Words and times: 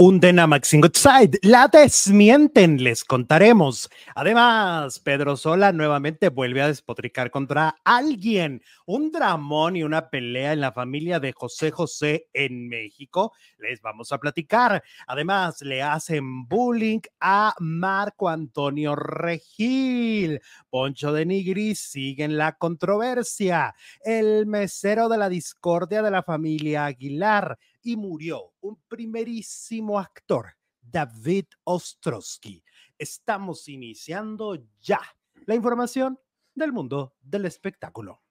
hunden 0.00 0.38
a 0.38 0.46
Maxine 0.46 0.80
Goodside, 0.80 1.40
la 1.42 1.66
desmienten, 1.66 2.80
les 2.84 3.02
contaremos. 3.02 3.90
Además, 4.14 5.00
Pedro 5.00 5.36
Sola 5.36 5.72
nuevamente 5.72 6.28
vuelve 6.28 6.62
a 6.62 6.68
despotricar 6.68 7.32
contra 7.32 7.74
alguien. 7.82 8.62
Un 8.86 9.10
dramón 9.10 9.74
y 9.74 9.82
una 9.82 10.08
pelea 10.08 10.52
en 10.52 10.60
la 10.60 10.70
familia 10.70 11.18
de 11.18 11.32
José 11.32 11.72
José 11.72 12.28
en 12.32 12.68
México. 12.68 13.32
Les 13.58 13.82
vamos 13.82 14.12
a 14.12 14.18
platicar. 14.18 14.84
Además, 15.08 15.62
le 15.62 15.82
hacen 15.82 16.46
bullying 16.46 17.00
a 17.18 17.56
Marco 17.58 18.28
Antonio 18.28 18.94
Regil. 18.94 20.40
Poncho 20.70 21.12
de 21.12 21.26
Nigri 21.26 21.74
sigue 21.74 22.22
en 22.22 22.38
la 22.38 22.52
controversia. 22.52 23.74
El 24.04 24.46
mesero 24.46 25.08
de 25.08 25.18
la 25.18 25.28
discordia 25.28 26.02
de 26.02 26.12
la 26.12 26.22
familia 26.22 26.84
Aguilar 26.84 27.58
y 27.82 27.96
murió 27.96 28.52
un 28.60 28.80
primerísimo 28.88 29.98
actor, 29.98 30.46
David 30.80 31.46
Ostrowski. 31.64 32.64
Estamos 32.98 33.68
iniciando 33.68 34.56
ya 34.80 35.00
la 35.46 35.54
información 35.54 36.18
del 36.54 36.72
mundo 36.72 37.14
del 37.20 37.44
espectáculo. 37.46 38.22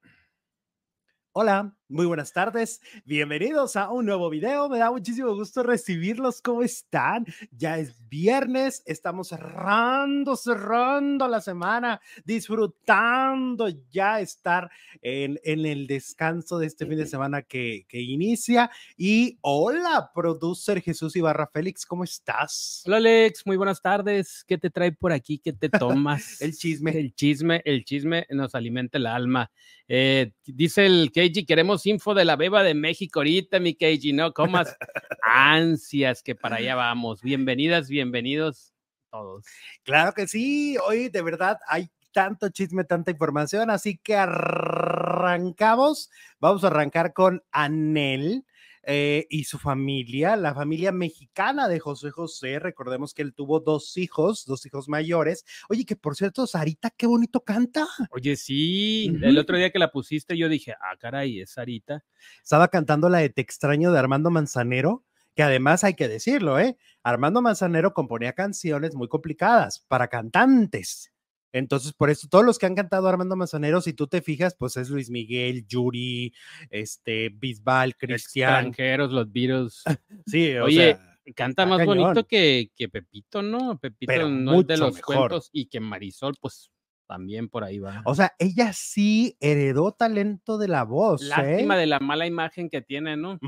Hola, 1.39 1.71
muy 1.87 2.07
buenas 2.07 2.33
tardes. 2.33 2.81
Bienvenidos 3.05 3.75
a 3.75 3.91
un 3.91 4.07
nuevo 4.07 4.27
video. 4.27 4.67
Me 4.69 4.79
da 4.79 4.89
muchísimo 4.89 5.35
gusto 5.35 5.61
recibirlos. 5.61 6.41
¿Cómo 6.41 6.63
están? 6.63 7.27
Ya 7.51 7.77
es 7.77 8.09
viernes. 8.09 8.81
Estamos 8.87 9.27
cerrando, 9.27 10.35
cerrando 10.35 11.27
la 11.27 11.39
semana, 11.39 12.01
disfrutando 12.25 13.69
ya 13.91 14.19
estar 14.19 14.71
en, 15.03 15.39
en 15.43 15.67
el 15.67 15.85
descanso 15.85 16.57
de 16.57 16.65
este 16.65 16.87
fin 16.87 16.97
de 16.97 17.05
semana 17.05 17.43
que, 17.43 17.85
que 17.87 18.01
inicia. 18.01 18.71
Y 18.97 19.37
hola, 19.41 20.09
producer 20.15 20.81
Jesús 20.81 21.15
Ibarra 21.15 21.45
Félix. 21.53 21.85
¿Cómo 21.85 22.03
estás? 22.03 22.81
Hola, 22.87 22.97
Alex. 22.97 23.45
Muy 23.45 23.57
buenas 23.57 23.79
tardes. 23.83 24.43
¿Qué 24.47 24.57
te 24.57 24.71
trae 24.71 24.91
por 24.91 25.11
aquí? 25.11 25.37
¿Qué 25.37 25.53
te 25.53 25.69
tomas? 25.69 26.41
el 26.41 26.57
chisme. 26.57 26.97
El 26.97 27.13
chisme, 27.13 27.61
el 27.63 27.85
chisme 27.85 28.25
nos 28.31 28.55
alimenta 28.55 28.97
el 28.97 29.05
alma. 29.05 29.51
Eh, 29.89 30.33
dice 30.45 30.85
el 30.85 31.11
KG, 31.13 31.45
queremos 31.45 31.85
info 31.85 32.13
de 32.13 32.25
la 32.25 32.35
beba 32.35 32.61
de 32.63 32.73
México 32.73 33.19
ahorita, 33.19 33.59
mi 33.59 33.73
KG, 33.73 34.13
no 34.13 34.33
comas 34.33 34.75
ansias 35.21 36.21
que 36.23 36.35
para 36.35 36.57
allá 36.57 36.75
vamos. 36.75 37.21
Bienvenidas, 37.21 37.87
bienvenidos 37.87 38.73
todos. 39.09 39.45
Claro 39.83 40.13
que 40.13 40.27
sí, 40.27 40.77
hoy 40.85 41.07
de 41.09 41.21
verdad 41.21 41.59
hay 41.67 41.89
tanto 42.11 42.49
chisme, 42.49 42.83
tanta 42.83 43.11
información, 43.11 43.69
así 43.69 43.97
que 43.97 44.15
arrancamos. 44.15 46.09
Vamos 46.39 46.63
a 46.63 46.67
arrancar 46.67 47.13
con 47.13 47.43
Anel. 47.51 48.43
Eh, 48.89 49.27
y 49.29 49.43
su 49.43 49.59
familia, 49.59 50.37
la 50.37 50.55
familia 50.55 50.93
mexicana 50.93 51.67
de 51.67 51.77
José 51.77 52.09
José. 52.09 52.57
Recordemos 52.57 53.13
que 53.13 53.21
él 53.21 53.33
tuvo 53.33 53.59
dos 53.59 53.97
hijos, 53.97 54.45
dos 54.45 54.65
hijos 54.65 54.87
mayores. 54.87 55.43
Oye, 55.67 55.83
que 55.83 55.97
por 55.97 56.15
cierto, 56.15 56.47
Sarita, 56.47 56.89
qué 56.91 57.05
bonito 57.05 57.41
canta. 57.41 57.85
Oye, 58.11 58.37
sí, 58.37 59.13
el 59.21 59.37
otro 59.37 59.57
día 59.57 59.71
que 59.71 59.79
la 59.79 59.91
pusiste, 59.91 60.37
yo 60.37 60.47
dije, 60.47 60.71
ah, 60.71 60.95
caray, 60.97 61.41
es 61.41 61.51
Sarita. 61.51 62.05
Estaba 62.41 62.69
cantando 62.69 63.09
la 63.09 63.17
de 63.17 63.29
Te 63.29 63.41
extraño 63.41 63.91
de 63.91 63.99
Armando 63.99 64.31
Manzanero 64.31 65.03
que 65.35 65.43
además 65.43 65.83
hay 65.83 65.93
que 65.93 66.07
decirlo, 66.07 66.57
¿eh? 66.57 66.77
Armando 67.03 67.43
Manzanero 67.43 67.93
componía 67.93 68.33
canciones 68.33 68.95
muy 68.95 69.07
complicadas 69.07 69.85
para 69.87 70.07
cantantes. 70.07 71.11
Entonces, 71.57 71.93
por 71.93 72.09
eso, 72.09 72.27
todos 72.29 72.45
los 72.45 72.57
que 72.57 72.65
han 72.65 72.75
cantado 72.75 73.07
Armando 73.07 73.35
Manzanero, 73.35 73.81
si 73.81 73.93
tú 73.93 74.07
te 74.07 74.21
fijas, 74.21 74.55
pues 74.57 74.77
es 74.77 74.89
Luis 74.89 75.09
Miguel, 75.09 75.65
Yuri, 75.67 76.33
este, 76.69 77.29
Bisbal, 77.29 77.95
Cristian. 77.95 78.67
Extranjeros, 78.67 79.11
los 79.11 79.31
virus. 79.31 79.83
sí, 80.25 80.55
Oye, 80.57 80.97
canta 81.35 81.65
más 81.65 81.85
bonito 81.85 82.25
que, 82.25 82.71
que, 82.75 82.89
Pepito, 82.89 83.41
¿no? 83.41 83.77
Pepito 83.79 84.29
no 84.29 84.61
es 84.61 84.67
de 84.67 84.77
los 84.77 85.01
cuentos 85.01 85.49
y 85.51 85.65
que 85.65 85.79
Marisol, 85.79 86.35
pues 86.39 86.71
también 87.07 87.47
por 87.47 87.63
ahí 87.63 87.79
va. 87.79 88.01
O 88.05 88.13
sea, 88.13 88.33
ella 88.37 88.73
sí 88.73 89.37
heredó 89.39 89.93
talento 89.93 90.57
de 90.57 90.67
la 90.67 90.83
voz. 90.83 91.21
Lástima 91.21 91.77
¿eh? 91.77 91.79
de 91.79 91.85
la 91.87 91.99
mala 91.99 92.27
imagen 92.27 92.69
que 92.69 92.81
tiene, 92.81 93.15
¿no? 93.17 93.39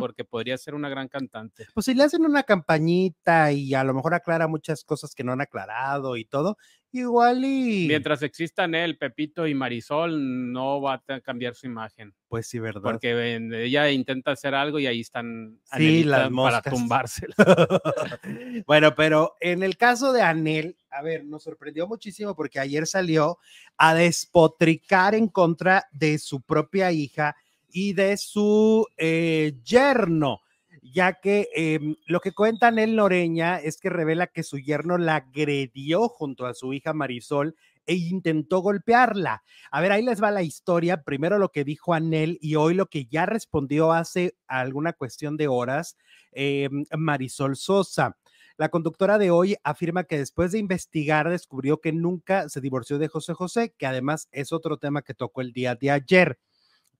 Porque 0.00 0.24
podría 0.24 0.56
ser 0.58 0.74
una 0.74 0.88
gran 0.88 1.08
cantante. 1.08 1.66
Pues 1.74 1.86
si 1.86 1.94
le 1.94 2.02
hacen 2.02 2.24
una 2.24 2.42
campañita 2.42 3.52
y 3.52 3.74
a 3.74 3.84
lo 3.84 3.94
mejor 3.94 4.14
aclara 4.14 4.48
muchas 4.48 4.84
cosas 4.84 5.14
que 5.14 5.22
no 5.22 5.32
han 5.32 5.42
aclarado 5.42 6.16
y 6.16 6.24
todo, 6.24 6.56
igual 7.00 7.44
y... 7.44 7.86
Mientras 7.88 8.22
existan 8.22 8.74
él, 8.74 8.96
Pepito 8.96 9.46
y 9.46 9.54
Marisol, 9.54 10.52
no 10.52 10.80
va 10.80 11.02
a 11.06 11.20
cambiar 11.20 11.54
su 11.54 11.66
imagen. 11.66 12.14
Pues 12.28 12.46
sí, 12.46 12.58
¿verdad? 12.58 12.82
Porque 12.82 13.36
ella 13.64 13.90
intenta 13.90 14.32
hacer 14.32 14.54
algo 14.54 14.78
y 14.78 14.86
ahí 14.86 15.00
están 15.00 15.58
sí, 15.76 16.04
las 16.04 16.30
para 16.30 16.62
tumbársela. 16.62 17.34
bueno, 18.66 18.94
pero 18.94 19.34
en 19.40 19.62
el 19.62 19.76
caso 19.76 20.12
de 20.12 20.22
Anel, 20.22 20.76
a 20.90 21.02
ver, 21.02 21.24
nos 21.24 21.42
sorprendió 21.42 21.86
muchísimo 21.86 22.34
porque 22.34 22.60
ayer 22.60 22.86
salió 22.86 23.38
a 23.76 23.94
despotricar 23.94 25.14
en 25.14 25.28
contra 25.28 25.86
de 25.92 26.18
su 26.18 26.42
propia 26.42 26.92
hija 26.92 27.36
y 27.68 27.92
de 27.92 28.16
su 28.16 28.86
eh, 28.96 29.54
yerno 29.64 30.43
ya 30.92 31.14
que 31.14 31.48
em, 31.54 31.96
lo 32.06 32.20
que 32.20 32.32
cuenta 32.32 32.68
Anel 32.68 32.94
Noreña 32.94 33.58
es 33.58 33.78
que 33.78 33.88
revela 33.90 34.26
que 34.26 34.42
su 34.42 34.58
yerno 34.58 34.98
la 34.98 35.16
agredió 35.16 36.08
junto 36.08 36.46
a 36.46 36.54
su 36.54 36.72
hija 36.74 36.92
Marisol 36.92 37.56
e 37.86 37.94
intentó 37.94 38.60
golpearla. 38.60 39.42
A 39.70 39.80
ver, 39.80 39.92
ahí 39.92 40.02
les 40.02 40.22
va 40.22 40.30
la 40.30 40.42
historia. 40.42 41.02
Primero 41.02 41.38
lo 41.38 41.50
que 41.50 41.64
dijo 41.64 41.94
Anel 41.94 42.38
y 42.40 42.56
hoy 42.56 42.74
lo 42.74 42.86
que 42.86 43.06
ya 43.06 43.26
respondió 43.26 43.92
hace 43.92 44.36
alguna 44.46 44.92
cuestión 44.92 45.36
de 45.36 45.48
horas 45.48 45.96
em, 46.32 46.84
Marisol 46.96 47.56
Sosa. 47.56 48.16
La 48.56 48.68
conductora 48.68 49.18
de 49.18 49.30
hoy 49.30 49.56
afirma 49.64 50.04
que 50.04 50.18
después 50.18 50.52
de 50.52 50.58
investigar 50.58 51.28
descubrió 51.28 51.80
que 51.80 51.92
nunca 51.92 52.48
se 52.48 52.60
divorció 52.60 52.98
de 52.98 53.08
José 53.08 53.32
José, 53.34 53.74
que 53.76 53.86
además 53.86 54.28
es 54.32 54.52
otro 54.52 54.76
tema 54.76 55.02
que 55.02 55.14
tocó 55.14 55.40
el 55.40 55.52
día 55.52 55.74
de 55.74 55.90
ayer. 55.90 56.38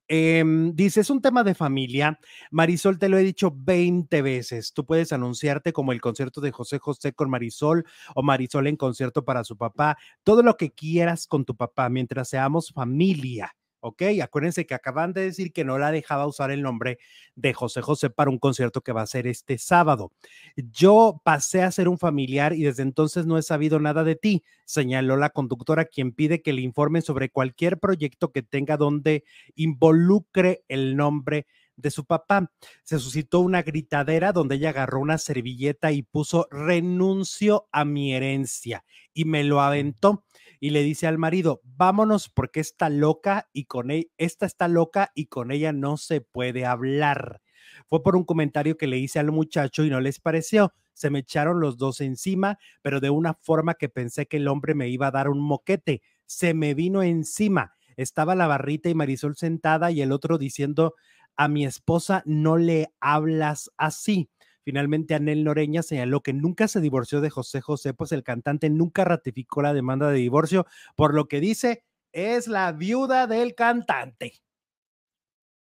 Em, 0.07 0.75
dice, 0.75 1.01
es 1.01 1.09
un 1.09 1.21
tema 1.21 1.43
de 1.43 1.55
familia. 1.55 2.19
Marisol, 2.51 2.99
te 2.99 3.09
lo 3.09 3.17
he 3.17 3.23
dicho 3.23 3.51
20 3.55 4.21
veces. 4.21 4.71
Tú 4.73 4.85
puedes 4.85 5.11
anunciarte 5.11 5.73
como 5.73 5.91
el 5.91 6.01
concierto 6.01 6.41
de 6.41 6.51
José 6.51 6.77
José 6.79 7.13
con 7.13 7.29
Marisol 7.29 7.85
o 8.13 8.21
Marisol 8.21 8.67
en 8.67 8.77
concierto 8.77 9.25
para 9.25 9.43
su 9.43 9.57
papá. 9.57 9.97
Todo 10.23 10.43
lo 10.43 10.57
que 10.57 10.71
quieras 10.71 11.27
con 11.27 11.45
tu 11.45 11.55
papá 11.55 11.89
mientras 11.89 12.29
seamos 12.29 12.71
familia. 12.71 13.55
¿Ok? 13.85 14.01
Acuérdense 14.23 14.65
que 14.65 14.73
acaban 14.73 15.13
de 15.13 15.21
decir 15.21 15.53
que 15.53 15.63
no 15.63 15.77
la 15.77 15.91
dejaba 15.91 16.25
usar 16.25 16.49
el 16.49 16.63
nombre 16.63 16.97
de 17.35 17.53
José 17.53 17.81
José 17.83 18.09
para 18.09 18.31
un 18.31 18.39
concierto 18.39 18.81
que 18.81 18.91
va 18.91 19.03
a 19.03 19.05
ser 19.05 19.27
este 19.27 19.59
sábado. 19.59 20.11
Yo 20.55 21.21
pasé 21.23 21.61
a 21.61 21.71
ser 21.71 21.87
un 21.87 21.99
familiar 21.99 22.53
y 22.53 22.63
desde 22.63 22.81
entonces 22.81 23.27
no 23.27 23.37
he 23.37 23.43
sabido 23.43 23.79
nada 23.79 24.03
de 24.03 24.15
ti, 24.15 24.43
señaló 24.65 25.17
la 25.17 25.29
conductora, 25.29 25.85
quien 25.85 26.13
pide 26.13 26.41
que 26.41 26.53
le 26.53 26.61
informen 26.61 27.03
sobre 27.03 27.29
cualquier 27.29 27.77
proyecto 27.77 28.31
que 28.31 28.41
tenga 28.41 28.75
donde 28.75 29.23
involucre 29.53 30.63
el 30.67 30.95
nombre 30.95 31.45
de 31.75 31.91
su 31.91 32.05
papá. 32.05 32.51
Se 32.83 32.97
suscitó 32.97 33.41
una 33.41 33.61
gritadera 33.61 34.31
donde 34.31 34.55
ella 34.55 34.69
agarró 34.69 34.99
una 34.99 35.19
servilleta 35.19 35.91
y 35.91 36.01
puso 36.01 36.47
renuncio 36.49 37.67
a 37.71 37.85
mi 37.85 38.15
herencia 38.15 38.83
y 39.13 39.25
me 39.25 39.43
lo 39.43 39.61
aventó 39.61 40.23
y 40.65 40.71
le 40.71 40.81
dice 40.81 41.05
al 41.05 41.19
marido, 41.19 41.61
vámonos 41.63 42.27
porque 42.27 42.59
está 42.59 42.89
loca 42.89 43.49
y 43.53 43.65
con 43.65 43.91
ella, 43.91 44.07
esta 44.17 44.47
está 44.47 44.67
loca 44.67 45.11
y 45.13 45.27
con 45.27 45.51
ella 45.51 45.71
no 45.73 45.95
se 45.95 46.21
puede 46.21 46.65
hablar. 46.65 47.43
Fue 47.87 48.01
por 48.01 48.15
un 48.15 48.23
comentario 48.23 48.75
que 48.75 48.87
le 48.87 48.97
hice 48.97 49.19
al 49.19 49.31
muchacho 49.31 49.83
y 49.85 49.91
no 49.91 50.01
les 50.01 50.19
pareció. 50.19 50.73
Se 50.95 51.11
me 51.11 51.19
echaron 51.19 51.59
los 51.59 51.77
dos 51.77 52.01
encima, 52.01 52.57
pero 52.81 52.99
de 52.99 53.11
una 53.11 53.35
forma 53.35 53.75
que 53.75 53.89
pensé 53.89 54.25
que 54.25 54.37
el 54.37 54.47
hombre 54.47 54.73
me 54.73 54.89
iba 54.89 55.05
a 55.05 55.11
dar 55.11 55.29
un 55.29 55.39
moquete. 55.39 56.01
Se 56.25 56.55
me 56.55 56.73
vino 56.73 57.03
encima. 57.03 57.75
Estaba 57.95 58.33
la 58.33 58.47
barrita 58.47 58.89
y 58.89 58.95
Marisol 58.95 59.35
sentada 59.35 59.91
y 59.91 60.01
el 60.01 60.11
otro 60.11 60.39
diciendo, 60.39 60.95
a 61.37 61.47
mi 61.47 61.63
esposa 61.63 62.23
no 62.25 62.57
le 62.57 62.87
hablas 62.99 63.69
así. 63.77 64.31
Finalmente, 64.65 65.13
Anel 65.13 65.43
Noreña 65.43 65.83
señaló 65.83 66.21
que 66.21 66.33
nunca 66.33 66.67
se 66.67 66.81
divorció 66.81 67.21
de 67.21 67.29
José 67.29 67.61
José, 67.61 67.93
pues 67.93 68.11
el 68.11 68.23
cantante 68.23 68.67
nunca 68.71 69.05
ratificó 69.05 69.61
la 69.61 69.75
demanda 69.75 70.09
de 70.09 70.17
divorcio, 70.17 70.65
por 70.95 71.13
lo 71.13 71.27
que 71.27 71.39
dice 71.39 71.85
es 72.11 72.47
la 72.47 72.71
viuda 72.71 73.27
del 73.27 73.53
cantante. 73.53 74.41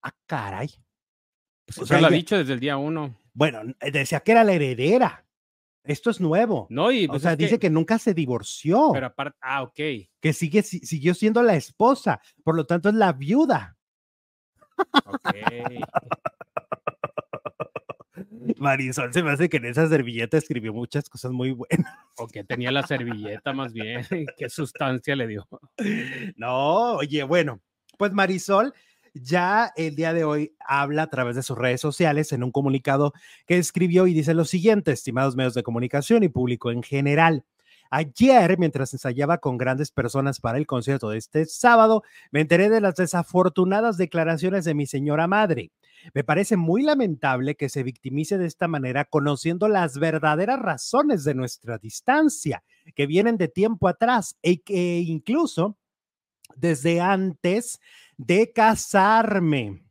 Ah, 0.02 0.16
caray. 0.26 0.70
Pues 1.66 1.80
o 1.80 1.86
sea, 1.86 2.00
lo 2.00 2.08
ha 2.08 2.12
dicho 2.12 2.38
desde 2.38 2.54
el 2.54 2.62
día 2.62 2.78
uno. 2.78 3.20
Bueno, 3.34 3.62
decía 3.92 4.22
que 4.22 4.32
era 4.32 4.46
la 4.46 4.54
heredera. 4.54 5.26
Esto 5.84 6.10
es 6.10 6.22
nuevo. 6.22 6.68
No, 6.70 6.90
y 6.90 7.06
o 7.06 7.10
pues 7.10 7.24
sea, 7.24 7.36
dice 7.36 7.54
que... 7.56 7.60
que... 7.60 7.70
nunca 7.70 8.00
se 8.00 8.14
divorció. 8.14 8.92
Pero 8.94 9.08
aparte, 9.08 9.38
ah, 9.42 9.64
ok. 9.64 9.76
Que 10.22 10.32
sigue, 10.32 10.64
siguió 10.64 11.14
siendo 11.14 11.44
la 11.44 11.56
esposa, 11.56 12.22
por 12.42 12.56
lo 12.56 12.66
tanto 12.66 12.88
es 12.88 12.96
la 12.96 13.12
viuda. 13.12 13.78
Ok. 15.06 15.36
Marisol 18.58 19.14
se 19.14 19.24
me 19.24 19.32
hace 19.32 19.50
que 19.50 19.58
en 19.58 19.66
esa 19.66 19.88
servilleta 19.88 20.38
escribió 20.38 20.74
muchas 20.74 21.10
cosas 21.10 21.32
muy 21.32 21.52
buenas. 21.52 21.94
O 22.18 22.28
que 22.28 22.44
tenía 22.44 22.72
la 22.72 22.86
servilleta 22.86 23.54
más 23.54 23.74
bien. 23.74 24.04
¿Qué 24.38 24.50
sustancia 24.50 25.16
le 25.16 25.28
dio? 25.28 25.48
No, 26.36 26.94
oye, 26.96 27.24
bueno, 27.24 27.62
pues 27.98 28.14
Marisol 28.14 28.74
ya 29.14 29.72
el 29.76 29.96
día 29.96 30.14
de 30.14 30.24
hoy 30.24 30.56
habla 30.60 31.04
a 31.04 31.10
través 31.10 31.36
de 31.36 31.44
sus 31.44 31.58
redes 31.58 31.82
sociales 31.82 32.32
en 32.32 32.44
un 32.44 32.52
comunicado 32.52 33.14
que 33.46 33.58
escribió 33.58 34.08
y 34.08 34.14
dice 34.14 34.34
lo 34.34 34.46
siguiente, 34.46 34.92
estimados 34.92 35.36
medios 35.36 35.54
de 35.54 35.64
comunicación 35.64 36.24
y 36.24 36.30
público 36.30 36.72
en 36.72 36.82
general. 36.82 37.46
Ayer, 37.92 38.58
mientras 38.58 38.92
ensayaba 38.94 39.38
con 39.38 39.60
grandes 39.60 39.92
personas 39.92 40.40
para 40.40 40.58
el 40.58 40.66
concierto 40.66 41.10
de 41.10 41.20
este 41.20 41.46
sábado, 41.46 42.02
me 42.32 42.42
enteré 42.42 42.70
de 42.70 42.82
las 42.82 42.96
desafortunadas 42.96 43.98
declaraciones 43.98 44.66
de 44.66 44.74
mi 44.74 44.88
señora 44.88 45.28
madre. 45.28 45.72
Me 46.14 46.24
parece 46.24 46.58
muy 46.58 46.84
lamentable 46.84 47.56
que 47.56 47.70
se 47.70 47.84
victimice 47.84 48.38
de 48.38 48.46
esta 48.46 48.68
manera 48.68 49.06
conociendo 49.06 49.68
las 49.68 49.98
verdaderas 50.00 50.60
razones 50.60 51.24
de 51.24 51.36
nuestra 51.36 51.78
distancia, 51.78 52.64
que 52.96 53.08
vienen 53.08 53.38
de 53.38 53.48
tiempo 53.48 53.88
atrás 53.88 54.38
y 54.42 54.58
que 54.58 55.00
incluso 55.00 55.78
desde 56.56 57.02
antes 57.02 57.80
de 58.18 58.52
casarme. 58.52 59.84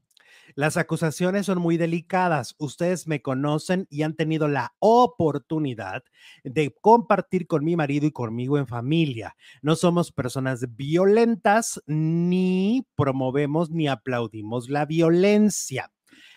Las 0.55 0.77
acusaciones 0.77 1.47
son 1.47 1.59
muy 1.59 1.79
delicadas. 1.79 2.55
Ustedes 2.59 3.07
me 3.07 3.23
conocen 3.23 3.87
y 3.89 4.03
han 4.03 4.15
tenido 4.15 4.49
la 4.49 4.75
oportunidad 4.81 6.05
de 6.45 6.75
compartir 6.79 7.47
con 7.47 7.65
mi 7.65 7.75
marido 7.75 8.07
y 8.07 8.13
conmigo 8.13 8.59
en 8.59 8.67
familia. 8.67 9.35
No 9.63 9.77
somos 9.77 10.13
personas 10.13 10.77
violentas 10.77 11.83
ni 11.87 12.87
promovemos 12.97 13.71
ni 13.71 13.89
aplaudimos 13.89 14.69
la 14.69 14.85
violencia. 14.85 15.91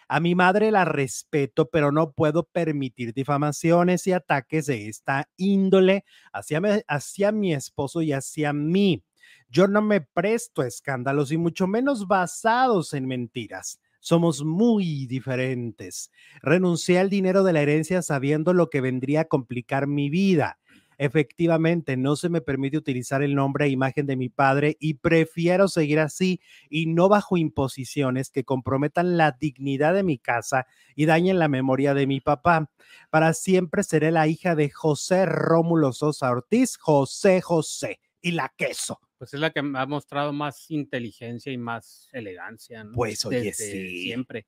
A 0.08 0.20
mi 0.20 0.36
madre 0.36 0.72
la 0.72 0.86
respeto, 0.86 1.70
pero 1.70 1.92
no 1.92 2.12
puedo 2.12 2.44
permitir 2.44 3.14
difamaciones 3.14 4.06
y 4.08 4.14
ataques 4.14 4.68
de 4.68 4.88
esta 4.88 5.30
índole 5.38 6.06
hacia, 6.32 6.62
hacia 6.88 7.32
mi 7.32 7.54
esposo 7.54 8.02
y 8.02 8.12
hacia 8.14 8.54
mí. 8.54 9.04
Yo 9.50 9.68
no 9.68 9.82
me 9.82 10.02
presto 10.02 10.62
a 10.62 10.68
escándalos 10.68 11.32
y 11.32 11.38
mucho 11.38 11.68
menos 11.68 12.08
basados 12.08 12.94
en 12.94 13.08
mentiras. 13.08 13.80
Somos 14.00 14.44
muy 14.44 15.08
diferentes. 15.08 16.12
Renuncié 16.44 17.00
al 17.00 17.10
dinero 17.10 17.44
de 17.44 17.54
la 17.54 17.62
herencia 17.62 18.04
sabiendo 18.04 18.54
lo 18.54 18.70
que 18.70 18.82
vendría 18.82 19.22
a 19.22 19.26
complicar 19.26 19.88
mi 19.88 20.10
vida. 20.12 20.60
Efectivamente, 20.98 21.98
no 21.98 22.16
se 22.16 22.30
me 22.30 22.42
permite 22.42 22.78
utilizar 22.78 23.24
el 23.24 23.36
nombre 23.36 23.66
e 23.66 23.70
imagen 23.70 24.06
de 24.06 24.16
mi 24.16 24.30
padre 24.30 24.78
y 24.80 24.96
prefiero 24.96 25.68
seguir 25.68 26.00
así 26.00 26.42
y 26.70 26.88
no 26.88 27.10
bajo 27.10 27.38
imposiciones 27.38 28.30
que 28.30 28.44
comprometan 28.44 29.18
la 29.18 29.32
dignidad 29.32 29.94
de 29.94 30.04
mi 30.04 30.18
casa 30.18 30.68
y 30.96 31.06
dañen 31.06 31.40
la 31.40 31.48
memoria 31.48 31.94
de 31.94 32.08
mi 32.08 32.22
papá. 32.22 32.70
Para 33.10 33.34
siempre 33.34 33.84
seré 33.84 34.12
la 34.12 34.28
hija 34.28 34.56
de 34.56 34.70
José 34.70 35.26
Rómulo 35.26 35.94
Sosa 35.94 36.32
Ortiz, 36.32 36.78
José 36.78 37.42
José 37.42 38.00
y 38.22 38.32
la 38.32 38.54
queso. 38.58 39.00
Pues 39.18 39.34
es 39.34 39.40
la 39.40 39.52
que 39.52 39.60
ha 39.60 39.86
mostrado 39.86 40.34
más 40.34 40.70
inteligencia 40.70 41.52
y 41.52 41.58
más 41.58 42.10
elegancia, 42.12 42.84
¿no? 42.84 42.94
Pues 42.94 43.26
oye, 43.26 43.54
sí. 43.54 44.04
Siempre. 44.04 44.46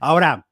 Ahora, 0.00 0.46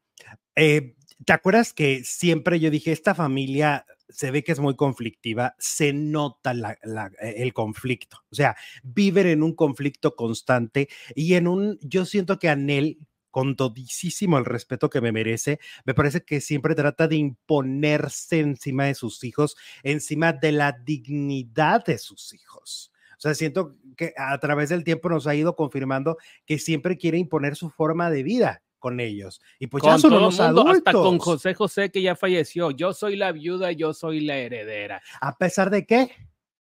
eh, 0.57 0.95
¿te 1.25 1.33
acuerdas 1.33 1.73
que 1.73 2.03
siempre 2.05 2.59
yo 2.59 2.71
dije, 2.71 2.93
esta 2.93 3.15
familia 3.15 3.85
se 4.13 4.31
ve 4.31 4.43
que 4.43 4.53
es 4.53 4.61
muy 4.61 4.77
conflictiva, 4.77 5.55
se 5.59 5.93
nota 5.93 6.53
eh, 6.53 7.35
el 7.39 7.53
conflicto, 7.53 8.19
o 8.31 8.35
sea, 8.35 8.57
viven 8.83 9.27
en 9.27 9.43
un 9.43 9.55
conflicto 9.55 10.15
constante 10.15 10.89
y 11.15 11.35
en 11.35 11.49
un, 11.49 11.79
yo 11.83 12.05
siento 12.05 12.39
que 12.39 12.49
Anel, 12.49 12.99
con 13.31 13.55
todísimo 13.55 14.39
el 14.39 14.45
respeto 14.45 14.91
que 14.91 15.01
me 15.01 15.13
merece, 15.13 15.61
me 15.85 15.95
parece 15.95 16.25
que 16.25 16.41
siempre 16.41 16.75
trata 16.75 17.07
de 17.07 17.17
imponerse 17.17 18.41
encima 18.41 18.87
de 18.87 18.95
sus 18.95 19.23
hijos, 19.23 19.57
encima 19.85 20.33
de 20.33 20.53
la 20.53 20.73
dignidad 20.73 21.85
de 21.85 21.99
sus 21.99 22.35
hijos. 22.35 22.93
O 23.19 23.21
sea, 23.21 23.35
siento 23.35 23.77
que 23.97 24.15
a 24.17 24.37
través 24.39 24.71
del 24.71 24.83
tiempo 24.83 25.09
nos 25.09 25.27
ha 25.27 25.35
ido 25.35 25.55
confirmando 25.55 26.17
que 26.47 26.59
siempre 26.59 26.97
quiere 26.97 27.19
imponer 27.19 27.55
su 27.55 27.71
forma 27.71 28.11
de 28.11 28.23
vida 28.23 28.63
con 28.81 28.99
ellos. 28.99 29.41
Y 29.61 29.69
pues 29.69 29.85
ya 29.85 29.99
son 29.99 30.21
los 30.21 30.41
adultos. 30.41 30.79
Hasta 30.79 30.93
con 30.93 31.19
José 31.19 31.55
José, 31.55 31.91
que 31.91 32.03
ya 32.03 32.17
falleció. 32.17 32.73
Yo 32.73 32.93
soy 32.93 33.15
la 33.15 33.31
viuda, 33.31 33.71
yo 33.71 33.95
soy 33.95 34.21
la 34.21 34.39
heredera. 34.39 35.01
¿A 35.21 35.37
pesar 35.37 35.71
de 35.71 35.87
qué? 35.87 36.11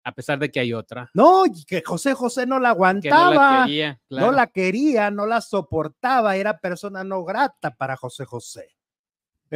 A 0.04 0.12
pesar 0.14 0.40
de 0.40 0.50
que 0.50 0.60
hay 0.60 0.74
otra. 0.74 1.12
No, 1.14 1.44
que 1.68 1.84
José 1.84 2.14
José 2.14 2.48
no 2.48 2.60
la 2.60 2.70
aguantaba. 2.70 3.26
no 3.26 3.34
la 3.34 3.66
quería, 3.66 4.02
No 4.10 4.32
la 4.32 4.48
quería, 4.48 5.12
no 5.12 5.28
la 5.28 5.42
soportaba, 5.42 6.36
era 6.36 6.58
persona 6.58 7.04
no 7.04 7.24
grata 7.24 7.76
para 7.76 7.96
José 7.96 8.26
José. 8.26 8.76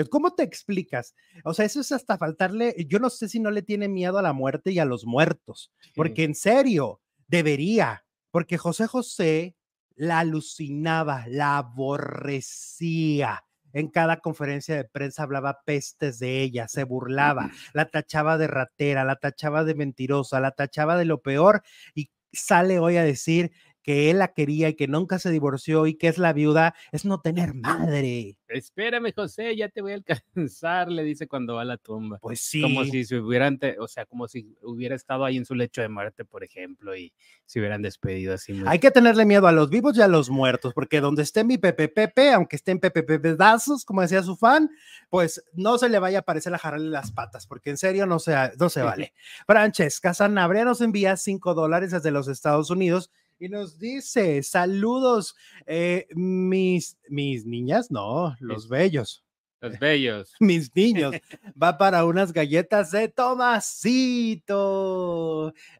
¿Cómo 0.09 0.33
te 0.33 0.43
explicas? 0.43 1.15
O 1.43 1.53
sea, 1.53 1.65
eso 1.65 1.81
es 1.81 1.91
hasta 1.91 2.17
faltarle, 2.17 2.75
yo 2.87 2.99
no 2.99 3.09
sé 3.09 3.27
si 3.27 3.39
no 3.39 3.51
le 3.51 3.61
tiene 3.61 3.87
miedo 3.87 4.17
a 4.17 4.21
la 4.21 4.33
muerte 4.33 4.71
y 4.71 4.79
a 4.79 4.85
los 4.85 5.05
muertos, 5.05 5.71
porque 5.95 6.23
en 6.23 6.35
serio, 6.35 7.01
debería, 7.27 8.05
porque 8.31 8.57
José 8.57 8.87
José 8.87 9.55
la 9.99 10.19
alucinaba, 10.19 11.25
la 11.27 11.57
aborrecía. 11.57 13.43
En 13.73 13.89
cada 13.89 14.21
conferencia 14.21 14.75
de 14.77 14.85
prensa 14.85 15.23
hablaba 15.23 15.59
pestes 15.65 16.19
de 16.19 16.41
ella, 16.41 16.69
se 16.69 16.85
burlaba, 16.85 17.51
la 17.73 17.85
tachaba 17.85 18.37
de 18.37 18.47
ratera, 18.47 19.03
la 19.03 19.17
tachaba 19.17 19.65
de 19.65 19.75
mentirosa, 19.75 20.39
la 20.39 20.51
tachaba 20.51 20.97
de 20.97 21.03
lo 21.03 21.21
peor 21.21 21.63
y 21.93 22.09
sale 22.31 22.79
hoy 22.79 22.95
a 22.95 23.03
decir 23.03 23.51
que 23.83 24.09
él 24.09 24.19
la 24.19 24.33
quería 24.33 24.69
y 24.69 24.75
que 24.75 24.87
nunca 24.87 25.19
se 25.19 25.31
divorció 25.31 25.87
y 25.87 25.95
que 25.95 26.07
es 26.07 26.17
la 26.17 26.33
viuda, 26.33 26.75
es 26.91 27.05
no 27.05 27.21
tener 27.21 27.53
madre. 27.53 28.37
Espérame, 28.47 29.13
José, 29.15 29.55
ya 29.55 29.69
te 29.69 29.81
voy 29.81 29.93
a 29.93 29.95
alcanzar, 29.95 30.89
le 30.91 31.03
dice 31.03 31.27
cuando 31.27 31.55
va 31.55 31.61
a 31.61 31.65
la 31.65 31.77
tumba. 31.77 32.17
Pues 32.19 32.41
sí. 32.41 32.61
Como 32.61 32.83
si 32.85 33.05
se 33.05 33.19
hubieran, 33.19 33.59
o 33.79 33.87
sea, 33.87 34.05
como 34.05 34.27
si 34.27 34.55
hubiera 34.63 34.95
estado 34.95 35.25
ahí 35.25 35.37
en 35.37 35.45
su 35.45 35.55
lecho 35.55 35.81
de 35.81 35.89
muerte, 35.89 36.25
por 36.25 36.43
ejemplo, 36.43 36.95
y 36.95 37.13
se 37.45 37.59
hubieran 37.59 37.81
despedido 37.81 38.33
así. 38.33 38.61
Hay 38.65 38.79
que 38.79 38.91
tenerle 38.91 39.25
miedo 39.25 39.47
a 39.47 39.51
los 39.51 39.69
vivos 39.69 39.97
y 39.97 40.01
a 40.01 40.07
los 40.07 40.29
muertos, 40.29 40.73
porque 40.73 41.01
donde 41.01 41.23
esté 41.23 41.43
mi 41.43 41.57
Pepe 41.57 41.87
Pepe, 41.87 42.31
aunque 42.31 42.55
esté 42.55 42.71
en 42.71 42.79
Pepe 42.79 43.03
pedazos, 43.03 43.85
como 43.85 44.01
decía 44.01 44.23
su 44.23 44.35
fan, 44.35 44.69
pues 45.09 45.43
no 45.53 45.77
se 45.77 45.89
le 45.89 45.99
vaya 45.99 46.19
a 46.19 46.23
parecer 46.23 46.53
a 46.53 46.57
jararle 46.57 46.89
las 46.89 47.11
patas, 47.11 47.47
porque 47.47 47.69
en 47.69 47.77
serio 47.77 48.05
no 48.05 48.19
se, 48.19 48.35
no 48.59 48.69
se 48.69 48.81
vale. 48.81 49.13
Francesca 49.47 50.13
Sanabria 50.13 50.65
nos 50.65 50.81
envía 50.81 51.17
cinco 51.17 51.53
dólares 51.53 51.91
desde 51.91 52.11
los 52.11 52.27
Estados 52.27 52.69
Unidos 52.69 53.11
y 53.39 53.49
nos 53.49 53.79
dice, 53.79 54.43
saludos, 54.43 55.35
eh, 55.65 56.07
mis, 56.11 56.97
mis 57.07 57.45
niñas, 57.45 57.89
no, 57.89 58.35
los 58.39 58.67
bellos. 58.67 59.23
Los 59.61 59.77
bellos. 59.77 60.33
Mis 60.39 60.73
niños. 60.73 61.13
Va 61.61 61.77
para 61.77 62.05
unas 62.05 62.31
galletas 62.31 62.91
de 62.91 63.09
Tomasito. 63.09 64.53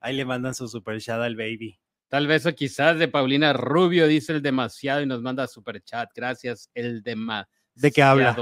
Ahí 0.02 0.18
le 0.18 0.26
mandan 0.26 0.54
su 0.54 0.68
super 0.68 1.00
chat 1.00 1.22
al 1.22 1.38
baby. 1.38 1.80
Tal 2.10 2.28
vez 2.28 2.46
o 2.46 2.54
quizás 2.54 3.00
de 3.00 3.08
Paulina 3.08 3.54
Rubio, 3.54 4.06
dice 4.08 4.34
el 4.34 4.42
demasiado 4.42 5.02
y 5.02 5.06
nos 5.06 5.22
manda 5.22 5.48
super 5.48 5.82
chat. 5.82 6.10
Gracias, 6.14 6.70
el 6.74 7.04
demasiado. 7.04 7.48
¿De 7.76 7.92
qué 7.92 8.02
habla? 8.02 8.36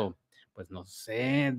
Pues 0.54 0.72
no 0.72 0.88
sé, 0.88 1.56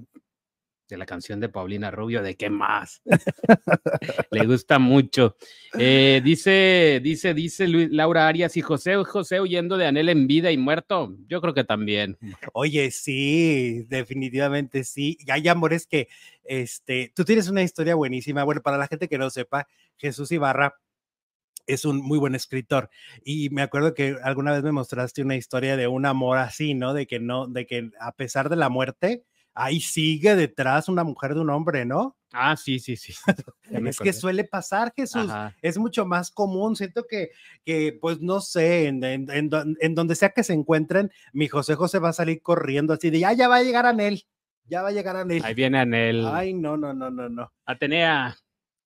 de 0.89 0.97
la 0.97 1.07
canción 1.07 1.39
de 1.41 1.49
Paulina 1.49 1.91
Rubio, 1.91 2.23
¿de 2.23 2.37
qué 2.37 2.51
más? 2.51 3.03
Le 4.31 4.47
gusta 4.47 4.79
mucho. 4.79 5.37
Eh, 5.79 6.21
dice, 6.25 7.01
dice, 7.03 7.35
dice 7.35 7.69
Laura 7.69 8.27
Arias 8.27 8.57
y 8.57 8.63
José, 8.63 8.97
José 9.05 9.41
huyendo 9.41 9.77
de 9.77 9.87
Anel 9.87 10.09
en 10.09 10.27
vida 10.27 10.51
y 10.51 10.57
muerto. 10.57 11.15
Yo 11.27 11.41
creo 11.41 11.55
que 11.55 11.65
también. 11.65 12.19
Oye, 12.53 12.91
sí, 12.91 13.85
definitivamente 13.89 14.85
sí. 14.85 15.19
Y 15.21 15.31
hay 15.31 15.47
amores 15.49 15.87
que, 15.87 16.09
este, 16.45 17.13
tú 17.15 17.25
tienes 17.25 17.49
una 17.49 17.63
historia 17.63 17.95
buenísima. 17.95 18.45
Bueno, 18.45 18.63
para 18.63 18.79
la 18.79 18.87
gente 18.87 19.09
que 19.09 19.19
no 19.19 19.29
sepa, 19.31 19.69
Jesús 19.99 20.33
Ibarra 20.33 20.79
es 21.67 21.85
un 21.85 21.99
muy 21.99 22.19
buen 22.19 22.35
escritor 22.35 22.89
y 23.23 23.51
me 23.51 23.61
acuerdo 23.61 23.93
que 23.93 24.17
alguna 24.23 24.53
vez 24.53 24.63
me 24.63 24.73
mostraste 24.73 25.23
una 25.23 25.37
historia 25.37 25.77
de 25.77 25.87
un 25.87 26.07
amor 26.07 26.39
así, 26.39 26.73
¿no? 26.73 26.95
De 26.95 27.07
que 27.07 27.21
no, 27.21 27.47
de 27.47 27.67
que 27.67 27.91
a 28.01 28.13
pesar 28.13 28.49
de 28.49 28.57
la 28.57 28.71
muerte, 28.71 29.25
ahí 29.59 29.81
sigue 29.81 30.37
detrás 30.37 30.89
una 30.89 31.05
mujer 31.05 31.35
de 31.35 31.41
un 31.41 31.51
hombre, 31.51 31.85
¿no? 31.85 32.17
Ah, 32.33 32.57
sí, 32.57 32.79
sí, 32.79 32.97
sí. 32.97 33.13
es 33.71 33.99
que 33.99 34.13
suele 34.13 34.45
pasar, 34.45 34.93
Jesús. 34.95 35.31
Es 35.63 35.79
mucho 35.79 36.07
más 36.07 36.31
común. 36.31 36.77
Siento 36.77 37.07
que, 37.07 37.31
que 37.65 37.99
pues 38.01 38.21
no 38.21 38.41
sé, 38.41 38.87
en, 38.87 39.03
en, 39.03 39.95
donde 39.95 40.15
sea 40.15 40.31
que 40.31 40.45
se 40.45 40.53
encuentren, 40.53 41.11
mi 41.33 41.49
José 41.49 41.75
José 41.75 41.99
va 41.99 42.11
a 42.11 42.15
salir 42.15 42.41
corriendo 42.43 42.93
así 42.93 43.11
de, 43.11 43.19
ya, 43.21 43.33
ya 43.33 43.49
va 43.49 43.57
a 43.57 43.63
llegar 43.63 43.87
Anel. 43.87 44.25
Ya 44.67 44.83
va 44.83 44.89
a 44.89 44.93
llegar 44.93 45.17
Anel. 45.17 45.43
Ahí 45.45 45.55
viene 45.55 45.79
Anel. 45.79 46.27
Ay, 46.27 46.53
no, 46.53 46.77
no, 46.77 46.93
no, 46.93 47.11
no, 47.11 47.29
no. 47.29 47.53
Atenea. 47.65 48.37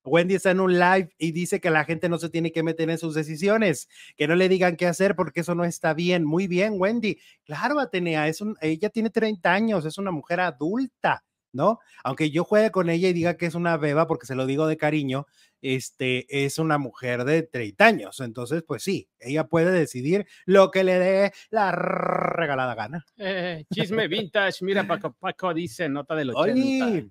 Wendy 0.04 0.34
está 0.34 0.50
en 0.50 0.60
un 0.60 0.78
live 0.78 1.14
y 1.18 1.32
dice 1.32 1.60
que 1.60 1.70
la 1.70 1.84
gente 1.84 2.08
no 2.08 2.18
se 2.18 2.28
tiene 2.28 2.52
que 2.52 2.62
meter 2.62 2.90
en 2.90 2.98
sus 2.98 3.14
decisiones, 3.14 3.88
que 4.16 4.26
no 4.26 4.34
le 4.34 4.48
digan 4.48 4.76
qué 4.76 4.86
hacer 4.86 5.14
porque 5.14 5.40
eso 5.40 5.54
no 5.54 5.64
está 5.64 5.94
bien. 5.94 6.24
Muy 6.24 6.46
bien, 6.46 6.74
Wendy. 6.76 7.18
Claro, 7.44 7.78
Atenea, 7.78 8.28
es 8.28 8.40
un, 8.40 8.56
ella 8.60 8.90
tiene 8.90 9.10
30 9.10 9.52
años, 9.52 9.84
es 9.84 9.98
una 9.98 10.10
mujer 10.10 10.40
adulta, 10.40 11.24
¿no? 11.52 11.78
Aunque 12.02 12.30
yo 12.30 12.44
juegue 12.44 12.70
con 12.70 12.90
ella 12.90 13.08
y 13.08 13.12
diga 13.12 13.36
que 13.36 13.46
es 13.46 13.54
una 13.54 13.76
beba 13.76 14.06
porque 14.06 14.26
se 14.26 14.34
lo 14.34 14.46
digo 14.46 14.66
de 14.66 14.76
cariño, 14.76 15.26
este 15.60 16.26
es 16.44 16.58
una 16.58 16.78
mujer 16.78 17.24
de 17.24 17.44
30 17.44 17.84
años. 17.84 18.20
Entonces, 18.20 18.64
pues 18.66 18.82
sí, 18.82 19.08
ella 19.20 19.46
puede 19.46 19.70
decidir 19.70 20.26
lo 20.44 20.70
que 20.70 20.82
le 20.82 20.98
dé 20.98 21.32
la 21.50 21.70
regalada 21.70 22.74
gana. 22.74 23.04
Eh, 23.16 23.64
chisme 23.72 24.08
vintage, 24.08 24.64
mira, 24.64 24.84
Paco, 24.86 25.12
Paco 25.12 25.54
dice, 25.54 25.88
nota 25.88 26.16
del 26.16 26.30
80. 26.30 27.06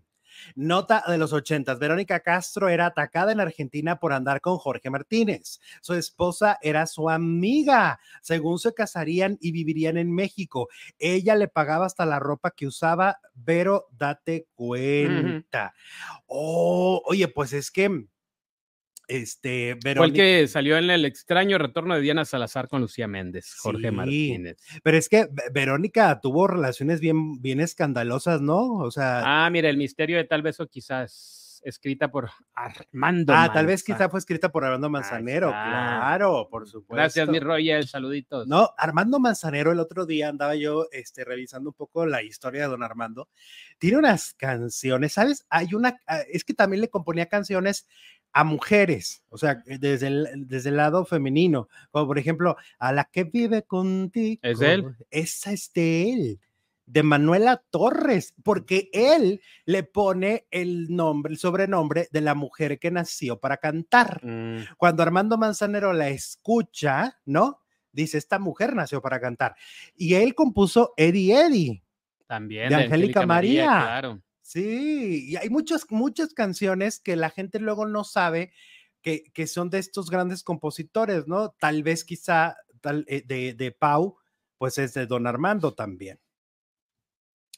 Nota 0.55 1.03
de 1.07 1.17
los 1.17 1.33
ochentas. 1.33 1.79
Verónica 1.79 2.19
Castro 2.21 2.69
era 2.69 2.87
atacada 2.87 3.31
en 3.31 3.39
Argentina 3.39 3.99
por 3.99 4.13
andar 4.13 4.41
con 4.41 4.57
Jorge 4.57 4.89
Martínez. 4.89 5.59
Su 5.81 5.93
esposa 5.93 6.57
era 6.61 6.87
su 6.87 7.09
amiga. 7.09 7.99
Según 8.21 8.59
se 8.59 8.73
casarían 8.73 9.37
y 9.39 9.51
vivirían 9.51 9.97
en 9.97 10.13
México. 10.13 10.67
Ella 10.99 11.35
le 11.35 11.47
pagaba 11.47 11.85
hasta 11.85 12.05
la 12.05 12.19
ropa 12.19 12.51
que 12.51 12.67
usaba. 12.67 13.19
Pero 13.43 13.87
date 13.91 14.47
cuenta. 14.53 15.73
Oh, 16.27 17.01
oye, 17.05 17.27
pues 17.27 17.53
es 17.53 17.71
que 17.71 18.07
este. 19.11 19.77
Fue 19.81 20.05
el 20.05 20.13
que 20.13 20.47
salió 20.47 20.77
en 20.77 20.89
el 20.89 21.05
extraño 21.05 21.57
retorno 21.57 21.95
de 21.95 22.01
Diana 22.01 22.25
Salazar 22.25 22.67
con 22.67 22.81
Lucía 22.81 23.07
Méndez, 23.07 23.53
Jorge 23.59 23.91
Martínez. 23.91 24.57
Pero 24.83 24.97
es 24.97 25.09
que 25.09 25.27
Verónica 25.53 26.19
tuvo 26.21 26.47
relaciones 26.47 26.99
bien, 26.99 27.41
bien 27.41 27.59
escandalosas, 27.59 28.41
¿no? 28.41 28.75
O 28.77 28.91
sea. 28.91 29.45
Ah, 29.45 29.49
mira, 29.49 29.69
el 29.69 29.77
misterio 29.77 30.17
de 30.17 30.23
tal 30.23 30.41
vez 30.41 30.59
o 30.59 30.67
quizás 30.67 31.41
escrita 31.63 32.09
por 32.09 32.29
Armando. 32.53 33.33
Ah, 33.35 33.51
tal 33.53 33.65
vez 33.65 33.83
quizá 33.83 34.09
fue 34.09 34.19
escrita 34.19 34.51
por 34.51 34.63
Armando 34.65 34.89
Manzanero, 34.89 35.49
claro, 35.49 36.47
por 36.49 36.67
supuesto. 36.67 36.95
Gracias, 36.95 37.27
mi 37.29 37.39
Royal, 37.39 37.87
saluditos. 37.87 38.47
No, 38.47 38.71
Armando 38.77 39.19
Manzanero, 39.19 39.71
el 39.71 39.79
otro 39.79 40.05
día 40.05 40.29
andaba 40.29 40.55
yo 40.55 40.87
este, 40.91 41.23
revisando 41.23 41.69
un 41.69 41.75
poco 41.75 42.05
la 42.05 42.23
historia 42.23 42.63
de 42.63 42.67
don 42.67 42.83
Armando. 42.83 43.29
Tiene 43.77 43.97
unas 43.97 44.33
canciones, 44.33 45.13
¿sabes? 45.13 45.45
Hay 45.49 45.73
una, 45.73 45.99
ah, 46.07 46.21
es 46.31 46.43
que 46.43 46.53
también 46.53 46.81
le 46.81 46.89
componía 46.89 47.27
canciones 47.27 47.87
a 48.33 48.43
mujeres, 48.43 49.23
o 49.29 49.37
sea, 49.37 49.63
eh, 49.65 49.77
desde 49.79 50.07
el, 50.07 50.47
desde 50.47 50.69
el 50.69 50.77
lado 50.77 51.05
femenino, 51.05 51.67
como 51.91 52.07
por 52.07 52.19
ejemplo, 52.19 52.55
a 52.79 52.91
la 52.91 53.05
que 53.05 53.25
vive 53.25 53.63
contigo. 53.63 54.39
¿Es 54.43 54.61
él? 54.61 54.95
Esa 55.09 55.51
es 55.51 55.71
de 55.73 56.13
él, 56.13 56.39
de 56.85 57.03
Manuela 57.03 57.63
Torres, 57.69 58.33
porque 58.43 58.89
él 58.93 59.41
le 59.65 59.83
pone 59.83 60.47
el 60.51 60.95
nombre, 60.95 61.33
el 61.33 61.39
sobrenombre 61.39 62.07
de 62.11 62.21
la 62.21 62.35
mujer 62.35 62.79
que 62.79 62.91
nació 62.91 63.39
para 63.39 63.57
cantar. 63.57 64.23
Mm. 64.23 64.75
Cuando 64.77 65.03
Armando 65.03 65.37
Manzanero 65.37 65.93
la 65.93 66.09
escucha, 66.09 67.19
¿no? 67.25 67.59
Dice, 67.91 68.17
esta 68.17 68.39
mujer 68.39 68.75
nació 68.75 69.01
para 69.01 69.19
cantar. 69.19 69.55
Y 69.95 70.15
él 70.15 70.33
compuso 70.33 70.93
Eddie 70.95 71.33
Eddie. 71.33 71.83
También. 72.27 72.69
De, 72.69 72.75
Angélica 72.75 73.25
María. 73.25 73.65
María. 73.65 73.83
Claro. 73.83 74.21
Sí, 74.51 75.29
y 75.29 75.37
hay 75.37 75.49
muchas, 75.49 75.85
muchas 75.91 76.33
canciones 76.33 76.99
que 76.99 77.15
la 77.15 77.29
gente 77.29 77.57
luego 77.57 77.85
no 77.85 78.03
sabe 78.03 78.51
que, 79.01 79.23
que 79.31 79.47
son 79.47 79.69
de 79.69 79.79
estos 79.79 80.09
grandes 80.09 80.43
compositores, 80.43 81.25
¿no? 81.25 81.51
Tal 81.51 81.83
vez 81.83 82.03
quizá 82.03 82.57
tal, 82.81 83.05
eh, 83.07 83.23
de, 83.25 83.53
de 83.53 83.71
Pau, 83.71 84.17
pues 84.57 84.77
es 84.77 84.93
de 84.93 85.05
Don 85.05 85.25
Armando 85.25 85.73
también. 85.73 86.19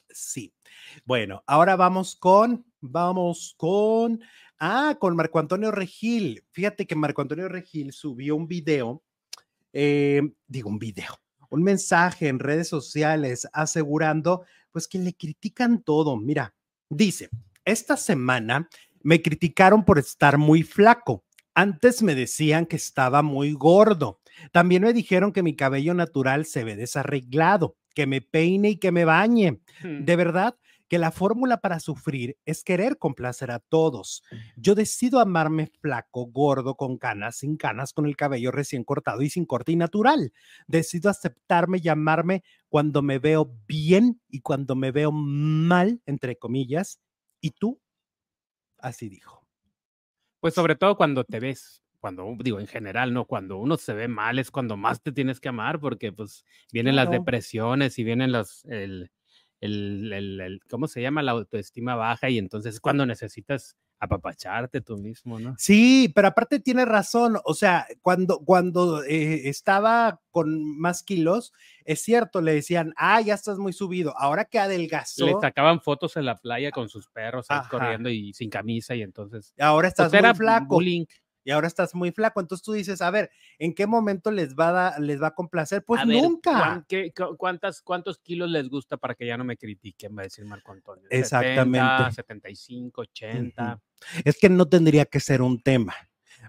Sí. 0.08 0.54
Bueno, 1.04 1.42
ahora 1.48 1.74
vamos 1.74 2.14
con, 2.14 2.64
vamos 2.80 3.56
con, 3.56 4.22
ah, 4.60 4.96
con 5.00 5.16
Marco 5.16 5.40
Antonio 5.40 5.72
Regil. 5.72 6.44
Fíjate 6.52 6.86
que 6.86 6.94
Marco 6.94 7.22
Antonio 7.22 7.48
Regil 7.48 7.92
subió 7.92 8.36
un 8.36 8.46
video, 8.46 9.02
eh, 9.72 10.22
digo 10.46 10.70
un 10.70 10.78
video, 10.78 11.18
un 11.50 11.64
mensaje 11.64 12.28
en 12.28 12.38
redes 12.38 12.68
sociales 12.68 13.48
asegurando, 13.52 14.44
pues 14.70 14.86
que 14.86 14.98
le 14.98 15.14
critican 15.14 15.82
todo. 15.82 16.16
Mira, 16.16 16.54
Dice, 16.94 17.28
esta 17.64 17.96
semana 17.96 18.68
me 19.02 19.20
criticaron 19.20 19.84
por 19.84 19.98
estar 19.98 20.38
muy 20.38 20.62
flaco. 20.62 21.24
Antes 21.52 22.02
me 22.02 22.14
decían 22.14 22.66
que 22.66 22.76
estaba 22.76 23.22
muy 23.22 23.52
gordo. 23.52 24.20
También 24.52 24.82
me 24.82 24.92
dijeron 24.92 25.32
que 25.32 25.42
mi 25.42 25.56
cabello 25.56 25.94
natural 25.94 26.46
se 26.46 26.62
ve 26.62 26.76
desarreglado, 26.76 27.76
que 27.94 28.06
me 28.06 28.20
peine 28.20 28.70
y 28.70 28.76
que 28.76 28.92
me 28.92 29.04
bañe. 29.04 29.60
Hmm. 29.82 30.04
De 30.04 30.16
verdad 30.16 30.56
que 30.88 30.98
la 30.98 31.10
fórmula 31.10 31.58
para 31.58 31.80
sufrir 31.80 32.36
es 32.44 32.62
querer 32.62 32.98
complacer 32.98 33.50
a 33.50 33.58
todos. 33.58 34.22
Yo 34.56 34.74
decido 34.74 35.20
amarme 35.20 35.70
flaco, 35.80 36.26
gordo, 36.26 36.76
con 36.76 36.98
canas, 36.98 37.36
sin 37.36 37.56
canas, 37.56 37.92
con 37.92 38.06
el 38.06 38.16
cabello 38.16 38.50
recién 38.50 38.84
cortado 38.84 39.22
y 39.22 39.30
sin 39.30 39.46
corte 39.46 39.72
y 39.72 39.76
natural. 39.76 40.32
Decido 40.66 41.10
aceptarme 41.10 41.78
y 41.82 41.88
amarme 41.88 42.42
cuando 42.68 43.02
me 43.02 43.18
veo 43.18 43.54
bien 43.66 44.20
y 44.28 44.40
cuando 44.40 44.76
me 44.76 44.90
veo 44.90 45.10
mal, 45.12 46.00
entre 46.06 46.36
comillas. 46.36 47.00
¿Y 47.40 47.52
tú? 47.52 47.80
Así 48.78 49.08
dijo. 49.08 49.46
Pues 50.40 50.54
sobre 50.54 50.76
todo 50.76 50.96
cuando 50.96 51.24
te 51.24 51.40
ves 51.40 51.80
cuando 52.04 52.36
digo 52.38 52.60
en 52.60 52.66
general, 52.66 53.14
no, 53.14 53.24
cuando 53.24 53.56
uno 53.56 53.78
se 53.78 53.94
ve 53.94 54.08
mal 54.08 54.38
es 54.38 54.50
cuando 54.50 54.76
más 54.76 55.00
te 55.00 55.10
tienes 55.10 55.40
que 55.40 55.48
amar 55.48 55.80
porque 55.80 56.12
pues 56.12 56.44
vienen 56.70 56.96
las 56.96 57.10
depresiones 57.10 57.98
y 57.98 58.04
vienen 58.04 58.30
los, 58.30 58.62
el, 58.66 59.10
el, 59.64 60.40
el, 60.40 60.60
¿cómo 60.68 60.88
se 60.88 61.00
llama? 61.00 61.22
La 61.22 61.32
autoestima 61.32 61.96
baja 61.96 62.28
y 62.28 62.38
entonces 62.38 62.74
es 62.74 62.80
cuando 62.80 63.06
necesitas 63.06 63.76
apapacharte 63.98 64.80
tú 64.82 64.98
mismo, 64.98 65.38
¿no? 65.38 65.54
Sí, 65.58 66.12
pero 66.14 66.28
aparte 66.28 66.60
tiene 66.60 66.84
razón, 66.84 67.38
o 67.44 67.54
sea, 67.54 67.86
cuando, 68.02 68.40
cuando 68.40 69.02
eh, 69.04 69.48
estaba 69.48 70.20
con 70.30 70.78
más 70.78 71.02
kilos, 71.02 71.52
es 71.84 72.02
cierto, 72.02 72.42
le 72.42 72.52
decían, 72.52 72.92
ah, 72.96 73.20
ya 73.20 73.34
estás 73.34 73.58
muy 73.58 73.72
subido, 73.72 74.14
ahora 74.18 74.44
que 74.44 74.58
adelgazó. 74.58 75.26
Le 75.26 75.34
sacaban 75.40 75.80
fotos 75.80 76.16
en 76.16 76.26
la 76.26 76.36
playa 76.36 76.70
con 76.70 76.88
sus 76.88 77.08
perros 77.08 77.46
corriendo 77.70 78.10
y 78.10 78.34
sin 78.34 78.50
camisa 78.50 78.94
y 78.94 79.02
entonces. 79.02 79.54
Ahora 79.58 79.90
pues 79.90 80.06
estás 80.06 80.22
muy 80.22 80.34
flaco 80.34 80.80
y 81.44 81.50
ahora 81.50 81.66
estás 81.66 81.94
muy 81.94 82.10
flaco. 82.10 82.40
Entonces 82.40 82.64
tú 82.64 82.72
dices, 82.72 83.02
a 83.02 83.10
ver, 83.10 83.30
¿en 83.58 83.74
qué 83.74 83.86
momento 83.86 84.30
les 84.30 84.54
va 84.54 84.88
a, 84.88 84.98
les 84.98 85.22
va 85.22 85.28
a 85.28 85.34
complacer? 85.34 85.84
Pues 85.84 86.04
nunca. 86.06 86.84
cuántas, 87.36 87.82
¿Cuántos 87.82 88.18
kilos 88.18 88.50
les 88.50 88.68
gusta 88.68 88.96
para 88.96 89.14
que 89.14 89.26
ya 89.26 89.36
no 89.36 89.44
me 89.44 89.56
critiquen? 89.56 90.16
Va 90.16 90.22
a 90.22 90.24
decir 90.24 90.44
Marco 90.44 90.72
Antonio. 90.72 91.06
Exactamente. 91.10 92.12
75, 92.12 93.02
80. 93.02 93.80
Es 94.24 94.38
que 94.38 94.48
no 94.48 94.66
tendría 94.66 95.04
que 95.04 95.20
ser 95.20 95.42
un 95.42 95.60
tema, 95.60 95.94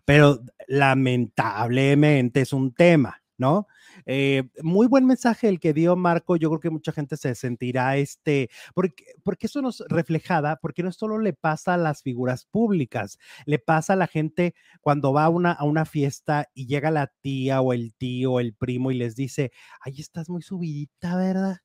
pero 0.05 0.39
lamentablemente 0.67 2.41
es 2.41 2.53
un 2.53 2.73
tema. 2.73 3.21
¿no? 3.37 3.67
Eh, 4.05 4.43
muy 4.61 4.87
buen 4.87 5.05
mensaje 5.05 5.49
el 5.49 5.59
que 5.59 5.73
dio 5.73 5.95
Marco, 5.95 6.35
yo 6.35 6.49
creo 6.49 6.59
que 6.59 6.69
mucha 6.69 6.91
gente 6.91 7.17
se 7.17 7.33
sentirá 7.35 7.97
este, 7.97 8.49
porque, 8.73 9.05
porque 9.23 9.47
eso 9.47 9.61
nos 9.61 9.83
reflejada, 9.89 10.57
porque 10.57 10.83
no 10.83 10.91
solo 10.91 11.19
le 11.19 11.33
pasa 11.33 11.73
a 11.73 11.77
las 11.77 12.03
figuras 12.03 12.45
públicas, 12.45 13.17
le 13.45 13.59
pasa 13.59 13.93
a 13.93 13.95
la 13.95 14.07
gente 14.07 14.53
cuando 14.81 15.13
va 15.13 15.25
a 15.25 15.29
una, 15.29 15.51
a 15.51 15.63
una 15.65 15.85
fiesta 15.85 16.49
y 16.53 16.67
llega 16.67 16.91
la 16.91 17.07
tía 17.21 17.61
o 17.61 17.73
el 17.73 17.93
tío 17.95 18.33
o 18.33 18.39
el 18.39 18.53
primo 18.53 18.91
y 18.91 18.95
les 18.95 19.15
dice, 19.15 19.51
ay, 19.81 19.95
estás 19.99 20.29
muy 20.29 20.41
subidita, 20.41 21.15
¿verdad? 21.17 21.57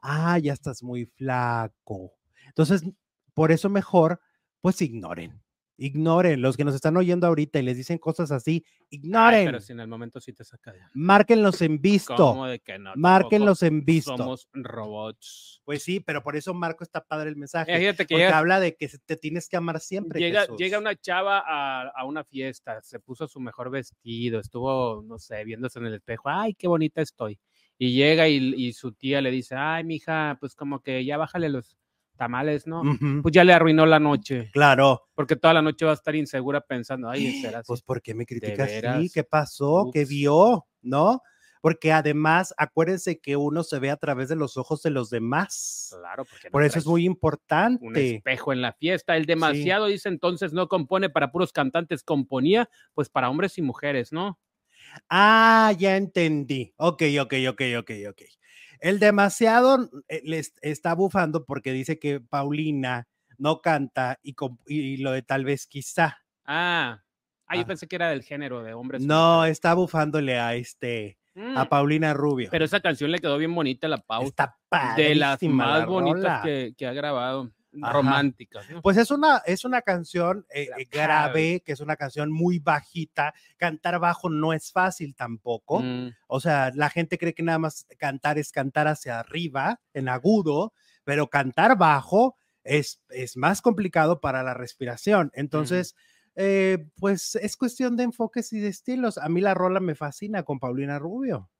Ah, 0.00 0.38
ya 0.38 0.52
estás 0.52 0.82
muy 0.82 1.06
flaco. 1.06 2.12
Entonces, 2.46 2.84
por 3.34 3.52
eso 3.52 3.68
mejor, 3.68 4.20
pues 4.60 4.80
ignoren, 4.82 5.42
Ignoren, 5.80 6.42
los 6.42 6.56
que 6.56 6.64
nos 6.64 6.74
están 6.74 6.96
oyendo 6.96 7.28
ahorita 7.28 7.60
y 7.60 7.62
les 7.62 7.76
dicen 7.76 7.98
cosas 7.98 8.32
así, 8.32 8.64
ignoren. 8.90 9.46
pero 9.46 9.60
si 9.60 9.72
en 9.72 9.78
el 9.78 9.86
momento 9.86 10.20
sí 10.20 10.32
te 10.32 10.42
saca 10.42 10.74
ya. 10.74 10.90
Márquenlos 10.92 11.62
en 11.62 11.80
visto. 11.80 12.16
¿Cómo 12.16 12.46
de 12.48 12.58
que 12.58 12.80
no? 12.80 12.92
Márquenlos 12.96 13.62
en 13.62 13.84
visto. 13.84 14.16
Somos 14.16 14.48
robots. 14.52 15.62
Pues 15.64 15.84
sí, 15.84 16.00
pero 16.00 16.20
por 16.24 16.34
eso 16.34 16.52
Marco 16.52 16.82
está 16.82 17.04
padre 17.04 17.30
el 17.30 17.36
mensaje. 17.36 17.78
Fíjate 17.78 18.06
que 18.06 18.14
porque 18.14 18.26
habla 18.26 18.58
de 18.58 18.74
que 18.74 18.88
te 18.88 19.16
tienes 19.16 19.48
que 19.48 19.56
amar 19.56 19.78
siempre. 19.78 20.18
Llega, 20.18 20.46
llega 20.56 20.80
una 20.80 20.96
chava 20.96 21.44
a, 21.46 21.88
a, 21.88 22.04
una 22.04 22.24
fiesta, 22.24 22.82
se 22.82 22.98
puso 22.98 23.28
su 23.28 23.38
mejor 23.38 23.70
vestido, 23.70 24.40
estuvo, 24.40 25.04
no 25.06 25.20
sé, 25.20 25.44
viéndose 25.44 25.78
en 25.78 25.86
el 25.86 25.94
espejo. 25.94 26.28
Ay, 26.28 26.54
qué 26.54 26.66
bonita 26.66 27.02
estoy. 27.02 27.38
Y 27.78 27.92
llega 27.92 28.28
y, 28.28 28.38
y 28.56 28.72
su 28.72 28.90
tía 28.90 29.20
le 29.20 29.30
dice, 29.30 29.54
ay, 29.54 29.84
mija, 29.84 30.38
pues 30.40 30.56
como 30.56 30.82
que 30.82 31.04
ya 31.04 31.16
bájale 31.16 31.48
los 31.48 31.76
tamales, 32.18 32.66
¿no? 32.66 32.82
Pues 33.22 33.32
ya 33.32 33.44
le 33.44 33.54
arruinó 33.54 33.86
la 33.86 33.98
noche. 33.98 34.50
Claro. 34.52 35.08
Porque 35.14 35.36
toda 35.36 35.54
la 35.54 35.62
noche 35.62 35.86
va 35.86 35.92
a 35.92 35.94
estar 35.94 36.14
insegura 36.14 36.60
pensando, 36.60 37.08
ay, 37.08 37.40
será 37.40 37.62
Pues, 37.66 37.80
¿por 37.80 38.02
qué 38.02 38.12
me 38.12 38.26
criticas 38.26 38.70
así? 38.70 39.08
¿Qué 39.08 39.24
pasó? 39.24 39.90
¿Qué 39.92 40.04
vio? 40.04 40.66
¿No? 40.82 41.22
Porque 41.60 41.92
además, 41.92 42.54
acuérdense 42.56 43.18
que 43.18 43.36
uno 43.36 43.64
se 43.64 43.78
ve 43.78 43.90
a 43.90 43.96
través 43.96 44.28
de 44.28 44.36
los 44.36 44.56
ojos 44.56 44.82
de 44.82 44.90
los 44.90 45.10
demás. 45.10 45.94
Claro, 45.98 46.24
porque 46.24 46.50
por 46.50 46.62
eso 46.62 46.78
es 46.78 46.86
muy 46.86 47.04
importante. 47.04 47.84
Un 47.84 47.96
espejo 47.96 48.52
en 48.52 48.62
la 48.62 48.72
fiesta. 48.72 49.16
El 49.16 49.26
demasiado, 49.26 49.86
dice 49.86 50.08
entonces, 50.08 50.52
no 50.52 50.68
compone 50.68 51.10
para 51.10 51.32
puros 51.32 51.52
cantantes, 51.52 52.02
componía 52.02 52.68
pues 52.94 53.08
para 53.08 53.30
hombres 53.30 53.58
y 53.58 53.62
mujeres, 53.62 54.12
¿no? 54.12 54.38
Ah, 55.08 55.72
ya 55.76 55.96
entendí. 55.96 56.72
Ok, 56.76 57.02
ok, 57.20 57.34
ok, 57.48 57.62
ok, 57.78 57.90
ok. 58.10 58.22
El 58.80 58.98
demasiado 58.98 59.90
eh, 60.08 60.22
le 60.24 60.42
está 60.62 60.94
bufando 60.94 61.44
porque 61.44 61.72
dice 61.72 61.98
que 61.98 62.20
Paulina 62.20 63.08
no 63.38 63.60
canta 63.60 64.18
y, 64.22 64.96
lo 64.98 65.12
de 65.12 65.22
tal 65.22 65.44
vez 65.44 65.66
quizá. 65.66 66.18
Ah, 66.44 67.02
ah, 67.46 67.56
yo 67.56 67.66
pensé 67.66 67.86
que 67.86 67.96
era 67.96 68.10
del 68.10 68.22
género 68.22 68.62
de 68.62 68.74
hombres. 68.74 69.02
No, 69.02 69.44
está 69.44 69.74
bufándole 69.74 70.38
a 70.38 70.54
este, 70.54 71.18
a 71.36 71.64
mm. 71.64 71.68
Paulina 71.68 72.14
Rubio. 72.14 72.48
Pero 72.50 72.64
esa 72.64 72.80
canción 72.80 73.10
le 73.10 73.18
quedó 73.18 73.38
bien 73.38 73.54
bonita 73.54 73.88
la 73.88 73.98
pausa. 73.98 74.26
Está 74.28 74.94
De 74.96 75.14
las 75.14 75.42
más 75.44 75.86
bonitas 75.86 76.42
que, 76.42 76.86
ha 76.86 76.92
grabado 76.92 77.50
románticas. 77.72 78.66
Pues 78.82 78.96
es 78.96 79.10
una, 79.10 79.38
es 79.46 79.64
una 79.64 79.82
canción 79.82 80.46
eh, 80.52 80.68
eh, 80.76 80.86
grave, 80.90 81.62
que 81.64 81.72
es 81.72 81.80
una 81.80 81.96
canción 81.96 82.30
muy 82.32 82.58
bajita. 82.58 83.34
Cantar 83.56 83.98
bajo 83.98 84.30
no 84.30 84.52
es 84.52 84.72
fácil 84.72 85.14
tampoco. 85.14 85.80
Mm. 85.80 86.14
O 86.26 86.40
sea, 86.40 86.70
la 86.74 86.90
gente 86.90 87.18
cree 87.18 87.34
que 87.34 87.42
nada 87.42 87.58
más 87.58 87.86
cantar 87.98 88.38
es 88.38 88.52
cantar 88.52 88.88
hacia 88.88 89.20
arriba, 89.20 89.80
en 89.94 90.08
agudo, 90.08 90.72
pero 91.04 91.28
cantar 91.28 91.76
bajo 91.76 92.36
es, 92.64 93.00
es 93.08 93.36
más 93.36 93.62
complicado 93.62 94.20
para 94.20 94.42
la 94.42 94.54
respiración. 94.54 95.30
Entonces, 95.34 95.94
eh, 96.36 96.86
pues 96.96 97.34
es 97.36 97.56
cuestión 97.56 97.96
de 97.96 98.04
enfoques 98.04 98.52
y 98.52 98.60
de 98.60 98.68
estilos. 98.68 99.18
A 99.18 99.28
mí 99.28 99.40
la 99.40 99.54
rola 99.54 99.80
me 99.80 99.94
fascina 99.94 100.42
con 100.44 100.60
Paulina 100.60 100.98
Rubio. 100.98 101.50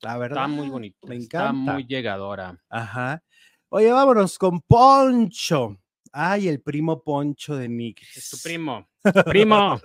La 0.00 0.18
verdad. 0.18 0.44
Está 0.44 0.48
muy 0.48 0.68
bonito. 0.68 1.06
Me 1.06 1.16
Está 1.16 1.48
encanta. 1.48 1.72
muy 1.72 1.86
llegadora. 1.86 2.62
Ajá. 2.68 3.22
Oye, 3.68 3.90
vámonos 3.92 4.38
con 4.38 4.60
Poncho. 4.60 5.76
Ay, 6.12 6.48
el 6.48 6.60
primo 6.60 7.02
Poncho 7.02 7.56
de 7.56 7.68
Nigris. 7.68 8.16
Es 8.16 8.30
tu 8.30 8.38
primo. 8.42 8.88
Primo. 9.26 9.78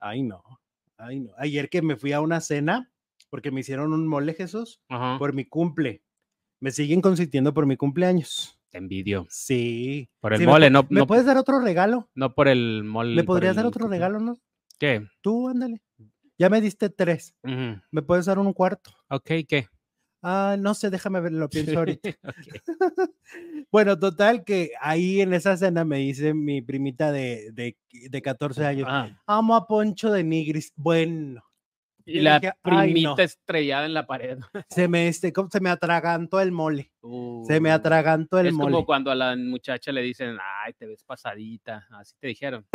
Ay, 0.00 0.22
no. 0.22 0.42
Ay, 0.96 1.20
no. 1.20 1.32
Ayer 1.38 1.68
que 1.70 1.82
me 1.82 1.96
fui 1.96 2.12
a 2.12 2.20
una 2.20 2.40
cena, 2.40 2.90
porque 3.30 3.50
me 3.50 3.60
hicieron 3.60 3.92
un 3.92 4.06
mole, 4.06 4.34
Jesús, 4.34 4.80
Ajá. 4.88 5.18
por 5.18 5.32
mi 5.34 5.44
cumple. 5.44 6.02
Me 6.60 6.70
siguen 6.72 7.00
consintiendo 7.00 7.54
por 7.54 7.66
mi 7.66 7.76
cumpleaños. 7.76 8.58
Te 8.70 8.78
envidio. 8.78 9.26
Sí. 9.30 10.10
Por 10.20 10.32
el 10.34 10.40
Sí, 10.40 10.46
me 10.46 10.52
mole, 10.52 10.68
pu- 10.68 10.72
no, 10.72 10.82
¿Me 10.90 11.00
no, 11.00 11.06
puedes 11.06 11.24
dar 11.24 11.36
otro 11.38 11.60
regalo? 11.60 12.10
no 12.14 12.34
por 12.34 12.48
el 12.48 12.82
mole. 12.84 13.14
¿Me 13.14 13.24
podrías 13.24 13.56
dar 13.56 13.64
otro 13.66 13.86
cumple- 13.86 13.90
regalo, 13.90 14.18
no? 14.20 14.36
¿Qué? 14.78 15.06
Tú, 15.22 15.48
ándale. 15.48 15.80
Ya 16.36 16.50
me 16.50 16.60
diste 16.60 16.90
tres. 16.90 17.34
¿Me 17.90 18.02
puedes 18.02 18.26
dar 18.26 18.38
un 18.38 18.52
cuarto? 18.52 18.90
Ok, 19.08 19.30
¿qué? 19.48 19.68
Ah, 20.22 20.56
no 20.58 20.74
sé, 20.74 20.90
déjame 20.90 21.20
ver, 21.20 21.32
lo 21.32 21.48
pienso 21.76 21.78
ahorita. 21.78 22.10
Bueno, 23.70 23.98
total 23.98 24.44
que 24.44 24.70
ahí 24.80 25.20
en 25.20 25.34
esa 25.34 25.54
cena 25.56 25.84
me 25.84 25.98
dice 25.98 26.32
mi 26.32 26.62
primita 26.62 27.12
de, 27.12 27.50
de, 27.52 27.76
de 28.08 28.22
14 28.22 28.64
años, 28.64 28.88
Ah, 28.90 29.10
amo 29.26 29.54
a 29.54 29.66
Poncho 29.66 30.10
de 30.10 30.24
Nigris. 30.24 30.72
Bueno, 30.76 31.42
y 32.08 32.20
la 32.20 32.38
dije, 32.38 32.52
"Ay, 32.62 32.88
primita 32.92 33.14
no". 33.16 33.22
estrellada 33.22 33.86
en 33.86 33.94
la 33.94 34.06
pared. 34.06 34.38
se 34.70 34.88
me, 34.88 35.08
este, 35.08 35.32
¿cómo? 35.32 35.48
se 35.50 35.60
me 35.60 35.70
atragantó 35.70 36.40
el 36.40 36.52
mole. 36.52 36.90
Se 37.46 37.60
me 37.60 37.70
atragantó 37.70 38.38
el 38.38 38.48
Es 38.48 38.52
mole. 38.52 38.72
como 38.72 38.84
cuando 38.84 39.10
a 39.10 39.14
la 39.14 39.34
muchacha 39.36 39.92
le 39.92 40.02
dicen, 40.02 40.36
ay, 40.64 40.74
te 40.74 40.86
ves 40.86 41.02
pasadita. 41.04 41.86
Así 41.92 42.14
te 42.20 42.26
dijeron. 42.26 42.66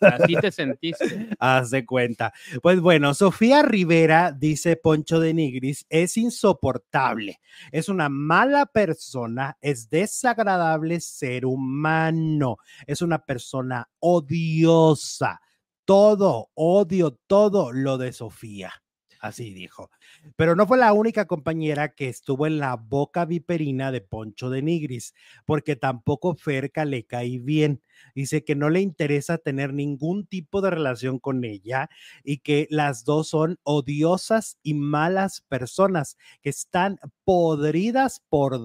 Así 0.00 0.34
te 0.34 0.50
sentiste. 0.50 1.28
Haz 1.38 1.70
de 1.70 1.84
cuenta. 1.86 2.32
Pues 2.62 2.80
bueno, 2.80 3.14
Sofía 3.14 3.62
Rivera, 3.62 4.32
dice 4.32 4.76
Poncho 4.76 5.20
de 5.20 5.34
Nigris, 5.34 5.86
es 5.88 6.16
insoportable. 6.16 7.38
Es 7.70 7.88
una 7.88 8.08
mala 8.08 8.66
persona, 8.66 9.56
es 9.60 9.88
desagradable 9.88 10.98
ser 11.00 11.46
humano, 11.46 12.56
es 12.86 13.02
una 13.02 13.18
persona 13.24 13.88
odiosa. 14.00 15.40
Todo, 15.86 16.50
odio 16.54 17.12
todo 17.12 17.72
lo 17.72 17.96
de 17.96 18.12
Sofía. 18.12 18.72
Así 19.20 19.52
dijo. 19.54 19.90
Pero 20.36 20.54
no 20.54 20.66
fue 20.66 20.78
la 20.78 20.92
única 20.92 21.26
compañera 21.26 21.94
que 21.94 22.08
estuvo 22.08 22.46
en 22.46 22.58
la 22.58 22.76
boca 22.76 23.24
viperina 23.24 23.90
de 23.90 24.00
Poncho 24.00 24.50
de 24.50 24.62
Nigris, 24.62 25.14
porque 25.44 25.76
tampoco 25.76 26.34
Ferca 26.34 26.84
le 26.84 27.06
cae 27.06 27.38
bien. 27.38 27.82
Dice 28.14 28.44
que 28.44 28.54
no 28.54 28.68
le 28.68 28.80
interesa 28.80 29.38
tener 29.38 29.72
ningún 29.72 30.26
tipo 30.26 30.60
de 30.60 30.70
relación 30.70 31.18
con 31.18 31.44
ella 31.44 31.88
y 32.24 32.38
que 32.38 32.66
las 32.70 33.04
dos 33.04 33.28
son 33.28 33.58
odiosas 33.62 34.58
y 34.62 34.74
malas 34.74 35.40
personas 35.40 36.16
que 36.42 36.50
están 36.50 36.98
podridas 37.24 38.22
por 38.28 38.60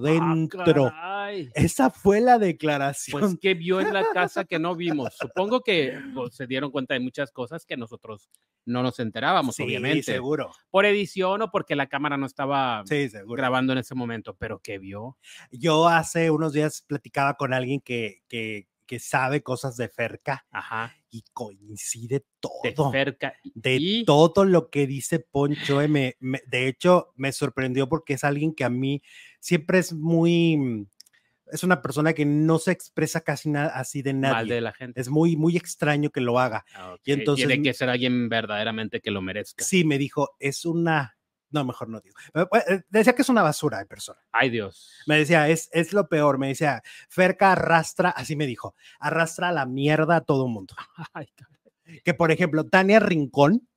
Ah, 0.92 1.11
caray. 1.22 1.50
Esa 1.54 1.90
fue 1.90 2.20
la 2.20 2.38
declaración. 2.38 3.20
Pues 3.20 3.38
que 3.40 3.54
vio 3.54 3.80
en 3.80 3.92
la 3.92 4.04
casa 4.14 4.44
que 4.44 4.58
no 4.58 4.74
vimos. 4.74 5.14
Supongo 5.18 5.62
que 5.62 5.98
pues, 6.14 6.34
se 6.34 6.46
dieron 6.46 6.70
cuenta 6.70 6.94
de 6.94 7.00
muchas 7.00 7.30
cosas 7.30 7.64
que 7.66 7.76
nosotros 7.76 8.30
no 8.64 8.82
nos 8.82 9.00
enterábamos, 9.00 9.56
sí, 9.56 9.64
obviamente. 9.64 10.02
seguro. 10.04 10.52
Por 10.70 10.86
edición 10.86 11.42
o 11.42 11.50
porque 11.50 11.74
la 11.74 11.88
cámara 11.88 12.16
no 12.16 12.26
estaba 12.26 12.82
Sí, 12.86 13.08
grabando 13.26 13.72
en 13.72 13.78
ese 13.80 13.94
momento, 13.94 14.36
pero 14.36 14.60
que 14.60 14.78
vio. 14.78 15.16
Yo 15.50 15.88
hace 15.88 16.30
unos 16.30 16.52
días 16.52 16.84
platicaba 16.86 17.34
con 17.34 17.52
alguien 17.54 17.80
que, 17.80 18.22
que, 18.28 18.68
que 18.86 19.00
sabe 19.00 19.42
cosas 19.42 19.76
de 19.76 19.88
Ferca 19.88 20.46
Ajá. 20.52 20.94
y 21.10 21.24
coincide 21.32 22.20
De 22.20 22.24
todo. 22.72 22.92
cerca. 22.92 23.34
de 23.54 23.76
y- 23.80 24.04
todo 24.04 24.44
lo 24.44 24.70
que 24.70 24.86
dice 24.86 25.18
Poncho. 25.18 25.80
me- 25.88 26.14
de 26.20 26.68
hecho, 26.68 27.12
me 27.16 27.32
sorprendió 27.32 27.88
porque 27.88 28.14
es 28.14 28.22
alguien 28.22 28.54
que 28.54 28.62
a 28.64 28.70
mí 28.70 29.02
siempre 29.40 29.78
es 29.80 29.92
muy, 29.92 30.86
es 31.50 31.64
una 31.64 31.82
persona 31.82 32.12
que 32.12 32.24
no 32.24 32.58
se 32.58 32.72
expresa 32.72 33.20
casi 33.20 33.50
nada 33.50 33.68
así 33.74 34.02
de 34.02 34.14
mal 34.14 34.20
nadie. 34.32 34.54
de 34.54 34.60
la 34.60 34.72
gente. 34.72 35.00
Es 35.00 35.08
muy, 35.08 35.36
muy 35.36 35.56
extraño 35.56 36.10
que 36.10 36.20
lo 36.20 36.38
haga. 36.38 36.64
Ah, 36.74 36.96
y 37.04 37.12
entonces- 37.12 37.46
Tiene 37.46 37.62
que 37.62 37.74
ser 37.74 37.88
alguien 37.88 38.28
verdaderamente 38.28 39.00
que 39.00 39.10
lo 39.10 39.20
merezca. 39.22 39.64
Sí, 39.64 39.84
me 39.84 39.98
dijo, 39.98 40.30
es 40.38 40.64
una, 40.64 41.16
no, 41.50 41.64
mejor 41.64 41.88
no 41.88 42.00
digo. 42.00 42.16
Eh, 42.34 42.46
eh, 42.68 42.80
Decía 42.88 43.14
que 43.14 43.22
es 43.22 43.28
una 43.28 43.42
basura 43.42 43.78
de 43.78 43.86
persona. 43.86 44.20
Ay, 44.32 44.50
Dios. 44.50 44.90
Me 45.06 45.16
decía, 45.18 45.48
es, 45.48 45.68
es 45.72 45.92
lo 45.92 46.08
peor. 46.08 46.38
Me 46.38 46.48
decía, 46.48 46.82
Ferca 47.08 47.52
arrastra, 47.52 48.10
así 48.10 48.36
me 48.36 48.46
dijo, 48.46 48.74
arrastra 49.00 49.48
a 49.48 49.52
la 49.52 49.66
mierda 49.66 50.16
a 50.16 50.20
todo 50.22 50.48
mundo. 50.48 50.74
Ay. 51.12 51.26
Que 52.04 52.14
por 52.14 52.30
ejemplo, 52.30 52.64
Tania 52.64 53.00
Rincón, 53.00 53.68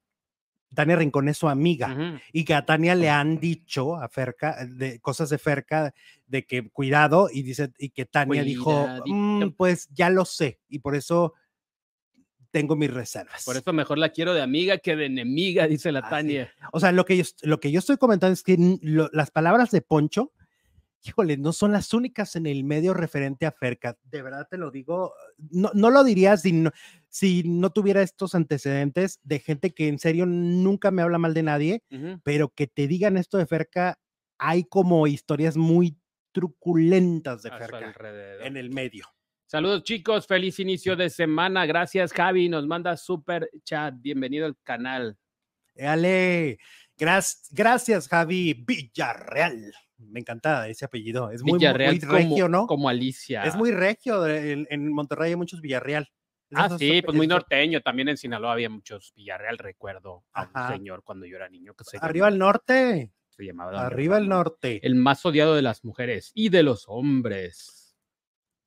Tania 0.75 0.95
Rincón 0.97 1.27
es 1.29 1.37
su 1.37 1.47
amiga. 1.49 2.19
Y 2.31 2.45
que 2.45 2.53
a 2.53 2.65
Tania 2.65 2.93
le 2.93 3.09
han 3.09 3.39
dicho 3.39 3.95
a 3.95 4.07
Ferca, 4.09 4.57
de 4.65 4.99
cosas 4.99 5.29
de 5.29 5.37
Ferca, 5.39 5.93
de 6.27 6.45
que 6.45 6.69
cuidado, 6.69 7.29
y 7.33 7.41
dice, 7.41 7.71
y 7.79 7.89
que 7.89 8.05
Tania 8.05 8.43
dijo. 8.43 8.87
"Mm, 9.05 9.49
pues 9.57 9.87
ya 9.93 10.09
lo 10.09 10.25
sé, 10.25 10.59
y 10.69 10.79
por 10.79 10.95
eso 10.95 11.33
tengo 12.51 12.75
mis 12.77 12.93
reservas. 12.93 13.43
Por 13.43 13.57
eso 13.57 13.73
mejor 13.73 13.97
la 13.97 14.09
quiero 14.09 14.33
de 14.33 14.41
amiga 14.41 14.77
que 14.77 14.95
de 14.95 15.07
enemiga, 15.07 15.67
dice 15.67 15.91
la 15.91 15.99
Así. 15.99 16.09
Tania. 16.09 16.53
O 16.71 16.79
sea, 16.79 16.91
lo 16.93 17.03
que 17.03 17.17
yo, 17.17 17.23
lo 17.41 17.59
que 17.59 17.69
yo 17.71 17.79
estoy 17.79 17.97
comentando 17.97 18.33
es 18.33 18.43
que 18.43 18.55
lo- 18.81 19.09
las 19.11 19.29
palabras 19.31 19.71
de 19.71 19.81
Poncho, 19.81 20.31
híjole, 21.05 21.37
no 21.37 21.53
son 21.53 21.71
las 21.71 21.93
únicas 21.93 22.35
en 22.35 22.45
el 22.47 22.63
medio 22.63 22.93
referente 22.93 23.45
a 23.45 23.51
Ferca. 23.51 23.97
De 24.03 24.21
verdad 24.21 24.47
te 24.49 24.57
lo 24.57 24.71
digo, 24.71 25.13
no, 25.51 25.71
no 25.73 25.89
lo 25.89 26.03
diría 26.03 26.35
si 26.37 26.51
no, 26.51 26.71
si 27.09 27.43
no 27.43 27.69
tuviera 27.69 28.01
estos 28.01 28.35
antecedentes 28.35 29.19
de 29.23 29.39
gente 29.39 29.73
que 29.73 29.87
en 29.87 29.99
serio 29.99 30.25
nunca 30.25 30.91
me 30.91 31.01
habla 31.01 31.17
mal 31.17 31.33
de 31.33 31.43
nadie, 31.43 31.83
pero 32.23 32.49
que 32.49 32.67
te 32.67 32.87
digan 32.87 33.17
esto 33.17 33.37
de 33.37 33.45
Ferca, 33.45 33.99
hay 34.37 34.63
como 34.65 35.07
historias 35.07 35.57
muy 35.57 35.97
truculentas 36.31 37.43
de 37.43 37.51
Ferca 37.51 37.93
en 38.41 38.57
el 38.57 38.69
medio. 38.71 39.07
Saludos 39.47 39.83
chicos, 39.83 40.25
feliz 40.25 40.59
inicio 40.59 40.95
de 40.95 41.09
semana. 41.09 41.65
Gracias 41.65 42.11
Javi, 42.11 42.49
nos 42.49 42.65
manda 42.65 42.97
super 42.97 43.49
chat. 43.63 43.93
Bienvenido 43.99 44.47
al 44.47 44.57
canal. 44.63 45.17
Ale, 45.79 46.57
gracias, 46.97 47.49
gracias 47.51 48.07
Javi 48.07 48.65
Villarreal. 48.65 49.73
Me 49.97 50.19
encanta 50.19 50.67
ese 50.67 50.85
apellido. 50.85 51.31
Es 51.31 51.41
muy, 51.43 51.53
Villarreal 51.59 51.95
muy 51.95 51.99
regio, 51.99 52.45
como, 52.45 52.49
¿no? 52.49 52.67
como 52.67 52.89
Alicia. 52.89 53.43
Es 53.43 53.55
muy 53.55 53.71
regio. 53.71 54.25
En, 54.27 54.67
en 54.69 54.91
Monterrey 54.91 55.29
hay 55.31 55.35
muchos 55.35 55.61
Villarreal. 55.61 56.09
Ah, 56.53 56.69
sí, 56.77 57.01
pues 57.01 57.15
muy 57.17 57.27
norteño. 57.27 57.81
También 57.81 58.09
en 58.09 58.17
Sinaloa 58.17 58.53
había 58.53 58.69
muchos 58.69 59.13
Villarreal, 59.15 59.57
recuerdo 59.57 60.23
a 60.33 60.43
Ajá. 60.43 60.67
un 60.67 60.77
señor 60.77 61.03
cuando 61.03 61.25
yo 61.25 61.37
era 61.37 61.49
niño 61.49 61.73
que 61.73 61.83
se 61.85 61.97
Arriba 61.99 62.27
al 62.27 62.33
llamaba- 62.35 62.51
norte. 62.51 63.11
se 63.29 63.43
llamaba 63.45 63.85
Arriba 63.85 64.17
al 64.17 64.23
Ramón. 64.23 64.37
norte. 64.37 64.79
El 64.85 64.95
más 64.95 65.25
odiado 65.25 65.55
de 65.55 65.61
las 65.61 65.83
mujeres 65.83 66.31
y 66.33 66.49
de 66.49 66.63
los 66.63 66.85
hombres. 66.87 67.97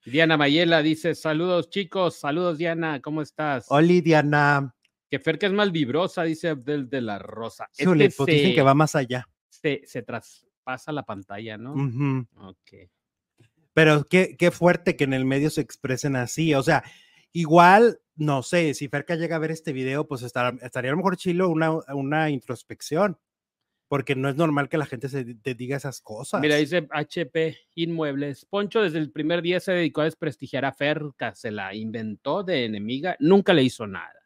Diana 0.04 0.36
Mayela 0.36 0.82
dice: 0.82 1.14
Saludos, 1.14 1.68
chicos. 1.70 2.16
Saludos, 2.18 2.58
Diana. 2.58 3.00
¿Cómo 3.00 3.20
estás? 3.22 3.66
Oli, 3.70 4.00
Diana. 4.00 4.74
Que 5.10 5.18
Ferca 5.18 5.46
es 5.46 5.52
mal 5.52 5.70
vibrosa, 5.70 6.22
dice 6.24 6.48
Abdel 6.48 6.88
de 6.90 7.00
la 7.00 7.18
Rosa. 7.18 7.68
Es 7.72 7.80
Híjole, 7.80 8.08
que 8.08 8.14
pues 8.16 8.26
dicen 8.34 8.54
que 8.54 8.62
va 8.62 8.74
más 8.74 8.94
allá. 8.94 9.26
se, 9.48 9.82
se 9.86 10.02
traspasa 10.68 10.92
la 10.92 11.02
pantalla, 11.02 11.56
¿no? 11.56 11.74
Ok. 12.36 12.90
Pero 13.72 14.04
qué, 14.08 14.36
qué 14.36 14.50
fuerte 14.50 14.96
que 14.96 15.04
en 15.04 15.14
el 15.14 15.24
medio 15.24 15.50
se 15.50 15.60
expresen 15.60 16.16
así. 16.16 16.54
O 16.54 16.62
sea, 16.62 16.82
igual, 17.32 18.00
no 18.16 18.42
sé, 18.42 18.74
si 18.74 18.88
Ferca 18.88 19.14
llega 19.14 19.36
a 19.36 19.40
ver 19.40 19.50
este 19.50 19.72
video, 19.72 20.06
pues 20.06 20.22
estaría 20.22 20.90
a 20.90 20.92
lo 20.92 20.96
mejor 20.96 21.16
chilo 21.16 21.48
una, 21.48 21.72
una 21.94 22.30
introspección. 22.30 23.18
Porque 23.90 24.14
no 24.14 24.28
es 24.28 24.36
normal 24.36 24.68
que 24.68 24.76
la 24.76 24.84
gente 24.84 25.08
se 25.08 25.24
te 25.36 25.54
diga 25.54 25.78
esas 25.78 26.02
cosas. 26.02 26.42
Mira, 26.42 26.56
dice 26.56 26.86
HP 26.90 27.56
Inmuebles. 27.74 28.44
Poncho 28.44 28.82
desde 28.82 28.98
el 28.98 29.10
primer 29.10 29.40
día 29.40 29.60
se 29.60 29.72
dedicó 29.72 30.02
a 30.02 30.04
desprestigiar 30.04 30.66
a 30.66 30.74
Ferca, 30.74 31.34
se 31.34 31.50
la 31.50 31.74
inventó 31.74 32.42
de 32.42 32.66
enemiga, 32.66 33.16
nunca 33.18 33.54
le 33.54 33.62
hizo 33.62 33.86
nada. 33.86 34.17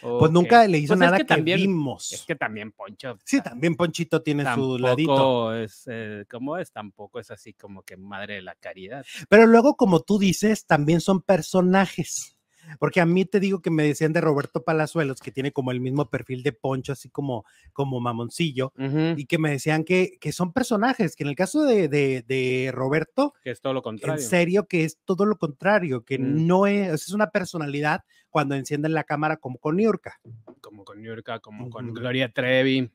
Pues 0.00 0.30
nunca 0.32 0.66
le 0.66 0.78
hizo 0.78 0.94
Pues 0.94 1.00
es 1.00 1.06
nada 1.06 1.16
que 1.18 1.24
que, 1.24 1.28
también- 1.28 1.58
vimos. 1.58 2.12
Es 2.12 2.24
que 2.24 2.34
también 2.34 2.72
Poncho. 2.72 3.18
sí, 3.24 3.38
ta- 3.38 3.50
también 3.50 3.74
Ponchito 3.76 4.22
tiene 4.22 4.44
su 4.54 4.78
ladito. 4.78 5.54
Es, 5.54 5.84
eh, 5.90 6.24
¿cómo 6.30 6.56
es? 6.56 6.72
Tampoco 6.72 7.20
es 7.20 7.30
así 7.30 7.52
como 7.54 7.82
que 7.82 7.96
madre 7.96 8.34
de 8.36 8.42
la 8.42 8.54
caridad. 8.54 9.04
Pero 9.28 9.46
luego, 9.46 9.76
como 9.76 10.00
tú 10.00 10.18
dices, 10.18 10.66
también 10.66 11.00
son 11.00 11.20
personajes. 11.22 12.36
Porque 12.78 13.00
a 13.00 13.06
mí 13.06 13.24
te 13.24 13.40
digo 13.40 13.60
que 13.62 13.70
me 13.70 13.82
decían 13.84 14.12
de 14.12 14.20
Roberto 14.20 14.62
Palazuelos, 14.62 15.20
que 15.20 15.30
tiene 15.32 15.52
como 15.52 15.70
el 15.72 15.80
mismo 15.80 16.08
perfil 16.10 16.42
de 16.42 16.52
Poncho, 16.52 16.92
así 16.92 17.08
como, 17.10 17.44
como 17.72 18.00
mamoncillo, 18.00 18.72
y 19.16 19.26
que 19.26 19.38
me 19.38 19.50
decían 19.50 19.84
que, 19.84 20.18
que 20.20 20.32
son 20.32 20.52
personajes, 20.52 21.16
que 21.16 21.24
en 21.24 21.28
el 21.30 21.36
caso 21.36 21.64
de, 21.64 21.88
de, 21.88 22.22
de 22.26 22.70
Roberto, 22.72 23.34
Que 23.42 23.50
es 23.50 23.60
todo 23.60 23.72
lo 23.72 23.80
en 23.80 23.82
contrario. 23.82 24.22
serio 24.22 24.66
que 24.68 24.84
es 24.84 24.98
todo 25.04 25.26
lo 25.26 25.36
contrario, 25.36 26.04
que 26.04 26.18
Mm. 26.18 26.46
no 26.46 26.66
es, 26.66 26.92
es 26.92 27.10
una 27.12 27.30
personalidad 27.30 28.02
cuando 28.28 28.54
encienden 28.54 28.94
la 28.94 29.04
cámara 29.04 29.36
como 29.38 29.58
con 29.58 29.76
Niurka. 29.76 30.20
Como 30.60 30.84
con 30.84 31.02
Yurka, 31.02 31.40
como 31.40 31.68
con. 31.70 31.92
Gloria 31.92 32.30
Trevi. 32.32 32.90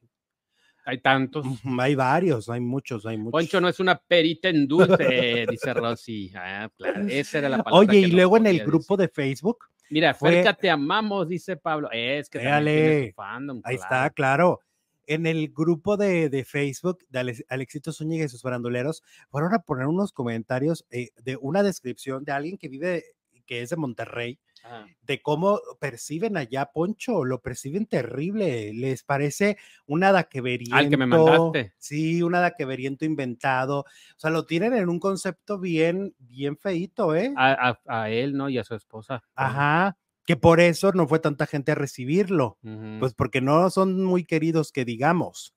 Hay 0.86 1.00
tantos. 1.02 1.45
Hay 1.80 1.95
varios, 1.95 2.48
hay 2.50 2.60
muchos, 2.62 3.06
hay 3.06 3.17
muchos. 3.17 3.32
Poncho 3.32 3.60
no 3.60 3.67
es 3.67 3.80
una 3.80 3.98
perita 3.98 4.50
en 4.50 4.67
dulce, 4.67 5.45
dice 5.50 5.74
Rosy. 5.74 6.32
Ah, 6.36 6.69
claro, 6.78 7.02
esa 7.08 7.39
era 7.39 7.50
la 7.50 7.63
palabra. 7.63 7.80
Oye, 7.91 8.00
y 8.00 8.12
luego 8.12 8.38
en 8.38 8.45
el 8.45 8.63
grupo 8.63 8.95
de 8.95 9.08
Facebook. 9.08 9.65
Mira, 9.89 10.13
fue- 10.13 10.32
Ferca, 10.32 10.54
te 10.54 10.69
amamos, 10.69 11.28
dice 11.28 11.58
Pablo. 11.58 11.89
Es 11.91 12.30
que 12.30 12.38
Véale, 12.39 13.13
fandom, 13.15 13.62
ahí 13.63 13.78
claro. 13.78 13.95
está, 13.95 14.10
claro. 14.12 14.60
En 15.08 15.28
el 15.28 15.50
grupo 15.52 15.98
de, 15.98 16.30
de 16.30 16.43
Facebook 16.43 17.00
de 17.10 17.19
Alex- 17.19 17.45
Alexito 17.50 17.91
Zúñiga 17.91 18.26
y 18.26 18.30
sus 18.30 18.41
faranduleros, 18.41 19.04
fueron 19.30 19.54
a 19.54 19.60
poner 19.60 19.86
unos 19.88 20.12
comentarios 20.12 20.86
eh, 20.89 21.10
de 21.24 21.36
una 21.38 21.62
descripción 21.62 22.24
de 22.24 22.32
alguien 22.32 22.58
que 22.58 22.69
vive, 22.69 23.04
que 23.45 23.62
es 23.62 23.69
de 23.69 23.76
Monterrey, 23.76 24.39
Ajá. 24.65 24.88
de 25.04 25.21
cómo 25.21 25.60
perciben 25.80 26.38
allá 26.38 26.71
Poncho, 26.73 27.23
lo 27.23 27.39
perciben 27.39 27.86
terrible, 27.86 28.73
les 28.73 29.04
parece 29.04 29.58
un 29.86 30.04
adaqueveriento. 30.04 30.75
Al 30.75 30.89
que 30.89 30.97
me 30.97 31.06
mandaste. 31.06 31.73
Sí, 31.78 32.23
un 32.23 32.34
adaqueveriento 32.34 33.06
inventado. 33.06 33.82
O 33.82 33.86
sea, 34.17 34.32
lo 34.32 34.45
tienen 34.47 34.73
en 34.73 34.89
un 34.89 34.99
concepto 34.99 35.60
bien, 35.60 36.15
bien 36.17 36.58
feito, 36.58 37.15
¿eh? 37.15 37.32
A, 37.38 37.69
a- 37.69 38.01
a 38.04 38.10
él, 38.10 38.36
¿no? 38.36 38.49
Y 38.49 38.58
a 38.58 38.63
su 38.63 38.73
esposa. 38.73 39.21
Ajá, 39.36 39.97
que 40.25 40.36
por 40.36 40.60
eso 40.60 40.91
no 40.93 41.08
fue 41.08 41.19
tanta 41.19 41.45
gente 41.45 41.73
a 41.73 41.75
recibirlo, 41.75 42.58
pues 42.99 43.13
porque 43.13 43.41
no 43.41 43.69
son 43.69 44.04
muy 44.04 44.25
queridos 44.25 44.71
que 44.71 44.84
digamos. 44.84 45.54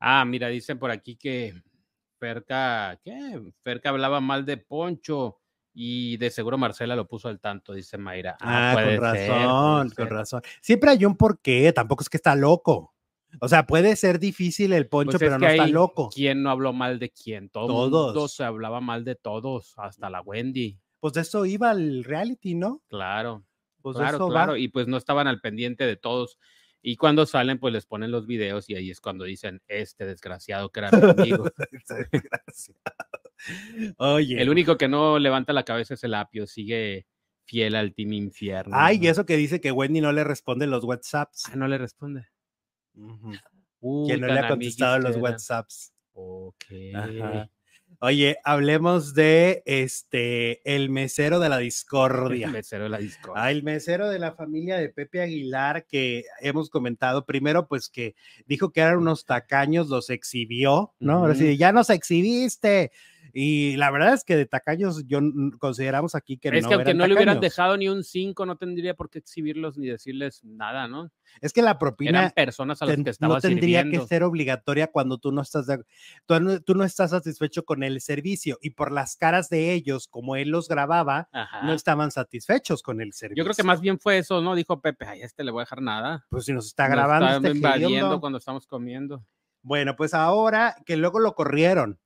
Ah, 0.00 0.24
mira, 0.24 0.48
dicen 0.48 0.78
por 0.78 0.90
aquí 0.90 1.16
que 1.16 1.54
Ferca, 2.18 2.98
¿qué? 3.04 3.40
Ferca 3.62 3.90
hablaba 3.90 4.20
mal 4.20 4.44
de 4.44 4.56
Poncho 4.56 5.38
y 5.80 6.16
de 6.16 6.30
seguro 6.32 6.58
Marcela 6.58 6.96
lo 6.96 7.06
puso 7.06 7.28
al 7.28 7.38
tanto, 7.38 7.72
dice 7.72 7.98
Mayra. 7.98 8.36
Ah, 8.40 8.72
puede 8.74 8.98
con 8.98 9.14
ser, 9.14 9.28
razón, 9.30 9.86
puede 9.90 9.94
con 9.94 10.06
ser. 10.08 10.12
razón. 10.12 10.42
Siempre 10.60 10.90
hay 10.90 11.04
un 11.04 11.16
porqué, 11.16 11.72
tampoco 11.72 12.02
es 12.02 12.08
que 12.08 12.16
está 12.16 12.34
loco. 12.34 12.94
O 13.40 13.46
sea, 13.46 13.64
puede 13.64 13.94
ser 13.94 14.18
difícil 14.18 14.72
el 14.72 14.88
Poncho, 14.88 15.12
Pues 15.12 15.22
es 15.22 15.28
pero 15.28 15.38
no 15.38 15.46
está 15.46 15.68
loco. 15.68 16.08
¿Quién 16.12 16.42
no 16.42 16.50
habló 16.50 16.72
mal 16.72 16.98
de 16.98 17.10
quién? 17.10 17.48
Todo 17.48 17.68
mundo 17.68 18.12
Todos. 18.12 18.32
se 18.34 18.42
hablaba 18.42 18.80
mal 18.80 19.04
de 19.04 19.14
todos, 19.14 19.74
hasta 19.76 20.10
la 20.10 20.20
Wendy. 20.22 20.80
Pues 20.98 21.12
de 21.12 21.20
eso 21.20 21.46
iba 21.46 21.70
el 21.70 22.02
reality, 22.02 22.56
¿no? 22.56 22.82
Claro, 22.88 23.44
Pues 23.80 23.96
claro, 23.98 24.18
va. 24.26 24.32
claro. 24.32 24.56
Y 24.56 24.66
pues 24.66 24.88
no 24.88 24.96
estaban 24.96 25.28
al 25.28 25.40
pendiente 25.40 25.84
de 25.86 25.94
todos. 25.96 26.40
Y 26.82 26.96
cuando 26.96 27.24
salen, 27.24 27.60
pues 27.60 27.72
les 27.72 27.86
ponen 27.86 28.10
los 28.10 28.26
videos 28.26 28.68
y 28.68 28.74
ahí 28.74 28.90
es 28.90 29.00
cuando 29.00 29.24
dicen, 29.24 29.62
este 29.68 30.06
desgraciado 30.06 30.70
que 30.70 30.80
era 30.80 30.90
mi 30.90 31.08
amigo. 31.08 31.44
Esa 31.70 31.94
desgracia. 32.10 32.74
Oye. 33.98 34.40
El 34.40 34.50
único 34.50 34.76
que 34.76 34.88
no 34.88 35.18
levanta 35.18 35.52
la 35.52 35.64
cabeza 35.64 35.94
es 35.94 36.04
el 36.04 36.14
apio, 36.14 36.46
sigue 36.46 37.06
fiel 37.44 37.74
al 37.74 37.94
Team 37.94 38.12
Infierno. 38.12 38.76
Ay, 38.78 38.98
y 39.02 39.06
eso 39.08 39.24
que 39.24 39.36
dice 39.36 39.60
que 39.60 39.72
Wendy 39.72 40.00
no 40.00 40.12
le 40.12 40.24
responde 40.24 40.66
los 40.66 40.84
WhatsApps. 40.84 41.44
Ah, 41.50 41.56
no 41.56 41.66
le 41.68 41.78
responde. 41.78 42.26
Uy, 43.80 44.08
Que 44.08 44.18
no 44.18 44.26
le 44.26 44.40
ha 44.40 44.48
contestado 44.48 44.98
los. 44.98 45.16
WhatsApps. 45.16 45.92
Ok. 46.12 46.64
Ajá. 46.94 47.50
Oye, 48.00 48.36
hablemos 48.44 49.14
de 49.14 49.62
este 49.64 50.60
el 50.72 50.90
mesero 50.90 51.40
de 51.40 51.48
la 51.48 51.56
El 51.56 51.64
discordia. 51.64 52.48
mesero 52.48 52.84
de 52.84 52.90
la 52.90 52.98
Discord. 52.98 53.34
Ah, 53.36 53.50
el 53.50 53.62
mesero 53.62 54.08
de 54.08 54.18
la 54.18 54.32
familia 54.32 54.76
de 54.76 54.90
Pepe 54.90 55.22
Aguilar 55.22 55.86
que 55.86 56.24
hemos 56.40 56.68
comentado 56.70 57.24
primero, 57.24 57.66
pues 57.66 57.88
que 57.88 58.14
dijo 58.46 58.72
que 58.72 58.80
eran 58.82 58.98
unos 58.98 59.24
tacaños, 59.24 59.88
los 59.88 60.10
exhibió, 60.10 60.94
¿no? 61.00 61.14
Ahora 61.14 61.34
sí, 61.34 61.56
ya 61.56 61.72
nos 61.72 61.88
exhibiste. 61.88 62.92
Y 63.32 63.76
la 63.76 63.90
verdad 63.90 64.14
es 64.14 64.24
que 64.24 64.36
de 64.36 64.46
tacaños 64.46 65.04
yo 65.06 65.20
consideramos 65.58 66.14
aquí 66.14 66.38
que 66.38 66.48
es 66.48 66.62
no 66.62 66.68
que 66.68 66.74
aunque 66.74 66.90
eran 66.90 66.98
no 66.98 67.06
le 67.06 67.14
hubieran 67.14 67.36
tacaños. 67.36 67.52
dejado 67.52 67.76
ni 67.76 67.88
un 67.88 68.02
5, 68.04 68.46
no 68.46 68.56
tendría 68.56 68.94
por 68.94 69.10
qué 69.10 69.18
exhibirlos 69.18 69.76
ni 69.78 69.86
decirles 69.88 70.42
nada, 70.44 70.88
¿no? 70.88 71.10
Es 71.40 71.52
que 71.52 71.60
la 71.60 71.70
Eran 71.72 71.78
propina 71.78 72.30
personas 72.30 72.80
a 72.80 72.86
las 72.86 72.94
ten- 72.96 73.04
que 73.04 73.10
estaba 73.10 73.34
no 73.34 73.40
tendría 73.40 73.82
sirviendo. 73.82 74.02
que 74.04 74.08
ser 74.08 74.22
obligatoria 74.22 74.86
cuando 74.86 75.18
tú 75.18 75.30
no 75.32 75.42
estás 75.42 75.66
de- 75.66 75.84
tú, 76.26 76.40
no- 76.40 76.60
tú 76.60 76.74
no 76.74 76.84
estás 76.84 77.10
satisfecho 77.10 77.64
con 77.64 77.82
el 77.82 78.00
servicio 78.00 78.58
y 78.62 78.70
por 78.70 78.92
las 78.92 79.16
caras 79.16 79.48
de 79.50 79.72
ellos, 79.72 80.08
como 80.08 80.36
él 80.36 80.48
los 80.48 80.68
grababa, 80.68 81.28
Ajá. 81.32 81.62
no 81.62 81.72
estaban 81.74 82.10
satisfechos 82.10 82.82
con 82.82 83.00
el 83.00 83.12
servicio. 83.12 83.42
Yo 83.42 83.44
creo 83.44 83.54
que 83.56 83.62
más 83.62 83.80
bien 83.80 83.98
fue 83.98 84.18
eso, 84.18 84.40
¿no? 84.40 84.54
Dijo 84.54 84.80
Pepe, 84.80 85.04
ay, 85.06 85.20
este 85.22 85.44
le 85.44 85.50
voy 85.50 85.60
a 85.60 85.64
dejar 85.64 85.82
nada. 85.82 86.24
Pues 86.30 86.46
si 86.46 86.52
nos 86.52 86.66
está 86.66 86.84
Nos 86.88 86.96
grabando, 86.96 87.36
está 87.36 87.50
invadiendo 87.50 88.20
cuando 88.20 88.38
estamos 88.38 88.66
comiendo. 88.66 89.24
Bueno, 89.62 89.96
pues 89.96 90.14
ahora 90.14 90.76
que 90.86 90.96
luego 90.96 91.18
lo 91.18 91.34
corrieron 91.34 91.98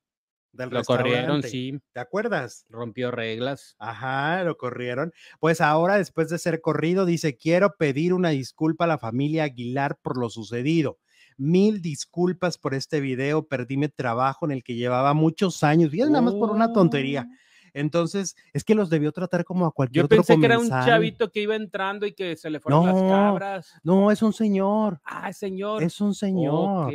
del 0.52 0.70
Lo 0.70 0.82
corrieron, 0.84 1.42
sí, 1.42 1.78
¿Te 1.92 2.00
acuerdas? 2.00 2.66
rompió 2.68 3.10
reglas. 3.10 3.74
Ajá, 3.78 4.44
lo 4.44 4.56
corrieron. 4.56 5.12
Pues 5.40 5.60
ahora, 5.60 5.96
después 5.96 6.28
de 6.28 6.38
ser 6.38 6.60
corrido, 6.60 7.06
dice, 7.06 7.36
quiero 7.36 7.74
pedir 7.76 8.12
una 8.12 8.30
disculpa 8.30 8.84
a 8.84 8.88
la 8.88 8.98
familia 8.98 9.44
Aguilar 9.44 9.98
por 10.02 10.18
lo 10.18 10.28
sucedido. 10.30 10.98
Mil 11.38 11.80
disculpas 11.80 12.58
por 12.58 12.74
este 12.74 13.00
video, 13.00 13.46
perdí 13.48 13.76
mi 13.78 13.88
trabajo 13.88 14.44
en 14.44 14.52
el 14.52 14.62
que 14.62 14.74
llevaba 14.74 15.14
muchos 15.14 15.62
años. 15.62 15.90
Bien, 15.90 16.08
nada 16.12 16.22
más 16.22 16.34
por 16.34 16.50
una 16.50 16.72
tontería. 16.72 17.26
Oh. 17.28 17.34
Entonces, 17.74 18.36
es 18.52 18.64
que 18.64 18.74
los 18.74 18.90
debió 18.90 19.12
tratar 19.12 19.44
como 19.46 19.64
a 19.64 19.72
cualquier 19.72 20.02
Yo 20.02 20.04
otro 20.06 20.18
pensé 20.18 20.38
que 20.38 20.44
era 20.44 20.58
un 20.58 20.68
chavito 20.68 21.30
que 21.30 21.40
iba 21.40 21.56
entrando 21.56 22.04
y 22.04 22.12
que 22.12 22.36
se 22.36 22.50
le 22.50 22.60
fueron 22.60 22.84
las 22.84 22.94
No, 22.94 23.08
cabras. 23.08 23.72
No, 23.82 24.10
es 24.10 24.20
un 24.22 24.34
señor, 24.34 25.00
Ah, 25.04 25.32
señor. 25.32 25.82
es 25.82 25.98
un 26.02 26.14
señor. 26.14 26.92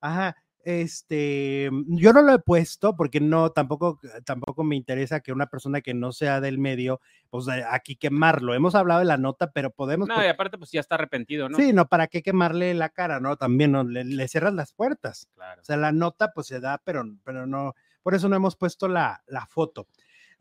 Ajá, 0.00 0.34
este, 0.64 1.70
yo 1.86 2.12
no 2.12 2.22
lo 2.22 2.34
he 2.34 2.38
puesto 2.38 2.96
porque 2.96 3.20
no, 3.20 3.50
tampoco, 3.50 3.98
tampoco 4.24 4.64
me 4.64 4.76
interesa 4.76 5.20
que 5.20 5.32
una 5.32 5.46
persona 5.46 5.80
que 5.80 5.94
no 5.94 6.12
sea 6.12 6.40
del 6.40 6.58
medio, 6.58 7.00
pues 7.30 7.48
eh, 7.48 7.64
aquí 7.68 7.96
quemarlo. 7.96 8.54
Hemos 8.54 8.74
hablado 8.74 9.00
de 9.00 9.06
la 9.06 9.16
nota, 9.16 9.52
pero 9.52 9.70
podemos. 9.70 10.08
No, 10.08 10.22
y 10.24 10.28
aparte, 10.28 10.58
pues 10.58 10.70
ya 10.70 10.80
está 10.80 10.96
arrepentido, 10.96 11.48
¿no? 11.48 11.56
Sí, 11.56 11.72
no, 11.72 11.86
¿para 11.86 12.06
qué 12.06 12.22
quemarle 12.22 12.74
la 12.74 12.90
cara, 12.90 13.20
no? 13.20 13.36
También 13.36 13.72
no, 13.72 13.84
le, 13.84 14.04
le 14.04 14.28
cierras 14.28 14.54
las 14.54 14.72
puertas. 14.72 15.28
Claro. 15.34 15.60
O 15.60 15.64
sea, 15.64 15.76
la 15.76 15.92
nota 15.92 16.32
pues 16.34 16.46
se 16.46 16.60
da, 16.60 16.80
pero, 16.84 17.04
pero 17.24 17.46
no, 17.46 17.74
por 18.02 18.14
eso 18.14 18.28
no 18.28 18.36
hemos 18.36 18.56
puesto 18.56 18.88
la, 18.88 19.22
la 19.26 19.46
foto. 19.46 19.86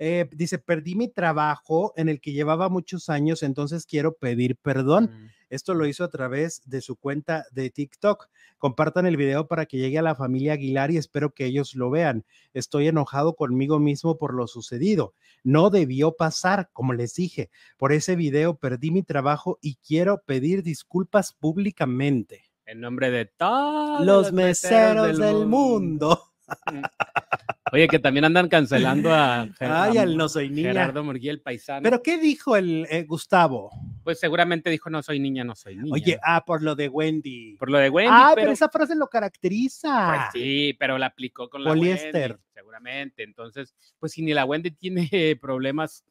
Eh, 0.01 0.29
dice, 0.31 0.57
perdí 0.57 0.95
mi 0.95 1.09
trabajo 1.09 1.93
en 1.97 2.07
el 2.07 2.21
que 2.21 2.31
llevaba 2.31 2.69
muchos 2.69 3.09
años, 3.09 3.43
entonces 3.43 3.85
quiero 3.85 4.13
pedir 4.13 4.55
perdón. 4.55 5.12
Mm. 5.12 5.27
Esto 5.49 5.73
lo 5.73 5.85
hizo 5.85 6.05
a 6.05 6.09
través 6.09 6.62
de 6.65 6.79
su 6.79 6.95
cuenta 6.95 7.45
de 7.51 7.69
TikTok. 7.69 8.29
Compartan 8.57 9.05
el 9.05 9.17
video 9.17 9.47
para 9.47 9.65
que 9.65 9.77
llegue 9.77 9.99
a 9.99 10.03
la 10.03 10.15
familia 10.15 10.53
Aguilar 10.53 10.91
y 10.91 10.97
espero 10.97 11.31
que 11.31 11.45
ellos 11.45 11.75
lo 11.75 11.89
vean. 11.89 12.23
Estoy 12.53 12.88
enojado 12.88 13.35
conmigo 13.35 13.79
mismo 13.79 14.17
por 14.17 14.33
lo 14.33 14.47
sucedido. 14.47 15.15
No 15.43 15.69
debió 15.69 16.13
pasar, 16.13 16.69
como 16.71 16.93
les 16.93 17.15
dije. 17.15 17.49
Por 17.77 17.91
ese 17.91 18.15
video 18.15 18.55
perdí 18.55 18.91
mi 18.91 19.03
trabajo 19.03 19.59
y 19.62 19.75
quiero 19.75 20.21
pedir 20.25 20.63
disculpas 20.63 21.33
públicamente. 21.33 22.45
En 22.65 22.79
nombre 22.79 23.09
de 23.09 23.25
todos 23.25 24.05
Los 24.05 24.31
meseros 24.31 25.17
del 25.17 25.47
mundo. 25.47 26.29
Oye, 27.71 27.88
que 27.88 27.99
también 27.99 28.25
andan 28.25 28.49
cancelando 28.49 29.13
a, 29.13 29.45
Ger- 29.45 29.71
Ay, 29.71 29.97
al 29.99 30.17
no 30.17 30.27
soy 30.27 30.49
niña. 30.49 30.69
Gerardo 30.69 31.03
Murguía, 31.03 31.35
paisano. 31.43 31.83
Pero 31.83 32.01
¿qué 32.01 32.17
dijo 32.17 32.55
el 32.55 32.88
eh, 32.89 33.03
Gustavo? 33.03 33.69
pues 34.03 34.19
seguramente 34.19 34.71
dijo, 34.71 34.89
no 34.89 35.03
soy 35.03 35.19
niña, 35.19 35.43
no 35.43 35.55
soy 35.55 35.75
niña. 35.75 35.93
Oye, 35.93 36.19
ah, 36.23 36.43
por 36.43 36.63
lo 36.63 36.75
de 36.75 36.89
Wendy. 36.89 37.57
por 37.57 37.69
lo 37.69 37.77
de 37.77 37.91
Wendy, 37.91 38.12
ah, 38.12 38.31
pero, 38.33 38.45
pero, 38.45 38.51
esa 38.53 38.69
frase 38.69 38.95
lo 38.95 39.07
caracteriza. 39.07 40.29
pues 40.31 40.43
sí, 40.43 40.75
pero 40.79 40.97
la 40.97 41.07
aplicó 41.07 41.47
con 41.47 41.63
la 41.63 41.69
Poliéster. 41.69 42.31
Wendy, 42.31 42.43
seguramente. 42.53 43.21
Entonces, 43.21 43.75
pues 43.99 44.13
si 44.13 44.23
ni 44.23 44.33
la 44.33 44.45
Wendy 44.45 44.71
tiene 44.71 45.07
problemas 45.41 46.03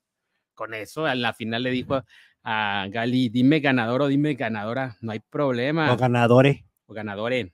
con 0.55 0.75
eso, 0.75 1.07
a 1.07 1.15
la 1.17 1.33
final 1.33 1.65
le 1.65 1.71
dijo 1.71 2.05
a 2.45 2.87
Gali, 2.89 3.31
dime 3.31 3.59
ganador 3.59 4.03
o 4.03 4.07
dime 4.07 4.35
ganadora, 4.35 4.97
no 5.01 5.11
hay 5.11 5.19
problema. 5.19 5.93
O 5.93 5.97
ganadores. 5.97 6.65
O 6.87 6.95
ganadore. 6.95 7.53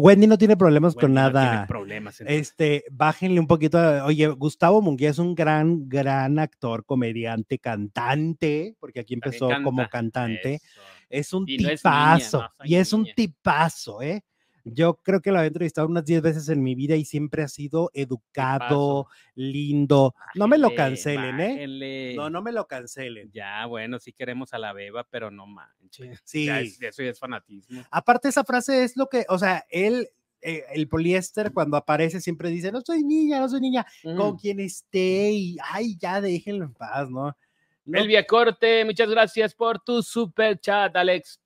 Wendy 0.00 0.26
no 0.26 0.36
tiene 0.38 0.56
problemas 0.56 0.94
con 0.94 1.04
Wendy 1.12 1.20
no 1.20 1.30
tiene 1.30 1.46
nada. 1.46 1.66
problemas. 1.66 2.20
entonces. 2.20 2.48
este, 2.48 2.84
bájenle 2.90 3.38
un 3.40 3.46
poquito. 3.46 3.78
a- 3.78 4.04
Oye, 4.04 4.26
Gustavo 4.28 4.82
Munguía 4.82 5.10
es 5.10 5.18
un 5.18 5.34
gran, 5.34 5.88
gran 5.88 6.38
actor, 6.38 6.84
comediante, 6.84 7.58
cantante, 7.58 8.76
porque 8.80 9.00
aquí 9.00 9.14
empezó 9.14 9.48
como 9.62 9.82
canta. 9.82 9.90
cantante. 9.90 10.54
Eso. 10.54 10.80
Es 11.08 11.32
un 11.32 11.44
Y 11.48 11.58
no 11.58 11.68
es 11.70 11.84
niña, 11.84 12.16
tipazo. 12.16 12.38
no 12.42 12.50
y 12.64 12.74
es 12.76 12.92
un 12.92 13.06
tipazo, 13.14 14.02
¿eh? 14.02 14.22
Yo 14.64 14.94
creo 14.94 15.20
que 15.20 15.32
lo 15.32 15.40
he 15.42 15.46
entrevistado 15.46 15.86
unas 15.88 16.04
10 16.04 16.22
veces 16.22 16.48
en 16.48 16.62
mi 16.62 16.74
vida 16.74 16.96
y 16.96 17.04
siempre 17.04 17.42
ha 17.42 17.48
sido 17.48 17.90
educado, 17.94 19.06
lindo. 19.34 20.14
No 20.34 20.48
me 20.48 20.58
lo 20.58 20.68
Bájenle, 20.68 20.76
cancelen, 20.76 21.40
¿eh? 21.40 22.14
No, 22.16 22.30
no 22.30 22.42
me 22.42 22.52
lo 22.52 22.66
cancelen. 22.66 23.30
Ya, 23.32 23.66
bueno, 23.66 23.98
sí 23.98 24.12
queremos 24.12 24.52
a 24.52 24.58
la 24.58 24.72
beba, 24.72 25.06
pero 25.10 25.30
no 25.30 25.46
manches. 25.46 26.20
Sí. 26.24 26.46
Ya 26.46 26.60
es- 26.60 26.80
eso 26.80 27.02
ya 27.02 27.10
es 27.10 27.18
fanatismo. 27.18 27.82
Aparte, 27.90 28.28
esa 28.28 28.44
frase 28.44 28.84
es 28.84 28.96
lo 28.96 29.06
que, 29.08 29.24
o 29.28 29.38
sea, 29.38 29.64
él, 29.70 30.08
eh, 30.42 30.64
el 30.72 30.88
poliéster, 30.88 31.52
cuando 31.52 31.76
aparece, 31.76 32.20
siempre 32.20 32.48
dice: 32.50 32.72
No 32.72 32.80
soy 32.80 33.02
niña, 33.04 33.40
no 33.40 33.48
soy 33.48 33.60
niña. 33.60 33.86
Con 34.02 34.36
quien 34.36 34.60
esté 34.60 35.30
y, 35.32 35.56
ay, 35.62 35.96
ya 35.98 36.20
déjenlo 36.20 36.64
en 36.64 36.74
paz, 36.74 37.10
¿no? 37.10 37.36
No, 37.84 37.98
Elvia 37.98 38.26
Corte, 38.26 38.84
muchas 38.84 39.08
gracias 39.10 39.54
por 39.54 39.80
tu 39.80 40.02
super 40.02 40.58
chat, 40.60 40.94
Alex. 40.94 41.40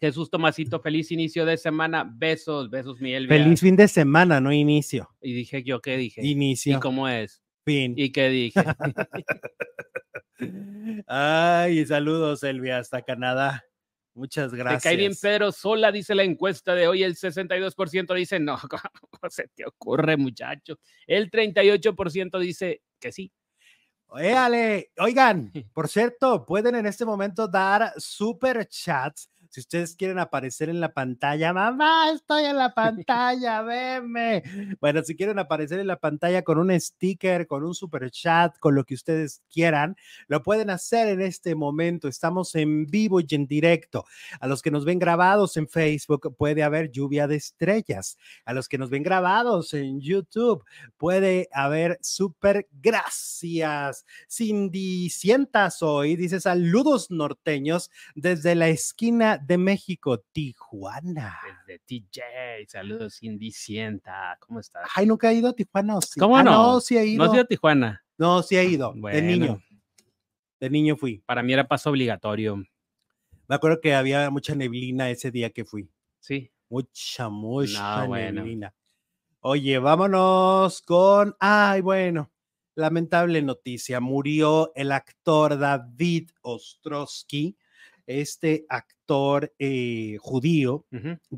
Jesús 0.00 0.30
Tomasito, 0.30 0.80
feliz 0.80 1.12
inicio 1.12 1.44
de 1.44 1.58
semana. 1.58 2.10
Besos, 2.10 2.70
besos, 2.70 3.00
mi 3.00 3.12
Elvia. 3.12 3.36
Feliz 3.36 3.60
fin 3.60 3.76
de 3.76 3.86
semana, 3.86 4.40
no 4.40 4.50
inicio. 4.50 5.10
Y 5.20 5.34
dije 5.34 5.62
yo, 5.62 5.80
¿qué 5.80 5.98
dije? 5.98 6.26
Inicio. 6.26 6.78
¿Y 6.78 6.80
cómo 6.80 7.06
es? 7.06 7.42
Fin. 7.64 7.94
¿Y 7.96 8.10
qué 8.10 8.30
dije? 8.30 8.60
Ay, 11.06 11.84
saludos, 11.84 12.42
Elvia, 12.42 12.78
hasta 12.78 13.02
Canadá. 13.02 13.64
Muchas 14.14 14.50
Te 14.50 14.56
gracias. 14.56 14.82
cae 14.82 14.96
bien 14.96 15.12
Pedro 15.20 15.52
Sola, 15.52 15.92
dice 15.92 16.14
la 16.14 16.24
encuesta 16.24 16.74
de 16.74 16.88
hoy. 16.88 17.02
El 17.02 17.14
62% 17.14 18.14
dice 18.14 18.40
no, 18.40 18.58
¿cómo 18.68 19.30
se 19.30 19.48
te 19.48 19.66
ocurre, 19.66 20.16
muchacho? 20.16 20.78
El 21.06 21.30
38% 21.30 22.38
dice 22.38 22.82
que 22.98 23.12
sí. 23.12 23.30
Oigan, 24.08 25.52
por 25.74 25.88
cierto, 25.88 26.44
pueden 26.44 26.74
en 26.74 26.86
este 26.86 27.04
momento 27.04 27.46
dar 27.46 27.92
super 27.98 28.66
chats 28.66 29.30
si 29.50 29.58
ustedes 29.58 29.96
quieren 29.96 30.20
aparecer 30.20 30.68
en 30.68 30.78
la 30.78 30.92
pantalla, 30.92 31.52
mamá, 31.52 32.12
estoy 32.12 32.44
en 32.44 32.56
la 32.56 32.72
pantalla, 32.72 33.62
veme. 33.62 34.44
Bueno, 34.80 35.02
si 35.02 35.16
quieren 35.16 35.40
aparecer 35.40 35.80
en 35.80 35.88
la 35.88 35.98
pantalla 35.98 36.42
con 36.42 36.58
un 36.58 36.70
sticker, 36.80 37.48
con 37.48 37.64
un 37.64 37.74
super 37.74 38.08
chat, 38.12 38.56
con 38.60 38.76
lo 38.76 38.84
que 38.84 38.94
ustedes 38.94 39.42
quieran, 39.52 39.96
lo 40.28 40.44
pueden 40.44 40.70
hacer 40.70 41.08
en 41.08 41.20
este 41.20 41.56
momento. 41.56 42.06
Estamos 42.06 42.54
en 42.54 42.86
vivo 42.86 43.20
y 43.20 43.26
en 43.30 43.48
directo. 43.48 44.04
A 44.38 44.46
los 44.46 44.62
que 44.62 44.70
nos 44.70 44.84
ven 44.84 45.00
grabados 45.00 45.56
en 45.56 45.66
Facebook 45.66 46.36
puede 46.36 46.62
haber 46.62 46.92
lluvia 46.92 47.26
de 47.26 47.34
estrellas. 47.34 48.18
A 48.44 48.54
los 48.54 48.68
que 48.68 48.78
nos 48.78 48.88
ven 48.88 49.02
grabados 49.02 49.74
en 49.74 50.00
YouTube 50.00 50.64
puede 50.96 51.48
haber 51.52 51.98
super 52.02 52.68
gracias. 52.70 54.06
Cindy 54.30 55.10
Cientas 55.10 55.82
hoy 55.82 56.14
dice 56.14 56.38
saludos 56.38 57.10
norteños 57.10 57.90
desde 58.14 58.54
la 58.54 58.68
esquina 58.68 59.39
de 59.42 59.58
México, 59.58 60.18
Tijuana. 60.32 61.38
Desde 61.66 61.80
TJ, 61.86 62.66
saludos, 62.68 63.16
Cindy 63.18 63.50
Sienta. 63.52 64.36
¿Cómo 64.40 64.60
estás? 64.60 64.88
Ay, 64.94 65.06
nunca 65.06 65.30
he 65.30 65.34
ido 65.34 65.48
a 65.48 65.52
Tijuana. 65.52 65.96
¿o 65.96 66.00
sí? 66.00 66.18
¿Cómo 66.20 66.36
Ah, 66.36 66.42
no? 66.42 66.80
sí 66.80 66.96
he 66.96 67.06
ido. 67.06 67.18
¿No 67.24 67.30
has 67.30 67.34
ido 67.34 67.42
a 67.42 67.46
Tijuana? 67.46 68.04
No, 68.18 68.42
sí 68.42 68.56
he 68.56 68.64
ido. 68.64 68.92
De 68.94 69.22
niño. 69.22 69.62
De 70.60 70.70
niño 70.70 70.96
fui. 70.96 71.18
Para 71.26 71.42
mí 71.42 71.52
era 71.52 71.66
paso 71.66 71.90
obligatorio. 71.90 72.56
Me 73.48 73.54
acuerdo 73.56 73.80
que 73.80 73.94
había 73.94 74.28
mucha 74.30 74.54
neblina 74.54 75.10
ese 75.10 75.30
día 75.30 75.50
que 75.50 75.64
fui. 75.64 75.90
Sí. 76.20 76.50
Mucha, 76.68 77.28
mucha 77.28 78.02
No, 78.02 78.08
bueno. 78.08 78.40
neblina. 78.42 78.74
Oye, 79.40 79.78
vámonos 79.78 80.82
con. 80.82 81.34
Ay, 81.40 81.80
bueno. 81.80 82.30
Lamentable 82.76 83.42
noticia. 83.42 83.98
Murió 84.00 84.70
el 84.74 84.92
actor 84.92 85.58
David 85.58 86.30
Ostrowski, 86.42 87.56
este 88.06 88.66
actor 88.68 89.52
eh, 89.58 90.16
judío 90.20 90.86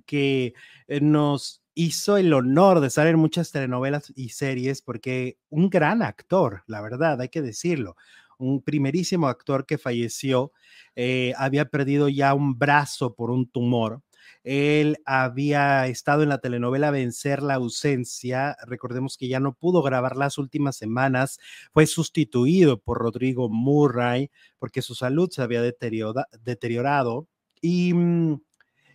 que 0.07 0.55
eh, 0.89 1.01
nos 1.01 1.63
hizo 1.75 2.17
el 2.17 2.33
honor 2.33 2.81
de 2.81 2.89
estar 2.89 3.07
en 3.07 3.19
muchas 3.19 3.51
telenovelas 3.51 4.13
y 4.15 4.31
series 4.31 4.83
porque 4.83 5.39
un 5.49 5.71
gran 5.71 6.03
actor, 6.03 6.63
la 6.67 6.81
verdad, 6.81 7.21
hay 7.21 7.29
que 7.29 7.43
decirlo, 7.43 7.97
un 8.39 8.63
primerísimo 8.63 9.29
actor 9.29 9.67
que 9.67 9.79
falleció, 9.79 10.53
eh, 10.97 11.33
había 11.37 11.67
perdido 11.67 12.09
ya 12.09 12.35
un 12.35 12.59
brazo 12.59 13.15
por 13.15 13.31
un 13.31 13.49
tumor. 13.49 14.03
Él 14.45 14.99
había 15.05 15.87
estado 15.87 16.23
en 16.23 16.29
la 16.29 16.39
telenovela 16.39 16.91
Vencer 16.91 17.43
la 17.43 17.55
ausencia. 17.55 18.57
Recordemos 18.67 19.17
que 19.17 19.29
ya 19.29 19.41
no 19.41 19.55
pudo 19.55 19.83
grabar 19.83 20.17
las 20.17 20.39
últimas 20.39 20.77
semanas. 20.77 21.39
Fue 21.73 21.87
sustituido 21.87 22.81
por 22.81 22.99
Rodrigo 22.99 23.49
Murray 23.49 24.31
porque 24.59 24.83
su 24.83 24.95
salud 24.95 25.31
se 25.31 25.43
había 25.43 25.63
deteriorado. 25.63 27.29
Y, 27.61 27.95
mm, 27.95 28.41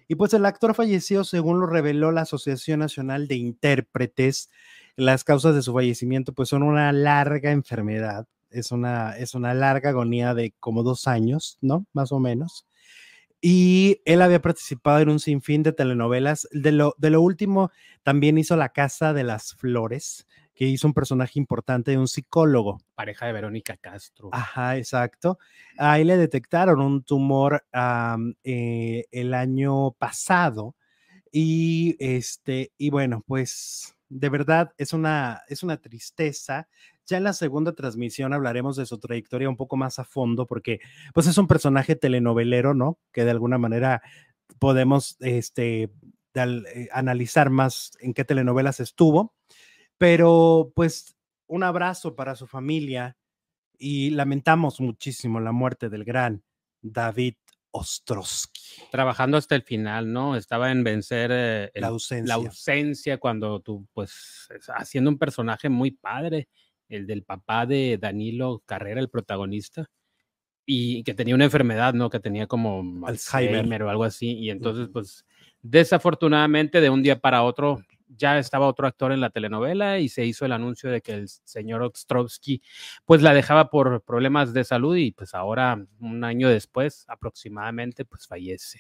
y 0.10 0.16
pues 0.16 0.34
el 0.34 0.46
actor 0.46 0.74
falleció, 0.76 1.24
según 1.24 1.60
lo 1.60 1.68
reveló 1.68 2.12
la 2.12 2.22
Asociación 2.22 2.80
Nacional 2.80 3.28
de 3.28 3.36
Intérpretes. 3.36 4.50
Las 4.96 5.24
causas 5.24 5.56
de 5.56 5.62
su 5.62 5.74
fallecimiento 5.74 6.34
pues 6.34 6.50
son 6.50 6.64
una 6.64 6.92
larga 6.92 7.52
enfermedad, 7.52 8.28
es 8.50 8.72
una, 8.72 9.18
es 9.18 9.36
una 9.36 9.54
larga 9.54 9.92
agonía 9.92 10.34
de 10.34 10.54
como 10.60 10.84
dos 10.84 11.08
años, 11.08 11.58
¿no? 11.62 11.86
Más 11.94 12.12
o 12.12 12.20
menos. 12.20 12.67
Y 13.42 14.02
él 14.06 14.22
había 14.22 14.42
participado 14.42 15.00
en 15.00 15.10
un 15.10 15.20
sinfín 15.20 15.64
de 15.64 15.72
telenovelas. 15.74 16.48
De 16.52 16.72
lo, 16.72 16.96
de 16.98 17.12
lo 17.12 17.22
último, 17.22 17.72
también 18.04 18.38
hizo 18.38 18.56
La 18.56 18.70
Casa 18.70 19.14
de 19.14 19.24
las 19.24 19.54
Flores, 19.54 20.26
que 20.56 20.66
hizo 20.66 20.88
un 20.88 20.94
personaje 20.94 21.38
importante 21.40 21.92
de 21.92 22.00
un 22.00 22.08
psicólogo. 22.08 22.80
Pareja 22.96 23.28
de 23.28 23.34
Verónica 23.34 23.78
Castro. 23.78 24.30
Ajá, 24.34 24.78
exacto. 24.78 25.38
Ahí 25.78 26.04
le 26.04 26.18
detectaron 26.18 26.82
un 26.82 27.04
tumor 27.04 27.64
eh, 28.44 29.06
el 29.12 29.34
año 29.36 29.92
pasado 29.92 30.76
y 31.32 31.96
este 32.00 32.72
y 32.78 32.90
bueno, 32.90 33.24
pues 33.28 33.96
de 34.10 34.30
verdad 34.30 34.74
es 34.78 34.94
una 34.94 35.42
es 35.48 35.64
una 35.64 35.78
tristeza. 35.78 36.68
Ya 37.08 37.18
en 37.18 37.24
la 37.24 37.34
segunda 37.34 37.74
transmisión 37.74 38.34
hablaremos 38.34 38.76
de 38.76 38.86
su 38.86 39.00
trayectoria 39.00 39.48
un 39.50 39.56
poco 39.58 39.78
más 39.78 39.98
a 40.00 40.04
fondo 40.04 40.46
porque 40.46 40.80
pues 41.14 41.26
es 41.28 41.38
un 41.38 41.48
personaje 41.48 41.96
telenovelero, 41.96 42.74
¿no? 42.74 43.00
Que 43.14 43.24
de 43.24 43.32
alguna 43.32 43.58
manera 43.58 44.02
podemos 44.60 45.16
este 45.22 45.90
eh, 46.36 46.90
analizar 46.92 47.50
más 47.50 47.92
en 48.02 48.14
qué 48.14 48.24
telenovelas 48.26 48.80
estuvo, 48.80 49.34
pero 49.98 50.72
pues 50.76 51.16
un 51.48 51.64
abrazo 51.64 52.16
para 52.16 52.36
su 52.36 52.46
familia 52.46 53.18
y 53.80 54.10
lamentamos 54.12 54.80
muchísimo 54.82 55.40
la 55.40 55.52
muerte 55.52 55.90
del 55.90 56.04
gran 56.04 56.44
David 56.82 57.36
Ostrowski. 57.72 58.62
Trabajando 58.92 59.38
hasta 59.38 59.56
el 59.56 59.62
final, 59.64 60.12
¿no? 60.12 60.36
Estaba 60.36 60.72
en 60.72 60.84
vencer 60.84 61.32
eh, 61.34 61.72
el- 61.74 61.82
La 61.82 61.88
ausencia. 61.88 62.28
la 62.28 62.34
ausencia 62.36 63.18
cuando 63.18 63.60
tú, 63.62 63.88
pues, 63.94 64.48
es- 64.50 64.70
haciendo 64.76 65.10
un 65.10 65.18
personaje 65.18 65.70
muy 65.70 65.92
padre, 65.92 66.48
el 66.90 67.08
del 67.08 67.24
papá 67.24 67.66
de 67.66 67.98
Danilo 68.00 68.64
Carrera, 68.66 69.00
el 69.00 69.10
protagonista, 69.10 69.90
y 70.66 71.04
que 71.04 71.14
tenía 71.14 71.36
una 71.36 71.46
enfermedad, 71.46 71.94
¿no? 71.94 72.10
Que 72.10 72.20
tenía 72.20 72.48
como 72.48 73.08
Alzheimer. 73.08 73.56
Alzheimer 73.56 73.84
o 73.84 73.90
algo 73.90 74.04
así, 74.04 74.34
y 74.34 74.50
entonces, 74.50 74.90
pues, 74.92 75.26
desafortunadamente, 75.62 76.82
de 76.82 76.90
un 76.90 77.04
día 77.04 77.20
para 77.20 77.44
otro, 77.44 77.82
ya 78.10 78.40
estaba 78.40 78.68
otro 78.68 78.88
actor 78.88 79.12
en 79.12 79.20
la 79.22 79.30
telenovela 79.30 80.00
y 80.00 80.10
se 80.10 80.26
hizo 80.26 80.46
el 80.46 80.54
anuncio 80.54 80.90
de 80.90 81.02
que 81.02 81.14
el 81.14 81.28
señor 81.28 81.84
Ostrovsky, 81.84 82.62
pues, 83.06 83.22
la 83.22 83.34
dejaba 83.34 83.70
por 83.70 84.02
problemas 84.04 84.54
de 84.54 84.64
salud 84.64 84.96
y, 84.96 85.12
pues, 85.12 85.34
ahora, 85.34 85.86
un 86.00 86.24
año 86.24 86.50
después, 86.50 87.06
aproximadamente, 87.08 88.06
pues, 88.06 88.28
fallece. 88.28 88.80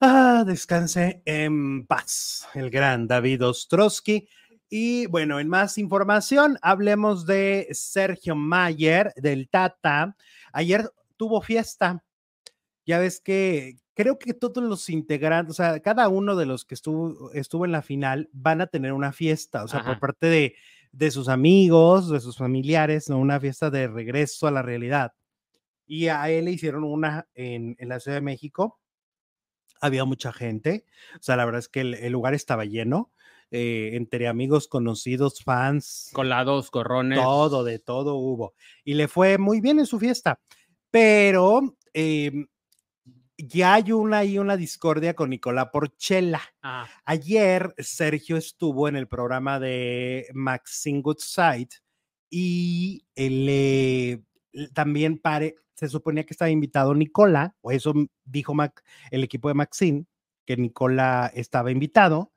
Ah, 0.00 0.44
descanse 0.46 1.22
en 1.26 1.86
paz, 1.86 2.48
el 2.54 2.70
gran 2.70 3.06
David 3.06 3.44
Ostrowski. 3.44 4.26
Y 4.72 5.06
bueno, 5.06 5.40
en 5.40 5.48
más 5.48 5.78
información, 5.78 6.56
hablemos 6.62 7.26
de 7.26 7.66
Sergio 7.72 8.36
Mayer, 8.36 9.12
del 9.16 9.48
Tata. 9.48 10.16
Ayer 10.52 10.88
tuvo 11.16 11.42
fiesta. 11.42 12.04
Ya 12.86 13.00
ves 13.00 13.20
que 13.20 13.78
creo 13.94 14.18
que 14.20 14.32
todos 14.32 14.62
los 14.62 14.88
integrantes, 14.88 15.50
o 15.50 15.54
sea, 15.54 15.80
cada 15.80 16.08
uno 16.08 16.36
de 16.36 16.46
los 16.46 16.64
que 16.64 16.74
estuvo, 16.74 17.32
estuvo 17.32 17.64
en 17.64 17.72
la 17.72 17.82
final 17.82 18.30
van 18.32 18.60
a 18.60 18.68
tener 18.68 18.92
una 18.92 19.12
fiesta, 19.12 19.64
o 19.64 19.68
sea, 19.68 19.84
por 19.84 19.98
parte 19.98 20.28
de, 20.28 20.54
de 20.92 21.10
sus 21.10 21.28
amigos, 21.28 22.08
de 22.08 22.20
sus 22.20 22.36
familiares, 22.36 23.10
¿no? 23.10 23.18
una 23.18 23.40
fiesta 23.40 23.70
de 23.70 23.88
regreso 23.88 24.46
a 24.46 24.52
la 24.52 24.62
realidad. 24.62 25.12
Y 25.84 26.06
a 26.06 26.30
él 26.30 26.44
le 26.44 26.52
hicieron 26.52 26.84
una 26.84 27.26
en, 27.34 27.74
en 27.80 27.88
la 27.88 27.98
Ciudad 27.98 28.18
de 28.18 28.22
México 28.22 28.78
había 29.80 30.04
mucha 30.04 30.32
gente, 30.32 30.84
o 31.14 31.22
sea, 31.22 31.36
la 31.36 31.44
verdad 31.46 31.60
es 31.60 31.68
que 31.68 31.80
el, 31.80 31.94
el 31.94 32.12
lugar 32.12 32.34
estaba 32.34 32.66
lleno, 32.66 33.10
eh, 33.50 33.90
entre 33.94 34.28
amigos, 34.28 34.68
conocidos, 34.68 35.42
fans, 35.42 36.10
Colados, 36.12 36.70
corrones. 36.70 37.18
todo, 37.20 37.64
de 37.64 37.78
todo 37.78 38.14
hubo. 38.16 38.54
Y 38.84 38.94
le 38.94 39.08
fue 39.08 39.38
muy 39.38 39.60
bien 39.60 39.78
en 39.78 39.86
su 39.86 39.98
fiesta, 39.98 40.40
pero 40.90 41.76
em, 41.92 42.46
ya 43.36 43.74
hay 43.74 43.92
una 43.92 44.24
y 44.24 44.38
una 44.38 44.56
discordia 44.56 45.14
con 45.14 45.30
Nicolás 45.30 45.68
Porchela. 45.72 46.40
Ah, 46.62 46.86
Ayer 47.04 47.74
Sergio 47.78 48.36
estuvo 48.36 48.86
en 48.88 48.96
el 48.96 49.08
programa 49.08 49.58
de 49.58 50.26
Maxine 50.34 51.00
Goodside 51.00 51.70
y 52.28 53.04
eh, 53.16 54.20
también 54.74 55.18
pare, 55.18 55.56
se 55.74 55.88
suponía 55.88 56.24
que 56.24 56.34
estaba 56.34 56.50
invitado 56.50 56.94
Nicola, 56.94 57.56
o 57.62 57.72
eso 57.72 57.94
dijo 58.24 58.52
Mac- 58.54 58.84
el 59.10 59.24
equipo 59.24 59.48
de 59.48 59.54
Maxine, 59.54 60.04
que 60.44 60.56
Nicola 60.56 61.30
estaba 61.34 61.70
invitado. 61.70 62.32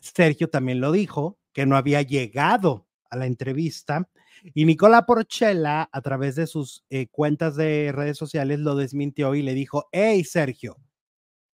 Sergio 0.00 0.48
también 0.48 0.80
lo 0.80 0.92
dijo, 0.92 1.38
que 1.52 1.66
no 1.66 1.76
había 1.76 2.02
llegado 2.02 2.86
a 3.10 3.16
la 3.16 3.26
entrevista. 3.26 4.08
Y 4.54 4.64
Nicola 4.64 5.04
Porchela, 5.04 5.88
a 5.92 6.00
través 6.00 6.36
de 6.36 6.46
sus 6.46 6.84
eh, 6.90 7.08
cuentas 7.08 7.56
de 7.56 7.92
redes 7.92 8.16
sociales, 8.16 8.60
lo 8.60 8.74
desmintió 8.74 9.34
y 9.34 9.42
le 9.42 9.54
dijo, 9.54 9.88
hey 9.92 10.24
Sergio, 10.24 10.76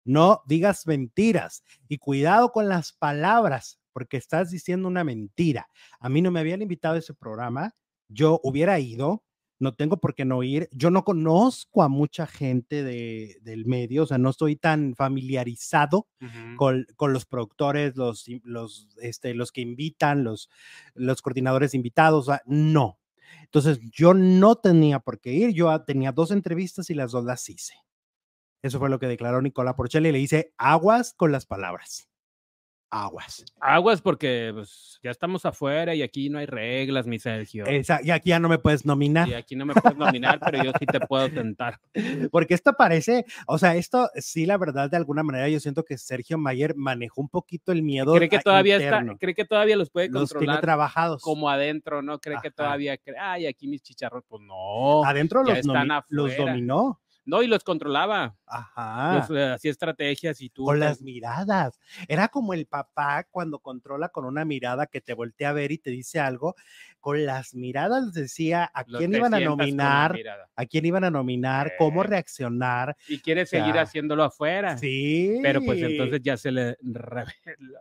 no 0.05 0.43
digas 0.47 0.87
mentiras 0.87 1.65
y 1.89 1.99
cuidado 1.99 2.53
con 2.53 2.69
las 2.69 2.93
palabras, 2.93 3.81
porque 3.93 4.19
estás 4.19 4.51
diciendo 4.51 4.89
una 4.89 5.03
mentira. 5.03 5.69
A 5.99 6.09
mí 6.11 6.21
no 6.21 6.31
me 6.31 6.41
habían 6.41 6.61
invitado 6.61 6.97
a 6.97 6.99
ese 6.99 7.15
programa, 7.15 7.75
yo 8.09 8.41
hubiera 8.43 8.79
ido, 8.79 9.25
no 9.59 9.75
tengo 9.75 9.99
por 9.99 10.15
qué 10.15 10.25
no 10.25 10.43
ir, 10.43 10.69
yo 10.73 10.91
no 10.91 11.05
conozco 11.05 11.83
a 11.83 11.89
mucha 11.89 12.27
gente 12.27 12.83
de, 12.83 13.39
del 13.43 13.67
medio, 13.67 14.03
o 14.03 14.07
sea, 14.07 14.19
no 14.19 14.31
estoy 14.31 14.57
tan 14.57 14.95
familiarizado 14.95 16.09
con, 16.57 16.87
con 16.97 17.13
los 17.13 17.25
productores, 17.25 17.97
los, 17.97 18.27
los, 18.43 18.89
este, 19.01 19.35
los 19.35 19.53
que 19.53 19.61
invitan, 19.61 20.25
los, 20.25 20.51
los 20.95 21.23
coordinadores 21.23 21.75
invitados, 21.75 22.29
o 22.29 22.33
sea, 22.33 22.43
no. 22.47 22.99
Entonces, 23.43 23.79
yo 23.93 24.15
no 24.15 24.57
tenía 24.57 25.01
por 25.01 25.21
qué 25.21 25.33
ir, 25.33 25.51
yo 25.51 25.71
ah, 25.71 25.85
tenía 25.85 26.13
dos 26.13 26.31
entrevistas 26.31 26.91
y 26.91 26.95
las 26.95 27.13
dos 27.13 27.25
las 27.25 27.49
hice. 27.49 27.75
Eso 28.63 28.79
fue 28.79 28.89
lo 28.89 28.99
que 28.99 29.07
declaró 29.07 29.43
Nicola 29.43 29.77
Porchela 29.77 30.09
y 30.09 30.13
le 30.13 30.19
dice 30.19 30.55
aguas 30.57 31.13
con 31.15 31.31
las 31.33 31.47
palabras. 31.47 32.09
Aguas. 32.95 33.45
Aguas 33.59 34.01
porque 34.01 34.53
pues, 34.55 35.01
ya 35.03 35.11
estamos 35.11 35.45
afuera 35.45 35.97
y 35.97 36.03
aquí 36.03 36.31
no 36.31 36.39
hay 36.39 36.47
reglas, 36.47 37.09
mi 37.09 37.19
Sergio. 37.19 37.67
Esa, 37.67 38.01
y 38.01 38.13
aquí 38.13 38.29
ya 38.29 38.39
no 38.39 38.49
me 38.49 38.59
puedes 38.59 38.87
nominar. 38.87 39.29
Y 39.29 39.35
aquí 39.35 39.57
no 39.57 39.67
me 39.67 39.75
puedes 39.75 39.99
nominar, 39.99 40.39
pero 40.39 40.63
yo 40.63 40.71
sí 40.79 40.87
te 40.87 41.01
puedo 41.01 41.29
tentar. 41.29 41.81
Porque 42.31 42.55
esto 42.55 42.75
parece, 42.75 43.25
o 43.49 43.59
sea, 43.59 43.75
esto 43.75 44.09
sí, 44.15 44.47
la 44.47 44.59
verdad, 44.59 44.89
de 44.89 44.97
alguna 44.97 45.25
manera 45.25 45.49
yo 45.49 45.59
siento 45.59 45.85
que 45.85 45.99
Sergio 45.99 46.39
Mayer 46.39 46.77
manejó 46.77 47.21
un 47.21 47.29
poquito 47.29 47.73
el 47.73 47.83
miedo. 47.83 48.15
Cree 48.15 48.29
que 48.29 48.39
todavía 48.39 48.77
interno. 48.77 49.13
está, 49.13 49.19
cree 49.19 49.35
que 49.35 49.45
todavía 49.45 49.77
los 49.77 49.91
puede 49.91 50.09
Los 50.09 50.31
tiene 50.31 50.39
controlar 50.39 50.61
trabajados. 50.61 51.21
como 51.21 51.51
adentro, 51.51 52.01
¿no? 52.01 52.21
Cree 52.21 52.39
que 52.41 52.53
todavía, 52.53 52.97
ay, 53.21 53.47
aquí 53.47 53.67
mis 53.67 53.83
chicharros, 53.83 54.23
pues 54.29 54.41
no. 54.43 55.05
Adentro 55.05 55.43
los, 55.43 55.59
están 55.59 55.89
los 56.11 56.37
dominó. 56.37 57.01
No, 57.27 57.43
y 57.43 57.47
los 57.47 57.65
controlaba. 57.65 58.37
Ajá. 58.47 59.19
Hacía 59.55 59.71
estrategias 59.71 60.41
y 60.41 60.51
tú. 60.51 60.65
con 60.65 60.79
las 60.81 61.01
miradas. 61.03 61.79
Era 62.09 62.29
como 62.29 62.53
el 62.55 62.67
papá 62.67 63.25
cuando 63.31 63.59
controla 63.61 64.11
con 64.11 64.25
una 64.25 64.45
mirada 64.45 64.87
que 64.87 65.01
te 65.01 65.15
voltea 65.15 65.51
a 65.51 65.53
ver 65.53 65.73
y 65.73 65.79
te 65.79 65.91
dice 65.91 66.21
algo. 66.21 66.55
Con 67.01 67.25
las 67.27 67.55
miradas 67.55 68.13
decía 68.13 68.71
a 68.75 68.85
quién 68.85 69.15
iban 69.15 69.35
a 69.35 69.41
nominar, 69.41 70.17
a 70.57 70.67
quién 70.67 70.87
iban 70.87 71.05
a 71.05 71.11
nominar, 71.11 71.73
cómo 71.79 72.03
Eh. 72.03 72.07
reaccionar. 72.09 72.97
Y 73.09 73.19
quiere 73.21 73.47
seguir 73.47 73.73
sea, 73.75 73.83
haciéndolo 73.83 74.23
afuera. 74.25 74.77
Sí. 74.79 75.39
Pero 75.43 75.63
pues 75.63 75.81
entonces 75.83 76.21
ya 76.23 76.37
se 76.37 76.51
le 76.53 76.77
revela. 76.83 77.81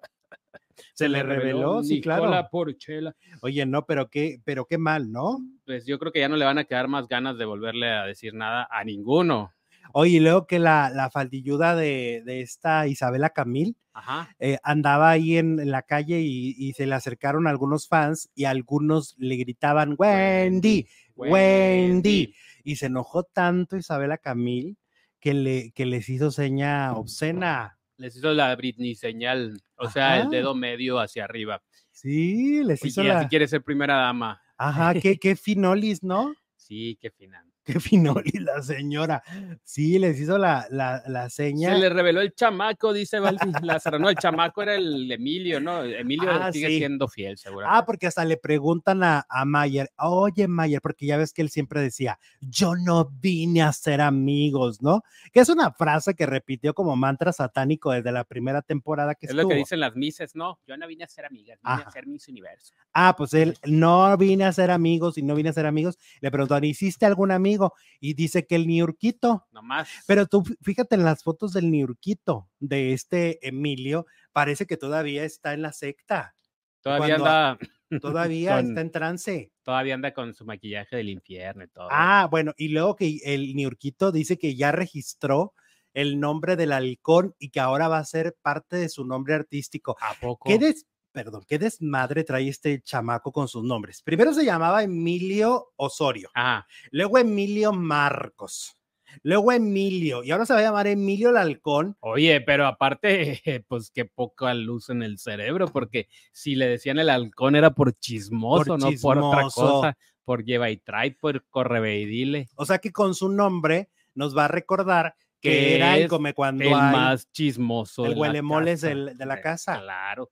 Se 0.94 1.10
le 1.10 1.24
reveló, 1.24 1.84
sí, 1.84 1.96
Nicola 1.96 2.18
claro. 2.28 2.48
Porchela. 2.52 3.16
Oye, 3.42 3.66
no, 3.66 3.86
pero 3.86 4.10
qué, 4.10 4.40
pero 4.44 4.66
qué 4.66 4.78
mal, 4.78 5.12
¿no? 5.12 5.40
Pues 5.66 5.86
yo 5.86 6.00
creo 6.00 6.12
que 6.12 6.20
ya 6.20 6.30
no 6.30 6.36
le 6.36 6.46
van 6.46 6.58
a 6.58 6.66
quedar 6.66 6.88
más 6.88 7.08
ganas 7.08 7.38
de 7.38 7.46
volverle 7.46 7.90
a 7.92 8.06
decir 8.06 8.34
nada 8.34 8.68
a 8.70 8.84
ninguno. 8.84 9.52
Oye, 9.92 10.18
y 10.18 10.20
luego 10.20 10.48
que 10.48 10.60
la, 10.60 10.90
la 10.90 11.10
faldilluda 11.10 11.76
de, 11.76 12.24
de 12.26 12.42
esta 12.42 12.88
Isabela 12.88 13.30
Camil 13.30 13.76
Ajá. 13.94 14.34
eh, 14.40 14.58
andaba 14.64 15.12
ahí 15.12 15.38
en, 15.38 15.60
en 15.60 15.70
la 15.72 15.84
calle 15.84 16.22
y, 16.22 16.56
y 16.58 16.74
se 16.74 16.88
le 16.88 16.96
acercaron 16.96 17.48
algunos 17.48 17.88
fans 17.88 18.30
y 18.34 18.46
algunos 18.46 19.16
le 19.20 19.36
gritaban, 19.36 19.96
Wendy, 19.98 20.88
Wendy. 21.16 22.34
Y 22.64 22.78
se 22.78 22.86
enojó 22.88 23.24
tanto 23.24 23.76
Isabela 23.78 24.18
Camil 24.18 24.78
que, 25.20 25.34
le, 25.34 25.72
que 25.72 25.86
les 25.86 26.10
hizo 26.10 26.32
seña 26.32 26.94
obscena. 26.94 27.78
Les 28.04 28.18
hizo 28.18 28.34
la 28.34 28.54
Britney 28.58 28.96
señal, 28.96 29.54
o 29.78 29.90
sea, 29.90 30.20
el 30.20 30.30
dedo 30.30 30.54
medio 30.54 31.00
hacia 31.00 31.24
arriba. 31.24 31.64
Sí, 31.90 32.62
les 32.62 32.84
hizo 32.84 33.02
la... 33.02 33.30
quiere 33.30 33.48
ser 33.48 33.64
primera 33.64 33.96
dama. 33.96 34.42
Ajá, 34.58 34.94
qué, 34.94 35.18
qué 35.18 35.38
finolis, 35.38 36.04
¿no? 36.04 36.36
Sí, 36.58 36.98
qué 37.00 37.12
final. 37.12 37.53
Qué 37.74 37.80
finolis 37.80 38.42
la 38.42 38.62
señora. 38.62 39.24
Sí, 39.64 39.98
les 39.98 40.20
hizo 40.20 40.38
la, 40.38 40.68
la, 40.70 41.02
la 41.08 41.30
seña. 41.30 41.74
Se 41.74 41.80
le 41.80 41.90
reveló 41.90 42.20
el 42.22 42.34
chamaco, 42.34 42.92
dice 42.94 43.20
Lázaro. 43.62 44.00
No, 44.04 44.10
el 44.10 44.18
chamaco 44.18 44.62
era 44.62 44.76
el 44.76 45.10
Emilio, 45.10 45.62
¿no? 45.62 45.84
Emilio 45.84 46.30
Ah, 46.30 46.52
sigue 46.52 46.68
sí. 46.68 46.78
siendo 46.80 47.08
fiel, 47.08 47.38
seguro. 47.38 47.66
Ah, 47.70 47.86
porque 47.86 48.08
hasta 48.08 48.26
le 48.26 48.36
preguntan 48.38 49.02
a, 49.04 49.26
a 49.30 49.46
Mayer, 49.46 49.90
oye 49.98 50.48
Mayer, 50.48 50.82
porque 50.82 51.06
ya 51.06 51.16
ves 51.16 51.32
que 51.32 51.42
él 51.42 51.50
siempre 51.50 51.80
decía, 51.80 52.20
yo 52.42 52.76
no 52.76 53.06
vine 53.22 53.62
a 53.62 53.72
ser 53.72 54.02
amigos, 54.02 54.82
¿no? 54.82 55.04
Que 55.32 55.40
es 55.40 55.50
una 55.50 55.72
frase 55.72 56.16
que 56.16 56.26
repitió 56.26 56.74
como 56.74 56.96
mantra 56.98 57.32
satánico 57.32 57.92
desde 57.92 58.12
la 58.12 58.24
primera 58.26 58.62
temporada 58.62 59.16
que 59.16 59.28
es 59.28 59.34
lo 59.34 59.48
que 59.48 59.56
dicen 59.56 59.80
las 59.80 59.96
mises, 59.96 60.36
no, 60.36 60.60
yo 60.68 60.76
no 60.76 60.86
vine 60.88 61.04
a 61.06 61.08
ser 61.08 61.26
amigas, 61.26 61.60
vine 61.64 61.76
Ajá. 61.76 61.90
a 61.90 61.92
ser 61.92 62.08
mis 62.08 62.28
universo. 62.28 62.74
Ah, 62.94 63.16
pues 63.18 63.34
él 63.34 63.58
no 63.66 64.18
vine 64.18 64.44
a 64.46 64.52
ser 64.52 64.70
amigos 64.72 65.18
y 65.18 65.24
no 65.24 65.36
vine 65.36 65.50
a 65.50 65.54
ser 65.54 65.66
amigos. 65.66 65.98
Le 66.20 66.30
preguntaron, 66.32 66.64
¿hiciste 66.66 67.06
algún 67.06 67.32
amigo? 67.32 67.53
Y 68.00 68.14
dice 68.14 68.46
que 68.46 68.56
el 68.56 68.68
Niurquito. 68.68 69.46
Nomás. 69.52 69.90
Pero 70.08 70.26
tú 70.28 70.42
fí- 70.44 70.58
fíjate 70.62 70.96
en 70.96 71.04
las 71.04 71.24
fotos 71.24 71.54
del 71.54 71.70
Niurquito 71.72 72.50
de 72.60 72.94
este 72.94 73.46
Emilio, 73.48 74.06
parece 74.32 74.66
que 74.66 74.78
todavía 74.78 75.24
está 75.24 75.54
en 75.54 75.62
la 75.62 75.74
secta, 75.74 76.36
todavía 76.82 77.18
cuando- 77.18 77.26
anda, 77.26 77.58
todavía 78.02 78.56
Con- 78.58 78.70
está 78.70 78.82
en 78.82 78.92
trance. 78.92 79.52
todavía 79.64 79.94
anda 79.94 80.14
con 80.14 80.34
su 80.34 80.46
maquillaje 80.46 80.96
del 80.96 81.10
infierno 81.10 81.64
y 81.64 81.68
todo. 81.68 81.88
Ah, 81.92 82.28
bueno, 82.30 82.54
y 82.58 82.70
luego 82.70 82.96
que 82.96 83.20
el 83.24 83.56
Niurquito 83.56 84.12
dice 84.12 84.38
que 84.38 84.56
ya 84.56 84.72
registró 84.72 85.54
el 85.94 86.20
nombre 86.20 86.56
del 86.56 86.72
halcón 86.72 87.36
y 87.38 87.50
que 87.52 87.60
ahora 87.60 87.88
va 87.88 88.00
a 88.00 88.06
ser 88.06 88.36
parte 88.42 88.78
de 88.78 88.90
su 88.90 89.06
nombre 89.06 89.36
artístico. 89.36 89.96
¿A 90.02 90.16
poco? 90.20 90.50
¿Qué 90.50 90.58
des, 90.58 90.88
perdón, 91.14 91.44
qué 91.48 91.58
desmadre 91.60 92.24
trae 92.24 92.50
este 92.50 92.82
chamaco 92.82 93.32
con 93.32 93.48
sus 93.48 93.64
nombres? 93.64 94.02
Primero 94.02 94.34
se 94.34 94.44
llamaba 94.44 94.84
Emilio 94.84 95.72
Osorio, 95.78 96.30
Ajá. 96.34 96.68
luego 96.92 97.18
Emilio 97.20 97.72
Marcos, 97.72 98.78
luego 99.22 99.52
Emilio, 99.52 100.24
y 100.24 100.32
ahora 100.32 100.46
se 100.46 100.54
va 100.54 100.60
a 100.60 100.64
llamar 100.64 100.88
Emilio 100.88 101.30
el 101.30 101.38
Halcón. 101.38 101.96
Oye, 102.00 102.42
pero 102.42 102.66
aparte, 102.66 103.42
pues 103.68 103.92
qué 103.92 104.06
poca 104.06 104.54
luz 104.54 104.90
en 104.90 105.04
el 105.04 105.18
cerebro, 105.20 105.68
porque 105.68 106.08
si 106.32 106.56
le 106.56 106.68
decían 106.68 107.00
el 107.00 107.10
halcón 107.10 107.56
era 107.56 107.72
por 107.74 107.98
chismoso, 107.98 108.78
no 108.78 108.90
por 109.02 109.18
otra 109.20 109.44
cosa, 109.54 109.98
por 110.26 110.44
lleva 110.44 110.70
y 110.72 110.78
trae, 110.78 111.12
por 111.12 111.46
corre 111.50 112.00
y 112.00 112.06
dile. 112.06 112.50
O 112.56 112.66
sea 112.66 112.80
que 112.80 112.92
con 112.92 113.14
su 113.14 113.30
nombre 113.30 113.90
nos 114.16 114.36
va 114.36 114.46
a 114.46 114.48
recordar 114.48 115.16
que 115.42 115.50
Que 115.50 115.76
era 115.76 115.98
el 115.98 116.08
come 116.08 116.34
cuando 116.34 116.64
El 116.64 116.70
hay. 116.74 116.92
más 116.94 117.30
chismoso. 117.32 118.06
el 118.06 118.12
de 118.12 118.16
la 118.16 118.22
huelemoles 118.22 118.82
casa. 118.82 118.96
de 118.96 119.26
la 119.26 119.36
Eh, 119.36 119.42
casa. 119.42 119.80
Claro. 119.82 120.32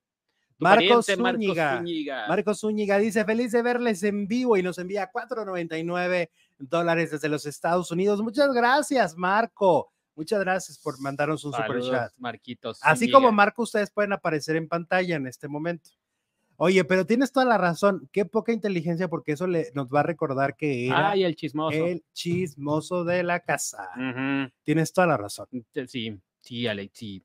Marcos 0.62 1.06
pariente, 1.08 1.22
Marcos 1.22 1.80
Zúñiga. 1.80 2.28
Marcos 2.28 2.60
Zúñiga 2.60 2.98
dice, 3.00 3.26
feliz 3.26 3.52
de 3.52 3.62
verles 3.62 4.04
en 4.04 4.28
vivo 4.28 4.58
y 4.58 4.64
nos 4.64 4.78
envía 4.78 5.12
4.99 5.12 6.30
dólares 6.60 7.12
desde 7.12 7.30
los 7.30 7.46
Estados 7.46 7.92
Unidos. 7.92 8.22
Muchas 8.22 8.54
gracias, 8.54 9.18
Marco. 9.18 9.92
Muchas 10.16 10.40
gracias 10.42 10.78
por 10.78 11.00
mandarnos 11.00 11.44
un 11.46 11.54
super 11.54 11.82
chat. 11.82 12.12
Marquitos. 12.18 12.80
Así 12.84 13.10
como 13.10 13.32
Marco, 13.32 13.64
ustedes 13.64 13.90
pueden 13.90 14.14
aparecer 14.14 14.56
en 14.56 14.68
pantalla 14.68 15.16
en 15.16 15.26
este 15.26 15.48
momento. 15.48 15.90
Oye, 16.58 16.84
pero 16.84 17.08
tienes 17.08 17.32
toda 17.32 17.46
la 17.48 17.58
razón. 17.58 18.08
Qué 18.12 18.26
poca 18.26 18.52
inteligencia 18.52 19.08
porque 19.08 19.32
eso 19.32 19.48
le, 19.48 19.72
nos 19.74 19.88
va 19.88 20.02
a 20.02 20.04
recordar 20.04 20.56
que 20.56 20.86
era 20.86 21.10
Ay, 21.10 21.24
el 21.24 21.36
chismoso. 21.36 21.76
el 21.76 22.04
chismoso 22.14 23.04
de 23.04 23.24
la 23.24 23.40
casa. 23.40 23.90
Tienes 24.64 24.94
toda 24.94 25.08
la 25.08 25.18
razón. 25.18 25.48
Sí, 25.88 26.22
sí, 26.42 26.68
Alex, 26.68 26.92
sí. 26.98 27.24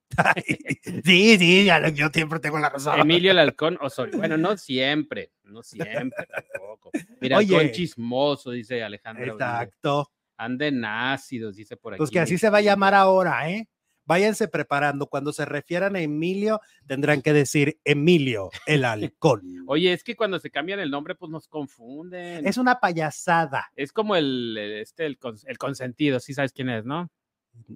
sí, 1.05 1.39
sí, 1.39 1.65
lo- 1.67 1.89
yo 1.89 2.09
siempre 2.13 2.39
tengo 2.41 2.59
la 2.59 2.71
razón. 2.71 3.01
Emilio 3.01 3.31
el 3.33 3.39
Halcón 3.39 3.79
Osorio. 3.81 4.17
Bueno, 4.19 4.37
no 4.37 4.57
siempre, 4.57 5.33
no 5.45 5.63
siempre 5.63 6.11
tampoco. 6.53 6.91
Mira, 7.21 7.39
Oye. 7.39 7.73
Chismoso, 7.73 8.51
dice 8.51 8.83
Alejandro. 8.83 9.33
Exacto. 9.33 10.11
Anden 10.37 10.85
ácidos, 10.85 11.57
dice 11.57 11.77
por 11.77 11.95
aquí. 11.95 11.99
Pues 11.99 12.11
que 12.11 12.21
así 12.21 12.37
se 12.39 12.51
va 12.51 12.59
a 12.59 12.63
llamar 12.63 12.95
ahora, 12.95 13.51
¿eh? 13.51 13.69
Váyanse 14.05 14.47
preparando. 14.47 15.09
Cuando 15.09 15.33
se 15.33 15.45
refieran 15.45 15.97
a 15.97 16.01
Emilio, 16.01 16.61
tendrán 16.87 17.23
que 17.23 17.33
decir 17.33 17.81
Emilio, 17.85 18.51
el 18.67 18.85
halcón. 18.85 19.43
Oye, 19.67 19.93
es 19.93 20.05
que 20.05 20.15
cuando 20.15 20.39
se 20.39 20.51
cambian 20.51 20.79
el 20.79 20.91
nombre, 20.91 21.17
pues 21.17 21.31
nos 21.31 21.49
confunden. 21.49 22.47
Es 22.47 22.57
una 22.57 22.79
payasada. 22.79 23.73
Es 23.75 23.93
como 23.93 24.15
el, 24.15 24.57
este, 24.59 25.07
el, 25.07 25.19
el 25.47 25.59
consentido, 25.59 26.21
sí 26.21 26.35
sabes 26.35 26.53
quién 26.53 26.69
es, 26.69 26.85
¿no? 26.85 27.11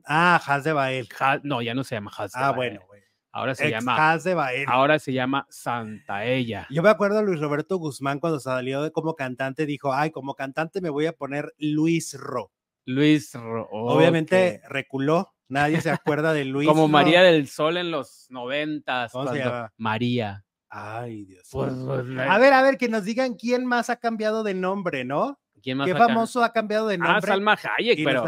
Ah, 0.07 0.41
Haz 0.45 0.65
de 0.65 0.73
Bael. 0.73 1.09
No, 1.43 1.63
ya 1.63 1.75
no 1.75 1.85
se 1.85 1.95
llama 1.97 2.11
Haz 2.17 2.33
de 2.33 2.39
Ah, 2.41 2.51
Bael. 2.53 2.57
bueno, 2.57 2.81
güey. 2.87 3.01
Ahora 3.33 3.55
se 3.55 3.65
Ex 3.69 3.73
llama, 3.73 4.13
Haz 4.13 4.25
de 4.25 4.35
Bael. 4.35 4.65
ahora 4.69 4.99
se 4.99 5.13
llama 5.13 5.47
Santa 5.51 6.25
Ella. 6.25 6.67
Yo 6.71 6.83
me 6.83 6.89
acuerdo 6.91 7.19
de 7.19 7.25
Luis 7.25 7.41
Roberto 7.41 7.77
Guzmán 7.77 8.19
cuando 8.19 8.41
salió 8.41 8.83
de 8.83 8.91
como 8.91 9.15
cantante, 9.15 9.67
dijo, 9.67 9.93
ay, 9.95 10.11
como 10.11 10.35
cantante 10.35 10.81
me 10.81 10.91
voy 10.91 11.07
a 11.07 11.13
poner 11.13 11.55
Luis 11.59 12.15
Ro. 12.19 12.51
Luis 12.87 13.33
Ro- 13.35 13.69
Obviamente 13.71 14.61
reculó, 14.69 15.33
nadie 15.49 15.81
se 15.81 15.91
acuerda 15.91 16.33
de 16.33 16.45
Luis 16.45 16.67
Como 16.69 16.83
Ro. 16.83 16.89
María 16.89 17.23
del 17.23 17.47
Sol 17.47 17.77
en 17.77 17.93
los 17.93 18.27
noventas. 18.31 19.13
¿Cómo 19.13 19.25
se 19.27 19.31
cuando- 19.39 19.45
llama? 19.45 19.73
María. 19.77 20.45
Ay, 20.69 21.25
Dios. 21.25 21.49
Pues, 21.53 21.73
pues, 21.73 22.01
a 22.19 22.39
ver, 22.39 22.53
a 22.53 22.63
ver, 22.63 22.79
que 22.79 22.89
nos 22.89 23.05
digan 23.05 23.35
quién 23.35 23.65
más 23.67 23.91
ha 23.91 23.97
cambiado 23.97 24.43
de 24.45 24.55
nombre, 24.55 25.05
¿no? 25.05 25.39
¿Quién 25.61 25.79
más 25.79 25.87
¿Qué 25.87 25.93
acá? 25.93 26.07
famoso 26.09 26.43
ha 26.43 26.53
cambiado 26.53 26.89
de 26.89 26.99
nombre? 26.99 27.17
Ah, 27.17 27.21
Salma 27.21 27.59
Hayek, 27.77 27.99
y 27.99 28.05
pero. 28.05 28.25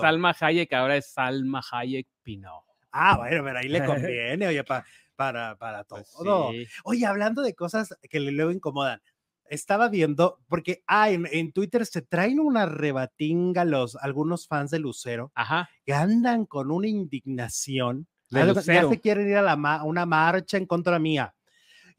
Salma 0.00 0.34
Hayek 0.38 0.72
ahora 0.72 0.96
es 0.96 1.10
Salma 1.12 1.62
Hayek 1.72 2.06
Pinot. 2.22 2.64
Ah, 2.92 3.16
bueno, 3.18 3.42
pero 3.44 3.58
ahí 3.58 3.68
le 3.68 3.78
conviene, 3.86 4.46
oye, 4.48 4.64
pa- 4.64 4.84
para, 5.16 5.56
para 5.56 5.84
todo. 5.84 5.98
Pues 6.00 6.66
sí. 6.66 6.66
Oye, 6.84 7.06
hablando 7.06 7.42
de 7.42 7.54
cosas 7.54 7.94
que 8.08 8.20
le 8.20 8.32
luego 8.32 8.50
incomodan, 8.50 9.00
estaba 9.50 9.88
viendo, 9.88 10.38
porque 10.48 10.82
ah, 10.86 11.10
en, 11.10 11.26
en 11.32 11.52
Twitter 11.52 11.84
se 11.86 12.02
traen 12.02 12.38
una 12.40 12.66
rebatinga 12.66 13.64
los 13.64 13.96
algunos 13.96 14.46
fans 14.46 14.70
de 14.70 14.78
Lucero 14.78 15.32
Ajá. 15.34 15.68
que 15.84 15.94
andan 15.94 16.44
con 16.46 16.70
una 16.70 16.86
indignación. 16.86 18.06
Ya 18.30 18.44
Lucero. 18.44 18.90
se 18.90 19.00
quieren 19.00 19.26
ir 19.28 19.36
a 19.38 19.42
la 19.42 19.56
ma- 19.56 19.76
a 19.76 19.84
una 19.84 20.04
marcha 20.04 20.56
en 20.58 20.66
contra 20.66 20.98
mía. 20.98 21.34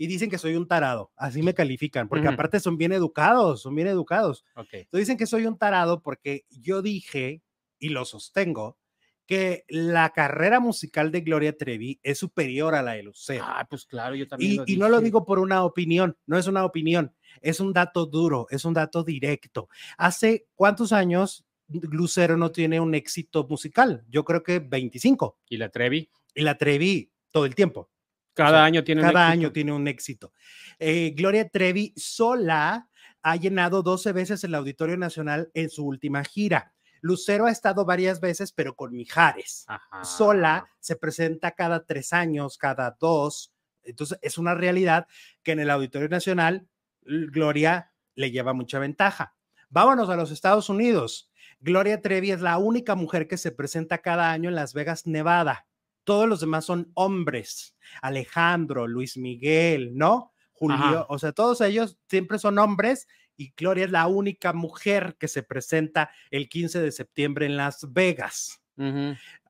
Y 0.01 0.07
dicen 0.07 0.29
que 0.29 0.37
soy 0.37 0.55
un 0.55 0.65
tarado, 0.65 1.11
así 1.17 1.43
me 1.43 1.53
califican, 1.53 2.07
porque 2.07 2.29
aparte 2.29 2.61
son 2.61 2.77
bien 2.77 2.93
educados, 2.93 3.63
son 3.63 3.75
bien 3.75 3.89
educados. 3.89 4.45
Ok. 4.55 4.69
Entonces 4.71 5.07
dicen 5.07 5.17
que 5.17 5.25
soy 5.27 5.45
un 5.45 5.57
tarado 5.57 6.01
porque 6.01 6.45
yo 6.49 6.81
dije, 6.81 7.43
y 7.79 7.89
lo 7.89 8.05
sostengo, 8.05 8.77
que 9.25 9.65
la 9.67 10.11
carrera 10.11 10.61
musical 10.61 11.11
de 11.11 11.19
Gloria 11.19 11.57
Trevi 11.57 11.99
es 12.01 12.17
superior 12.17 12.75
a 12.75 12.81
la 12.81 12.93
de 12.93 13.03
Lucero. 13.03 13.43
Ah, 13.45 13.67
pues 13.69 13.85
claro, 13.85 14.15
yo 14.15 14.25
también. 14.25 14.53
y, 14.53 14.55
lo 14.55 14.63
y 14.67 14.77
no 14.77 14.87
lo 14.87 15.01
digo 15.01 15.25
por 15.25 15.37
una 15.37 15.65
opinión, 15.65 16.17
no 16.25 16.37
es 16.37 16.47
una 16.47 16.63
opinión, 16.63 17.13
es 17.41 17.59
un 17.59 17.73
dato 17.73 18.05
duro, 18.05 18.47
es 18.51 18.63
un 18.63 18.73
dato 18.73 19.03
directo. 19.03 19.67
Hace 19.97 20.47
cuántos 20.55 20.93
años 20.93 21.45
Lucero 21.67 22.37
no 22.37 22.53
tiene 22.53 22.79
un 22.79 22.95
éxito 22.95 23.45
musical. 23.49 24.05
Yo 24.07 24.23
creo 24.23 24.43
que 24.43 24.59
25. 24.59 25.39
¿Y 25.49 25.57
la 25.57 25.67
Trevi? 25.67 26.09
Y 26.33 26.43
la 26.43 26.57
Trevi 26.57 27.11
todo 27.31 27.45
el 27.45 27.53
tiempo. 27.53 27.89
Cada 28.33 28.49
O 28.49 28.53
sea, 28.53 28.63
año 28.65 28.83
tiene 28.83 29.01
un 29.01 29.07
Cada 29.07 29.27
éxito. 29.27 29.31
año 29.31 29.51
tiene 29.51 29.73
un 29.73 29.87
éxito. 29.87 30.33
Eh, 30.79 31.13
Gloria 31.15 31.47
Trevi 31.49 31.93
sola 31.95 32.87
ha 33.21 33.35
llenado 33.35 33.83
12 33.83 34.11
veces 34.13 34.43
el 34.43 34.55
Auditorio 34.55 34.97
Nacional 34.97 35.49
en 35.53 35.69
su 35.69 35.85
última 35.85 36.23
gira. 36.23 36.73
Lucero 37.01 37.45
ha 37.45 37.51
estado 37.51 37.85
varias 37.85 38.19
veces, 38.19 38.51
pero 38.51 38.75
con 38.75 38.93
Mijares. 38.93 39.65
Ajá. 39.67 40.03
Sola 40.03 40.67
se 40.79 40.95
presenta 40.95 41.51
cada 41.51 41.85
tres 41.85 42.13
años, 42.13 42.57
cada 42.57 42.97
dos. 42.99 43.53
Entonces 43.83 44.19
es 44.21 44.37
una 44.37 44.53
realidad 44.55 45.07
que 45.43 45.53
en 45.53 45.59
el 45.59 45.69
Auditorio 45.69 46.09
Nacional 46.09 46.67
Gloria 47.01 47.91
le 48.15 48.31
lleva 48.31 48.53
mucha 48.53 48.79
ventaja. 48.79 49.35
Vámonos 49.69 50.09
a 50.09 50.15
los 50.15 50.31
Estados 50.31 50.69
Unidos. 50.69 51.31
Gloria 51.59 52.01
Trevi 52.01 52.31
es 52.31 52.41
la 52.41 52.57
única 52.57 52.95
mujer 52.95 53.27
que 53.27 53.37
se 53.37 53.51
presenta 53.51 53.99
cada 53.99 54.31
año 54.31 54.49
en 54.49 54.55
Las 54.55 54.73
Vegas, 54.73 55.07
Nevada. 55.07 55.67
Todos 56.09 56.27
los 56.27 56.39
demás 56.39 56.65
son 56.65 56.91
hombres. 56.95 57.75
Alejandro, 58.01 58.87
Luis 58.87 59.15
Miguel, 59.15 59.95
¿no? 59.95 60.33
Julio, 60.53 60.75
Ajá. 60.75 61.05
o 61.07 61.19
sea, 61.19 61.33
todos 61.33 61.61
ellos 61.61 61.99
siempre 62.07 62.39
son 62.39 62.57
hombres 62.57 63.07
y 63.37 63.53
Gloria 63.55 63.85
es 63.85 63.91
la 63.91 64.07
única 64.07 64.51
mujer 64.51 65.17
que 65.19 65.27
se 65.27 65.43
presenta 65.43 66.09
el 66.31 66.49
15 66.49 66.81
de 66.81 66.91
septiembre 66.91 67.45
en 67.45 67.57
Las 67.57 67.93
Vegas. 67.93 68.59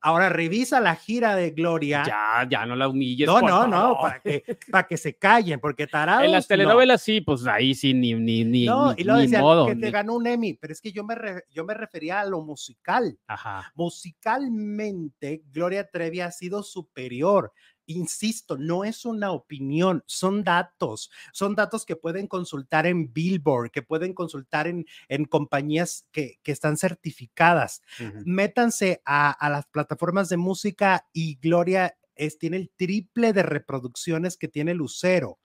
Ahora 0.01 0.29
revisa 0.29 0.79
la 0.79 0.95
gira 0.95 1.35
de 1.35 1.51
Gloria. 1.51 2.03
Ya, 2.07 2.47
ya 2.49 2.65
no 2.65 2.75
la 2.75 2.87
humilles. 2.87 3.27
no, 3.27 3.41
no, 3.41 3.67
no, 3.67 3.97
para 4.01 4.19
que, 4.21 4.43
para 4.71 4.87
que 4.87 4.95
se 4.95 5.17
callen, 5.17 5.59
porque 5.59 5.87
tarados. 5.87 6.23
En 6.23 6.31
las 6.31 6.45
no. 6.45 6.47
telenovelas 6.47 7.01
sí, 7.01 7.19
pues 7.19 7.45
ahí 7.45 7.75
sí, 7.75 7.93
ni, 7.93 8.13
ni, 8.13 8.45
ni, 8.45 8.65
No, 8.65 8.93
ni, 8.93 9.01
y 9.01 9.03
luego 9.03 9.19
decían 9.19 9.41
modo. 9.41 9.67
que 9.67 9.75
te 9.75 9.91
ganó 9.91 10.15
un 10.15 10.25
Emmy, 10.27 10.53
pero 10.53 10.71
es 10.71 10.79
que 10.79 10.91
yo 10.93 11.03
me, 11.03 11.15
re- 11.15 11.43
yo 11.51 11.65
me 11.65 11.73
refería 11.73 12.21
a 12.21 12.25
lo 12.25 12.41
musical. 12.41 13.17
Ajá. 13.27 13.71
Musicalmente, 13.75 15.43
Gloria 15.51 15.89
Trevi 15.89 16.21
ha 16.21 16.31
sido 16.31 16.63
superior. 16.63 17.51
Insisto, 17.91 18.55
no 18.55 18.83
es 18.83 19.03
una 19.03 19.31
opinión, 19.31 20.03
son 20.05 20.43
datos, 20.43 21.09
son 21.33 21.55
datos 21.55 21.87
que 21.87 21.95
pueden 21.95 22.27
consultar 22.27 22.85
en 22.85 23.11
Billboard, 23.11 23.71
que 23.71 23.81
pueden 23.81 24.13
consultar 24.13 24.67
en, 24.67 24.85
en 25.07 25.25
compañías 25.25 26.05
que, 26.11 26.39
que 26.43 26.51
están 26.51 26.77
certificadas. 26.77 27.81
Métanse 28.25 29.01
a, 29.05 29.31
a 29.31 29.49
las 29.49 29.65
plataformas 29.65 30.29
de 30.29 30.37
música 30.37 31.07
y 31.13 31.39
Gloria 31.39 31.97
es, 32.13 32.37
tiene 32.37 32.57
el 32.57 32.69
triple 32.75 33.33
de 33.33 33.41
reproducciones 33.41 34.37
que 34.37 34.47
tiene 34.47 34.75
Lucero. 34.75 35.39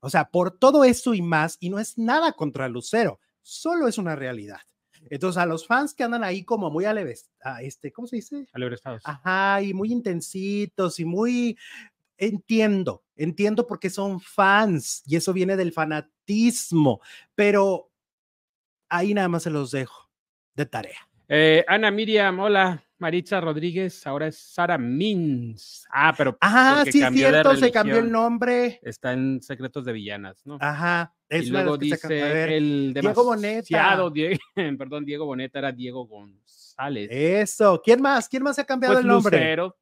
O 0.00 0.08
sea, 0.08 0.30
por 0.30 0.56
todo 0.58 0.84
eso 0.84 1.14
y 1.14 1.22
más, 1.22 1.56
y 1.58 1.68
no 1.68 1.80
es 1.80 1.98
nada 1.98 2.32
contra 2.34 2.68
Lucero, 2.68 3.18
solo 3.40 3.88
es 3.88 3.98
una 3.98 4.14
realidad. 4.14 4.60
Entonces, 5.10 5.42
a 5.42 5.46
los 5.46 5.66
fans 5.66 5.94
que 5.94 6.04
andan 6.04 6.24
ahí 6.24 6.44
como 6.44 6.70
muy 6.70 6.84
aleves, 6.84 7.30
a 7.42 7.62
este, 7.62 7.92
¿cómo 7.92 8.06
se 8.06 8.16
dice? 8.16 8.46
Alebrestados. 8.52 9.02
Ajá, 9.04 9.62
y 9.62 9.74
muy 9.74 9.92
intensitos 9.92 10.98
y 11.00 11.04
muy... 11.04 11.58
Entiendo, 12.18 13.02
entiendo 13.16 13.66
porque 13.66 13.90
son 13.90 14.20
fans 14.20 15.02
y 15.06 15.16
eso 15.16 15.32
viene 15.32 15.56
del 15.56 15.72
fanatismo, 15.72 17.00
pero 17.34 17.90
ahí 18.88 19.12
nada 19.12 19.28
más 19.28 19.42
se 19.42 19.50
los 19.50 19.72
dejo 19.72 20.08
de 20.54 20.66
tarea. 20.66 21.08
Eh, 21.28 21.64
Ana 21.66 21.90
Miriam, 21.90 22.38
hola. 22.38 22.84
Maritza 23.02 23.40
Rodríguez, 23.40 24.06
ahora 24.06 24.28
es 24.28 24.38
Sara 24.38 24.78
Mins. 24.78 25.84
Ah, 25.92 26.14
pero 26.16 26.38
Ah, 26.40 26.84
sí, 26.84 26.98
es 26.98 27.04
cambió 27.04 27.26
de 27.26 27.32
cierto, 27.32 27.56
se 27.56 27.72
cambió 27.72 27.98
el 27.98 28.12
nombre. 28.12 28.78
está 28.82 29.12
en 29.12 29.42
Secretos 29.42 29.84
de 29.84 29.92
Villanas, 29.92 30.46
¿no? 30.46 30.56
Ajá, 30.60 31.12
es 31.28 31.48
y 31.48 31.50
luego 31.50 31.74
se 31.76 31.84
dice 31.84 32.06
ver, 32.08 32.50
el 32.52 32.94
Diego 32.94 33.24
Boneta. 33.24 33.98
perdón, 34.78 35.04
Diego 35.04 35.26
Boneta 35.26 35.58
era 35.58 35.72
Diego 35.72 36.06
González. 36.06 37.08
Eso, 37.10 37.82
¿quién 37.84 38.00
más? 38.00 38.28
¿Quién 38.28 38.44
más 38.44 38.54
se 38.54 38.62
ha 38.62 38.66
cambiado 38.66 38.94
pues 38.94 39.02
el 39.04 39.08
nombre? 39.08 39.36
Lucero. 39.36 39.76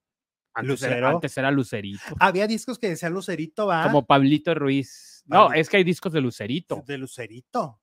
Antes, 0.55 0.69
Lucero. 0.71 0.97
Era, 0.97 1.11
antes 1.11 1.37
era 1.39 1.51
Lucerito. 1.51 2.01
Había 2.19 2.47
discos 2.47 2.79
que 2.79 2.89
decían 2.89 3.13
Lucerito, 3.13 3.67
¿va? 3.67 3.85
Como 3.85 4.07
Pablito 4.07 4.55
Ruiz. 4.55 5.23
No, 5.27 5.53
es 5.53 5.69
que 5.69 5.77
hay 5.77 5.85
discos 5.85 6.13
de 6.13 6.23
Lucerito. 6.23 6.83
de 6.87 6.97
Lucerito. 6.97 7.81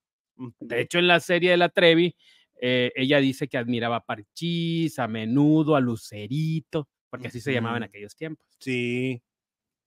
De 0.59 0.81
hecho, 0.81 0.97
en 0.99 1.07
la 1.07 1.19
serie 1.19 1.51
de 1.51 1.57
la 1.57 1.69
Trevi, 1.69 2.15
eh, 2.61 2.91
ella 2.95 3.19
dice 3.19 3.47
que 3.47 3.57
admiraba 3.57 3.97
a 3.97 4.05
Parchís, 4.05 4.99
a 4.99 5.07
Menudo, 5.07 5.75
a 5.75 5.79
Lucerito, 5.79 6.87
porque 7.09 7.27
así 7.27 7.39
se 7.41 7.53
llamaban 7.53 7.77
en 7.83 7.89
aquellos 7.89 8.15
tiempos. 8.15 8.45
Sí, 8.59 9.21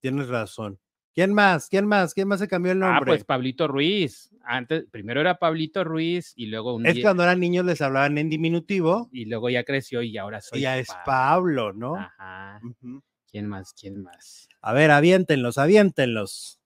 tienes 0.01 0.29
razón. 0.29 0.79
¿Quién 1.13 1.35
más? 1.35 1.69
¿Quién 1.69 1.87
más? 1.87 2.15
¿Quién 2.15 2.29
más 2.29 2.39
se 2.41 2.47
cambió 2.49 2.71
el 2.73 2.79
nombre? 2.79 2.99
Ah, 3.03 3.05
pues 3.05 3.25
Pablito 3.25 3.67
Ruiz. 3.67 4.31
Antes, 4.45 4.87
primero 4.91 5.21
era 5.21 5.39
Pablito 5.39 5.83
Ruiz 5.83 6.33
y 6.37 6.47
luego 6.47 6.75
un 6.75 6.87
es 6.87 6.95
día- 6.95 7.03
cuando 7.03 7.25
eran 7.25 7.41
niños 7.41 7.65
les 7.65 7.81
hablaban 7.83 8.17
en 8.17 8.31
diminutivo 8.31 9.09
y 9.13 9.25
luego 9.25 9.51
ya 9.51 9.65
creció 9.65 10.03
y 10.03 10.17
ahora 10.17 10.41
soy 10.41 10.61
y 10.61 10.63
ya 10.63 10.79
es 10.79 10.89
Pablo. 11.05 11.73
¿no? 11.73 11.97
Ajá. 11.97 12.61
¿Quién 13.31 13.49
más? 13.49 13.75
¿Quién 13.75 14.03
más? 14.03 14.49
A 14.63 14.73
ver, 14.73 14.91
aviéntenlos, 14.93 15.59
aviéntenlos. 15.59 16.60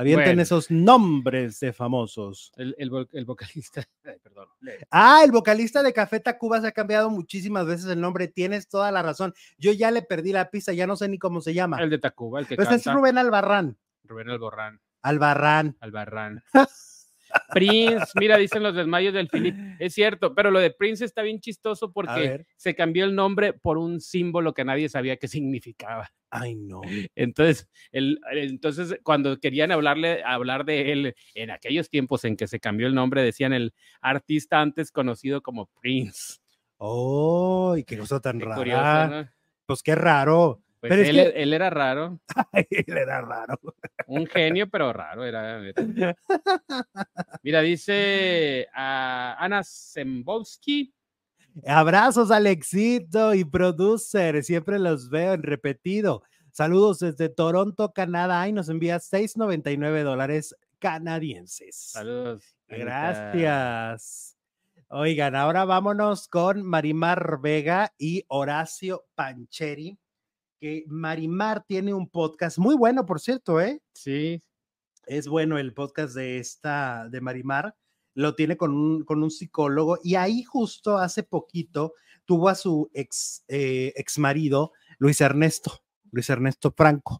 Avienten 0.00 0.26
Bueno. 0.28 0.42
esos 0.42 0.70
nombres 0.70 1.58
de 1.58 1.72
famosos. 1.72 2.52
El, 2.56 2.74
el, 2.78 2.90
vo- 2.90 3.08
el 3.12 3.24
vocalista. 3.24 3.82
Ay, 4.04 4.18
perdón. 4.22 4.46
Ah, 4.92 5.22
el 5.24 5.32
vocalista 5.32 5.82
de 5.82 5.92
Café 5.92 6.20
Tacuba 6.20 6.60
se 6.60 6.68
ha 6.68 6.72
cambiado 6.72 7.10
muchísimas 7.10 7.66
veces 7.66 7.86
el 7.90 8.00
nombre. 8.00 8.28
Tienes 8.28 8.68
toda 8.68 8.92
la 8.92 9.02
razón. 9.02 9.34
Yo 9.58 9.72
ya 9.72 9.90
le 9.90 10.02
perdí 10.02 10.32
la 10.32 10.50
pista, 10.50 10.72
ya 10.72 10.86
no 10.86 10.94
sé 10.96 11.08
ni 11.08 11.18
cómo 11.18 11.40
se 11.40 11.52
llama. 11.52 11.82
El 11.82 11.90
de 11.90 11.98
Tacuba, 11.98 12.38
el 12.40 12.46
que 12.46 12.54
Pues 12.56 12.70
es 12.70 12.84
canta. 12.84 12.92
Rubén 12.96 13.18
Albarrán. 13.18 13.76
Rubén 14.04 14.30
Alborrán. 14.30 14.80
Albarrán. 15.02 15.76
Albarrán. 15.80 16.44
Prince, 17.52 18.06
mira, 18.14 18.36
dicen 18.36 18.62
los 18.62 18.74
desmayos 18.74 19.14
del 19.14 19.28
Philip. 19.28 19.54
Es 19.78 19.94
cierto, 19.94 20.34
pero 20.34 20.50
lo 20.50 20.58
de 20.58 20.70
Prince 20.70 21.04
está 21.04 21.22
bien 21.22 21.40
chistoso 21.40 21.92
porque 21.92 22.46
se 22.56 22.74
cambió 22.74 23.04
el 23.04 23.14
nombre 23.14 23.52
por 23.52 23.78
un 23.78 24.00
símbolo 24.00 24.54
que 24.54 24.64
nadie 24.64 24.88
sabía 24.88 25.16
qué 25.16 25.28
significaba. 25.28 26.10
Ay, 26.30 26.56
no. 26.56 26.80
Entonces, 27.14 27.68
el, 27.90 28.20
entonces 28.32 28.98
cuando 29.02 29.38
querían 29.40 29.72
hablarle, 29.72 30.22
hablar 30.24 30.64
de 30.64 30.92
él 30.92 31.14
en 31.34 31.50
aquellos 31.50 31.88
tiempos 31.88 32.24
en 32.24 32.36
que 32.36 32.46
se 32.46 32.60
cambió 32.60 32.86
el 32.86 32.94
nombre, 32.94 33.22
decían 33.22 33.52
el 33.52 33.72
artista 34.00 34.60
antes 34.60 34.92
conocido 34.92 35.42
como 35.42 35.66
Prince. 35.80 36.38
Oh, 36.76 37.76
qué 37.86 37.98
cosa 37.98 38.20
tan 38.20 38.38
Qué 38.38 38.44
rara. 38.44 38.56
curioso, 38.56 39.08
¿no? 39.08 39.30
Pues 39.66 39.82
qué 39.82 39.94
raro. 39.94 40.62
Pues 40.80 40.90
Pero 40.90 41.02
es 41.02 41.08
él, 41.08 41.16
que- 41.16 41.42
él 41.42 41.52
era 41.52 41.70
raro, 41.70 42.20
Él 42.52 42.96
era 42.96 43.20
raro. 43.20 43.58
un 44.06 44.26
genio, 44.26 44.68
pero 44.70 44.92
raro. 44.92 45.24
Era, 45.24 45.60
era. 45.66 46.14
Mira, 47.42 47.60
dice 47.62 48.68
a 48.74 49.36
Ana 49.38 49.62
Zembowski. 49.64 50.94
Abrazos, 51.66 52.30
Alexito 52.30 53.34
y 53.34 53.44
producer. 53.44 54.44
Siempre 54.44 54.78
los 54.78 55.10
veo 55.10 55.32
en 55.34 55.42
repetido. 55.42 56.22
Saludos 56.52 57.00
desde 57.00 57.28
Toronto, 57.28 57.92
Canadá. 57.92 58.46
Y 58.48 58.52
nos 58.52 58.68
envía 58.68 58.98
6.99 58.98 60.02
dólares 60.04 60.54
canadienses. 60.78 61.74
Saludos. 61.74 62.54
Gracias. 62.68 64.36
Oigan, 64.90 65.34
ahora 65.34 65.64
vámonos 65.64 66.28
con 66.28 66.62
Marimar 66.62 67.40
Vega 67.42 67.92
y 67.98 68.24
Horacio 68.28 69.04
Pancheri, 69.14 69.98
que 70.60 70.84
Marimar 70.88 71.64
tiene 71.66 71.94
un 71.94 72.08
podcast 72.08 72.58
muy 72.58 72.76
bueno, 72.76 73.06
por 73.06 73.20
cierto, 73.20 73.60
¿eh? 73.60 73.80
Sí, 73.94 74.42
Es 75.06 75.28
bueno 75.28 75.58
el 75.58 75.72
podcast 75.72 76.14
de 76.14 76.38
esta, 76.38 77.08
de 77.08 77.20
Marimar, 77.20 77.74
lo 78.14 78.34
tiene 78.34 78.56
con 78.56 78.74
un, 78.74 79.04
con 79.04 79.22
un 79.22 79.30
psicólogo 79.30 79.98
y 80.02 80.16
ahí 80.16 80.42
justo 80.42 80.98
hace 80.98 81.22
poquito 81.22 81.94
tuvo 82.24 82.48
a 82.48 82.54
su 82.54 82.90
ex, 82.92 83.44
eh, 83.48 83.92
ex 83.96 84.18
marido, 84.18 84.72
Luis 84.98 85.20
Ernesto, 85.20 85.80
Luis 86.10 86.28
Ernesto 86.28 86.72
Franco 86.76 87.18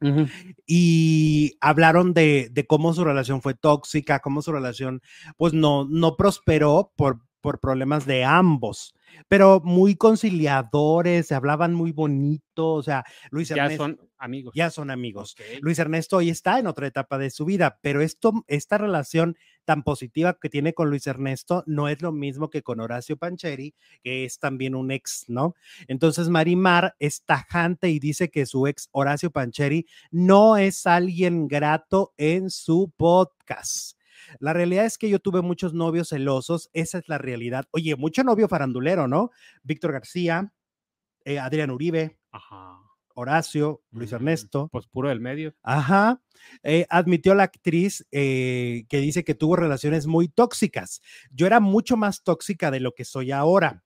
y 0.66 1.56
hablaron 1.60 2.14
de, 2.14 2.48
de 2.50 2.66
cómo 2.66 2.92
su 2.92 3.04
relación 3.04 3.40
fue 3.42 3.54
tóxica, 3.54 4.20
cómo 4.20 4.42
su 4.42 4.52
relación 4.52 5.00
pues 5.36 5.52
no, 5.52 5.86
no 5.88 6.16
prosperó 6.16 6.92
por, 6.96 7.20
por 7.40 7.60
problemas 7.60 8.06
de 8.06 8.24
ambos, 8.24 8.94
pero 9.28 9.60
muy 9.64 9.96
conciliadores, 9.96 11.26
se 11.26 11.34
hablaban 11.34 11.74
muy 11.74 11.92
bonito, 11.92 12.74
o 12.74 12.82
sea, 12.82 13.04
Luis 13.30 13.48
ya 13.48 13.64
Ernesto 13.64 13.84
son 13.84 14.00
amigos. 14.18 14.52
ya 14.54 14.70
son 14.70 14.90
amigos. 14.90 15.36
Luis 15.60 15.78
Ernesto 15.78 16.16
hoy 16.16 16.30
está 16.30 16.58
en 16.58 16.66
otra 16.66 16.86
etapa 16.86 17.18
de 17.18 17.30
su 17.30 17.44
vida, 17.44 17.78
pero 17.82 18.00
esto, 18.02 18.44
esta 18.46 18.78
relación 18.78 19.36
tan 19.64 19.82
positiva 19.82 20.38
que 20.40 20.48
tiene 20.48 20.72
con 20.72 20.90
Luis 20.90 21.06
Ernesto 21.06 21.62
no 21.66 21.88
es 21.88 22.00
lo 22.02 22.12
mismo 22.12 22.50
que 22.50 22.62
con 22.62 22.80
Horacio 22.80 23.16
Pancheri, 23.16 23.74
que 24.02 24.24
es 24.24 24.38
también 24.38 24.74
un 24.74 24.90
ex, 24.90 25.24
¿no? 25.28 25.54
Entonces 25.88 26.28
Marimar 26.28 26.96
es 26.98 27.22
tajante 27.24 27.90
y 27.90 27.98
dice 27.98 28.30
que 28.30 28.46
su 28.46 28.66
ex 28.66 28.88
Horacio 28.92 29.30
Pancheri 29.30 29.86
no 30.10 30.56
es 30.56 30.86
alguien 30.86 31.48
grato 31.48 32.14
en 32.16 32.50
su 32.50 32.92
podcast. 32.96 33.97
La 34.40 34.52
realidad 34.52 34.84
es 34.86 34.98
que 34.98 35.08
yo 35.10 35.18
tuve 35.18 35.42
muchos 35.42 35.74
novios 35.74 36.08
celosos, 36.10 36.70
esa 36.72 36.98
es 36.98 37.08
la 37.08 37.18
realidad. 37.18 37.66
Oye, 37.72 37.96
mucho 37.96 38.22
novio 38.24 38.48
farandulero, 38.48 39.08
¿no? 39.08 39.30
Víctor 39.62 39.92
García, 39.92 40.52
eh, 41.24 41.38
Adrián 41.38 41.70
Uribe, 41.70 42.18
Ajá. 42.32 42.78
Horacio, 43.14 43.82
Luis 43.90 44.12
Mm, 44.12 44.14
Ernesto. 44.16 44.68
Pues 44.70 44.86
puro 44.86 45.08
del 45.08 45.20
medio. 45.20 45.54
Ajá. 45.62 46.22
Eh, 46.62 46.86
admitió 46.88 47.34
la 47.34 47.44
actriz 47.44 48.06
eh, 48.12 48.84
que 48.88 48.98
dice 49.00 49.24
que 49.24 49.34
tuvo 49.34 49.56
relaciones 49.56 50.06
muy 50.06 50.28
tóxicas. 50.28 51.00
Yo 51.30 51.46
era 51.46 51.58
mucho 51.60 51.96
más 51.96 52.22
tóxica 52.22 52.70
de 52.70 52.80
lo 52.80 52.92
que 52.94 53.04
soy 53.04 53.32
ahora. 53.32 53.82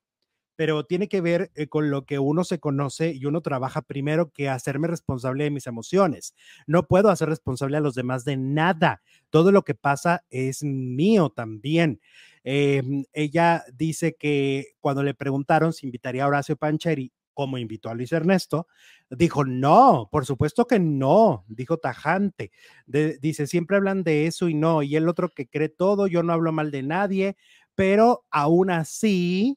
Pero 0.57 0.84
tiene 0.84 1.09
que 1.09 1.20
ver 1.20 1.50
eh, 1.55 1.68
con 1.68 1.90
lo 1.90 2.05
que 2.05 2.18
uno 2.18 2.44
se 2.44 2.61
conoce 2.61 3.12
y 3.12 3.24
uno 3.26 3.40
trabaja 3.40 3.82
primero 3.82 4.30
que 4.30 4.48
hacerme 4.48 4.88
responsable 4.88 5.44
de 5.44 5.50
mis 5.50 5.66
emociones. 5.66 6.34
No 6.66 6.86
puedo 6.86 7.11
hacer 7.11 7.28
responsable 7.28 7.76
a 7.76 7.80
los 7.80 7.94
demás 7.94 8.24
de 8.24 8.36
nada. 8.36 9.03
Todo 9.30 9.53
lo 9.53 9.62
que 9.62 9.74
pasa 9.74 10.24
es 10.30 10.62
mío 10.62 11.30
también. 11.30 12.00
Em, 12.44 13.05
ella 13.12 13.64
dice 13.72 14.16
que 14.18 14.74
cuando 14.80 15.03
le 15.03 15.14
preguntaron 15.14 15.72
si 15.72 15.86
invitaría 15.86 16.24
a 16.24 16.28
Horacio 16.28 16.57
Pancheri, 16.57 17.12
como 17.34 17.59
invitó 17.59 17.88
a 17.88 17.94
Luis 17.94 18.12
Ernesto, 18.12 18.66
dijo, 19.11 19.44
no, 19.44 20.09
por 20.11 20.26
supuesto 20.26 20.66
que 20.66 20.78
no, 20.78 21.44
dijo 21.48 21.78
tajante. 21.78 22.53
dice, 22.86 23.46
siempre 23.46 23.76
hablan 23.76 24.03
de 24.03 24.26
eso 24.26 24.48
y 24.48 24.55
no, 24.55 24.82
y 24.82 24.96
el 24.96 25.09
otro 25.09 25.30
que 25.30 25.48
cree 25.48 25.68
todo, 25.68 26.07
yo 26.07 26.22
no 26.22 26.32
hablo 26.32 26.53
mal 26.53 26.70
de 26.70 26.82
nadie, 26.82 27.36
pero 27.74 28.24
aún 28.30 28.70
así 28.70 29.57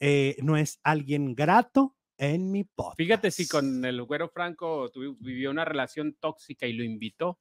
eh, 0.00 0.36
no 0.42 0.56
es 0.56 0.80
alguien 0.82 1.34
grato 1.34 1.96
en 2.18 2.50
mi 2.50 2.64
podcast. 2.64 2.96
Fíjate 2.96 3.30
si 3.30 3.48
con 3.48 3.84
el 3.84 4.02
güero 4.02 4.28
Franco 4.28 4.90
vivió 5.20 5.50
una 5.50 5.64
relación 5.64 6.16
tóxica 6.18 6.66
y 6.66 6.72
lo 6.72 6.84
invitó. 6.84 7.38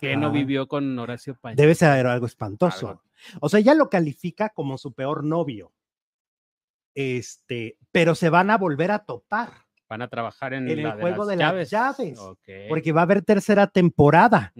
que 0.00 0.16
no 0.16 0.30
vivió 0.30 0.66
con 0.68 0.98
Horacio 0.98 1.36
Pancheri? 1.40 1.62
Debe 1.62 1.74
ser 1.74 2.06
algo 2.06 2.26
espantoso. 2.26 3.02
O 3.40 3.48
sea, 3.48 3.60
ella 3.60 3.74
lo 3.74 3.88
califica 3.88 4.50
como 4.50 4.78
su 4.78 4.92
peor 4.92 5.24
novio. 5.24 5.72
Este, 6.94 7.76
pero 7.90 8.14
se 8.14 8.30
van 8.30 8.50
a 8.50 8.58
volver 8.58 8.90
a 8.90 9.00
topar. 9.00 9.50
Van 9.88 10.00
a 10.02 10.08
trabajar 10.08 10.54
en, 10.54 10.68
el 10.68 10.92
juego 10.92 11.26
de, 11.26 11.36
las 11.36 11.70
llaves. 11.70 12.18
Porque 12.68 12.92
va 12.92 13.02
a 13.02 13.04
haber 13.04 13.22
tercera 13.22 13.66
temporada. 13.66 14.52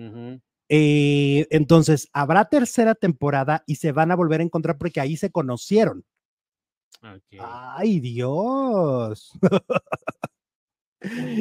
Eh, 0.68 1.46
entonces, 1.50 2.08
habrá 2.12 2.46
tercera 2.46 2.94
temporada 2.94 3.62
y 3.66 3.76
se 3.76 3.92
van 3.92 4.10
a 4.10 4.16
volver 4.16 4.40
a 4.40 4.44
encontrar 4.44 4.76
porque 4.78 5.00
ahí 5.00 5.16
se 5.16 5.30
conocieron. 5.30 6.04
Ay, 7.38 8.00
Dios. 8.00 9.32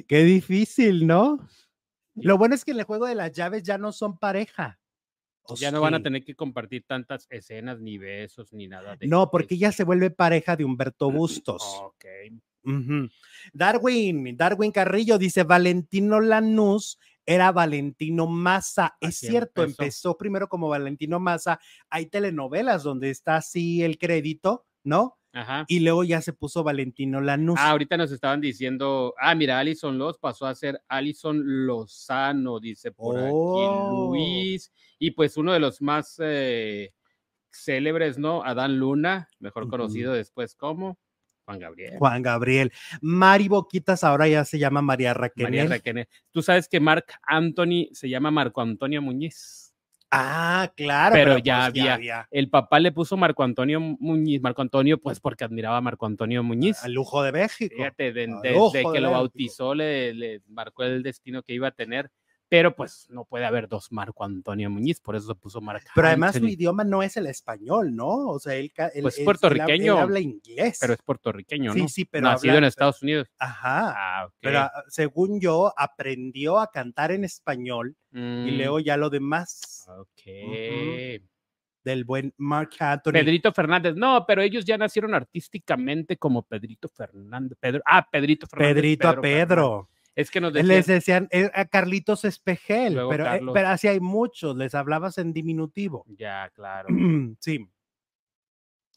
Qué 0.07 0.23
difícil, 0.23 1.07
¿no? 1.07 1.39
Lo 2.15 2.37
bueno 2.37 2.55
es 2.55 2.65
que 2.65 2.71
en 2.71 2.79
el 2.79 2.85
juego 2.85 3.05
de 3.07 3.15
las 3.15 3.31
llaves 3.31 3.63
ya 3.63 3.77
no 3.77 3.91
son 3.91 4.17
pareja. 4.17 4.79
ya 5.55 5.71
no 5.71 5.81
van 5.81 5.95
a 5.95 6.03
tener 6.03 6.23
que 6.23 6.35
compartir 6.35 6.85
tantas 6.85 7.27
escenas, 7.29 7.79
ni 7.79 7.97
besos, 7.97 8.53
ni 8.53 8.67
nada 8.67 8.95
de 8.95 9.07
No, 9.07 9.31
porque 9.31 9.55
ella 9.55 9.71
se 9.71 9.83
vuelve 9.83 10.11
pareja 10.11 10.55
de 10.55 10.65
Humberto 10.65 11.11
Bustos. 11.11 11.63
Ok. 11.81 12.05
Darwin, 13.51 14.37
Darwin 14.37 14.71
Carrillo 14.71 15.17
dice: 15.17 15.43
Valentino 15.43 16.19
Lanús 16.21 16.99
era 17.25 17.51
Valentino 17.51 18.27
Massa. 18.27 18.95
Es 18.99 19.17
cierto, 19.17 19.63
empezó. 19.63 20.17
primero 20.17 20.47
como 20.47 20.69
Valentino 20.69 21.19
Massa. 21.19 21.59
Hay 21.89 22.07
telenovelas 22.07 22.83
donde 22.83 23.09
está 23.09 23.37
así 23.37 23.83
el 23.83 23.97
crédito, 23.97 24.65
¿no? 24.83 25.17
Ajá. 25.33 25.65
Y 25.67 25.79
luego 25.79 26.03
ya 26.03 26.21
se 26.21 26.31
puso 26.31 26.63
Valentino 26.63 27.19
Lanús. 27.19 27.59
Ah, 27.59 27.71
ahorita 27.71 27.97
nos 27.97 28.11
estaban 28.11 28.39
diciendo, 28.39 29.15
ah, 29.19 29.33
mira, 29.33 29.57
Alison 29.59 29.97
Los 29.97 30.19
pasó 30.19 30.45
a 30.45 30.53
ser 30.53 30.79
Alison 30.87 31.65
Lozano, 31.65 32.59
dice 32.59 32.91
por 32.91 33.17
aquí 33.17 33.29
oh. 33.33 34.11
Luis. 34.11 34.71
Y 34.99 35.11
pues 35.11 35.35
uno 35.35 35.51
de 35.51 35.59
los 35.59 35.81
más 35.81 36.17
eh, 36.23 36.93
célebres, 37.51 38.19
¿no? 38.19 38.43
Adán 38.43 38.77
Luna, 38.77 39.27
mejor 39.39 39.67
conocido 39.67 40.13
después 40.13 40.55
como 40.55 40.99
Juan 41.45 41.59
Gabriel. 41.59 41.97
Juan 41.97 42.21
Gabriel. 42.21 42.71
Mari 43.01 43.47
Boquitas 43.47 44.03
ahora 44.03 44.27
ya 44.27 44.45
se 44.45 44.59
llama 44.59 44.81
María 44.81 45.13
Raquel. 45.13 45.45
María 45.45 45.65
Raquel. 45.65 46.07
Tú 46.31 46.41
sabes 46.41 46.67
que 46.67 46.79
Marc 46.79 47.13
Anthony 47.23 47.89
se 47.91 48.09
llama 48.09 48.31
Marco 48.31 48.61
Antonio 48.61 49.01
Muñiz. 49.01 49.62
Ah, 50.15 50.71
claro. 50.75 51.15
Pero, 51.15 51.37
ya, 51.39 51.69
pues 51.71 51.89
había, 51.89 52.27
El 52.29 52.49
papá 52.49 52.79
le 52.79 52.91
puso 52.91 53.17
Marco 53.17 53.43
Antonio 53.43 53.79
Muñiz, 53.79 54.41
Marco 54.41 54.61
Antonio, 54.61 54.99
pues 54.99 55.19
porque 55.19 55.43
admiraba 55.43 55.77
a 55.77 55.81
Marco 55.81 56.05
Antonio 56.05 56.43
Muñiz. 56.43 56.83
Al 56.83 56.93
lujo 56.93 57.23
de 57.23 57.31
México. 57.31 57.73
Fíjate, 57.75 58.13
desde 58.13 58.83
que 58.93 58.99
lo 58.99 59.11
bautizó, 59.11 59.73
le, 59.73 60.13
le, 60.13 60.41
marcó 60.47 60.83
el 60.83 61.01
destino 61.01 61.41
que 61.41 61.53
iba 61.53 61.69
a 61.69 61.71
tener 61.71 62.11
pero 62.53 62.75
pues 62.75 63.07
no 63.09 63.25
puede 63.25 63.45
haber 63.45 63.67
dos 63.67 63.91
Marco 63.91 64.23
Antonio 64.23 64.69
Muñiz, 64.69 64.99
por 64.99 65.15
eso 65.15 65.25
se 65.25 65.33
puso 65.33 65.59
Marco. 65.59 65.89
Pero 65.95 66.07
además 66.07 66.35
su 66.35 66.45
idioma 66.45 66.83
no 66.83 67.01
es 67.01 67.17
el 67.17 67.25
español, 67.25 67.95
¿no? 67.95 68.29
O 68.29 68.37
sea, 68.37 68.53
él, 68.53 68.71
pues 69.01 69.19
puertorriqueño, 69.25 69.97
habla 69.97 70.19
inglés. 70.19 70.77
Pero 70.79 70.93
es 70.93 71.01
puertorriqueño, 71.01 71.73
¿no? 71.73 71.73
Sí, 71.73 71.87
sí, 71.87 72.05
pero 72.05 72.29
nacido 72.29 72.55
en 72.59 72.65
Estados 72.65 73.01
Unidos. 73.01 73.27
Ajá. 73.39 73.95
Ah, 73.97 74.29
pero 74.39 74.59
ah, 74.59 74.71
según 74.87 75.39
yo 75.41 75.73
aprendió 75.75 76.59
a 76.59 76.69
cantar 76.69 77.11
en 77.11 77.23
español 77.23 77.95
y 78.11 78.19
mm. 78.19 78.57
luego 78.57 78.79
ya 78.79 78.97
lo 78.97 79.09
demás. 79.09 79.87
Ok. 79.87 80.21
del 81.83 82.03
buen 82.05 82.35
Mark 82.37 82.69
Anthony. 82.77 83.13
Pedrito 83.13 83.51
Fernández. 83.51 83.95
No, 83.95 84.27
pero 84.27 84.43
ellos 84.43 84.63
ya 84.63 84.77
nacieron 84.77 85.15
artísticamente 85.15 86.17
como 86.17 86.43
Pedrito 86.43 86.87
Fernández. 86.87 87.57
Pedro, 87.59 87.81
ah, 87.83 88.07
Pedrito 88.11 88.45
Fernández. 88.45 88.75
Pedrito 88.75 89.09
a 89.09 89.19
Pedro. 89.19 89.89
Es 90.15 90.29
que 90.29 90.39
nos 90.41 90.53
decían, 90.53 90.67
Les 90.67 90.85
decían 90.85 91.27
eh, 91.31 91.49
a 91.53 91.65
Carlitos 91.65 92.23
Espejel, 92.23 92.99
pero, 93.09 93.33
eh, 93.33 93.41
pero 93.53 93.67
así 93.69 93.87
hay 93.87 93.99
muchos, 93.99 94.55
les 94.55 94.75
hablabas 94.75 95.17
en 95.17 95.33
diminutivo. 95.33 96.05
Ya, 96.07 96.49
claro. 96.53 96.89
sí. 97.39 97.67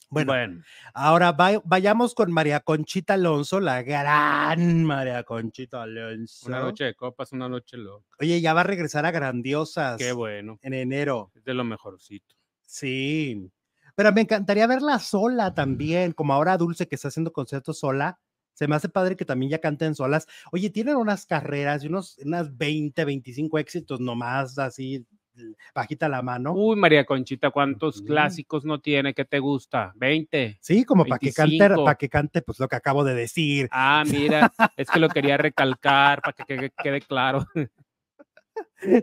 Bueno, 0.08 0.62
ahora 0.94 1.32
vayamos 1.64 2.14
con 2.14 2.30
María 2.30 2.60
Conchita 2.60 3.14
Alonso, 3.14 3.58
la 3.58 3.82
gran 3.82 4.84
María 4.84 5.24
Conchita 5.24 5.82
Alonso. 5.82 6.46
Una 6.46 6.60
noche 6.60 6.84
de 6.84 6.94
copas, 6.94 7.32
una 7.32 7.48
noche 7.48 7.76
loca. 7.76 8.16
Oye, 8.20 8.40
ya 8.40 8.54
va 8.54 8.60
a 8.60 8.64
regresar 8.64 9.04
a 9.04 9.10
Grandiosas. 9.10 9.98
Qué 9.98 10.12
bueno. 10.12 10.58
En 10.62 10.74
enero. 10.74 11.32
Es 11.34 11.44
de 11.44 11.54
lo 11.54 11.64
mejorcito. 11.64 12.36
Sí. 12.62 13.50
Pero 13.96 14.12
me 14.12 14.20
encantaría 14.20 14.66
verla 14.68 15.00
sola 15.00 15.54
también, 15.54 16.12
como 16.12 16.34
ahora 16.34 16.56
Dulce 16.56 16.86
que 16.86 16.94
está 16.94 17.08
haciendo 17.08 17.32
conciertos 17.32 17.80
sola 17.80 18.20
se 18.56 18.66
me 18.66 18.74
hace 18.74 18.88
padre 18.88 19.16
que 19.16 19.26
también 19.26 19.50
ya 19.50 19.60
canten 19.60 19.94
solas. 19.94 20.26
Oye, 20.50 20.70
tienen 20.70 20.96
unas 20.96 21.26
carreras 21.26 21.84
y 21.84 21.88
unos, 21.88 22.16
unas 22.24 22.56
20, 22.56 23.04
25 23.04 23.58
éxitos 23.58 24.00
nomás, 24.00 24.58
así 24.58 25.06
bajita 25.74 26.08
la 26.08 26.22
mano. 26.22 26.54
Uy, 26.54 26.74
María 26.76 27.04
Conchita, 27.04 27.50
¿cuántos 27.50 28.00
clásicos 28.00 28.64
no 28.64 28.80
tiene 28.80 29.12
que 29.12 29.26
te 29.26 29.38
gusta? 29.38 29.92
¿20? 29.94 30.56
Sí, 30.60 30.84
como 30.84 31.04
para 31.04 31.18
que 31.18 31.32
cante, 31.32 31.68
para 31.68 31.94
que 31.96 32.08
cante, 32.08 32.40
pues 32.40 32.58
lo 32.58 32.66
que 32.66 32.76
acabo 32.76 33.04
de 33.04 33.14
decir. 33.14 33.68
Ah, 33.70 34.02
mira, 34.10 34.50
es 34.74 34.88
que 34.88 34.98
lo 34.98 35.10
quería 35.10 35.36
recalcar 35.36 36.22
para 36.22 36.32
que 36.32 36.70
quede, 36.82 37.00
claro. 37.02 37.46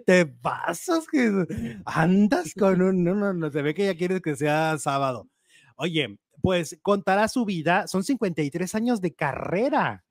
Te 0.05 0.25
pasas 0.25 1.07
que 1.07 1.45
andas 1.85 2.55
con 2.55 2.81
un, 2.81 3.03
no, 3.03 3.13
no, 3.13 3.33
no, 3.33 3.51
se 3.51 3.61
ve 3.61 3.75
que 3.75 3.85
ya 3.85 3.95
quieres 3.95 4.21
que 4.21 4.35
sea 4.35 4.77
sábado. 4.79 5.29
Oye, 5.75 6.17
pues 6.43 6.77
contará 6.81 7.29
su 7.29 7.45
vida. 7.45 7.87
Son 7.87 8.03
53 8.03 8.75
años 8.75 8.99
de 8.99 9.15
carrera. 9.15 10.03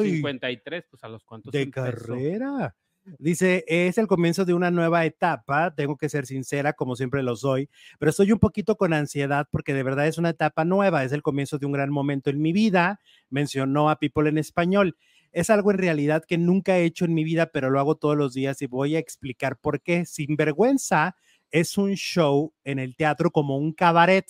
53, 0.00 0.84
pues 0.90 1.04
a 1.04 1.08
los 1.08 1.22
cuantos. 1.22 1.52
De 1.52 1.70
carrera. 1.70 2.74
Dice, 3.18 3.62
es 3.68 3.98
el 3.98 4.06
comienzo 4.06 4.46
de 4.46 4.54
una 4.54 4.70
nueva 4.70 5.04
etapa, 5.04 5.74
tengo 5.74 5.98
que 5.98 6.08
ser 6.08 6.24
sincera, 6.24 6.72
como 6.72 6.96
siempre 6.96 7.22
lo 7.22 7.36
soy, 7.36 7.68
pero 7.98 8.08
estoy 8.10 8.32
un 8.32 8.38
poquito 8.38 8.76
con 8.76 8.94
ansiedad 8.94 9.48
porque 9.50 9.74
de 9.74 9.82
verdad 9.82 10.06
es 10.06 10.18
una 10.18 10.30
etapa 10.30 10.64
nueva, 10.64 11.04
es 11.04 11.12
el 11.12 11.20
comienzo 11.20 11.58
de 11.58 11.66
un 11.66 11.72
gran 11.72 11.90
momento 11.90 12.30
en 12.30 12.40
mi 12.40 12.52
vida, 12.52 13.00
mencionó 13.28 13.90
a 13.90 13.98
People 13.98 14.30
en 14.30 14.38
español. 14.38 14.96
Es 15.32 15.50
algo 15.50 15.72
en 15.72 15.78
realidad 15.78 16.24
que 16.26 16.38
nunca 16.38 16.78
he 16.78 16.84
hecho 16.84 17.04
en 17.04 17.12
mi 17.12 17.24
vida, 17.24 17.50
pero 17.52 17.68
lo 17.68 17.80
hago 17.80 17.96
todos 17.96 18.16
los 18.16 18.32
días 18.32 18.62
y 18.62 18.66
voy 18.66 18.96
a 18.96 19.00
explicar 19.00 19.58
por 19.58 19.82
qué. 19.82 20.06
Sin 20.06 20.36
vergüenza, 20.36 21.16
es 21.50 21.76
un 21.76 21.94
show 21.96 22.54
en 22.64 22.78
el 22.78 22.96
teatro 22.96 23.30
como 23.30 23.58
un 23.58 23.72
cabaret 23.72 24.26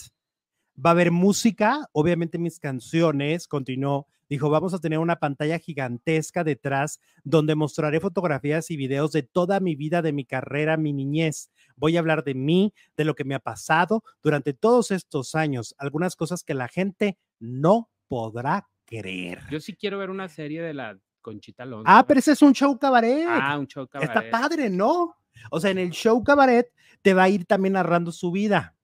Va 0.74 0.90
a 0.90 0.92
haber 0.92 1.10
música, 1.10 1.88
obviamente 1.92 2.38
mis 2.38 2.58
canciones, 2.58 3.46
continuó, 3.46 4.06
dijo, 4.28 4.48
vamos 4.48 4.72
a 4.72 4.80
tener 4.80 4.98
una 4.98 5.16
pantalla 5.16 5.58
gigantesca 5.58 6.44
detrás 6.44 6.98
donde 7.24 7.54
mostraré 7.54 8.00
fotografías 8.00 8.70
y 8.70 8.76
videos 8.76 9.12
de 9.12 9.22
toda 9.22 9.60
mi 9.60 9.76
vida, 9.76 10.00
de 10.00 10.12
mi 10.12 10.24
carrera, 10.24 10.78
mi 10.78 10.92
niñez. 10.92 11.50
Voy 11.76 11.96
a 11.96 12.00
hablar 12.00 12.24
de 12.24 12.34
mí, 12.34 12.72
de 12.96 13.04
lo 13.04 13.14
que 13.14 13.24
me 13.24 13.34
ha 13.34 13.40
pasado 13.40 14.02
durante 14.22 14.54
todos 14.54 14.90
estos 14.90 15.34
años, 15.34 15.74
algunas 15.76 16.16
cosas 16.16 16.42
que 16.42 16.54
la 16.54 16.68
gente 16.68 17.18
no 17.38 17.90
podrá 18.08 18.68
creer. 18.86 19.40
Yo 19.50 19.60
sí 19.60 19.74
quiero 19.74 19.98
ver 19.98 20.08
una 20.08 20.28
serie 20.28 20.62
de 20.62 20.74
la 20.74 20.98
Conchita 21.20 21.62
Alonso. 21.62 21.84
Ah, 21.86 22.04
pero 22.06 22.20
ese 22.20 22.32
es 22.32 22.42
un 22.42 22.52
show 22.52 22.78
cabaret. 22.78 23.26
Ah, 23.28 23.58
un 23.58 23.66
show 23.66 23.86
cabaret. 23.86 24.16
Está 24.16 24.30
padre, 24.30 24.68
¿no? 24.68 25.14
O 25.50 25.60
sea, 25.60 25.70
en 25.70 25.78
el 25.78 25.90
show 25.90 26.22
cabaret 26.22 26.72
te 27.02 27.14
va 27.14 27.24
a 27.24 27.28
ir 27.28 27.44
también 27.44 27.74
narrando 27.74 28.12
su 28.12 28.30
vida. 28.30 28.76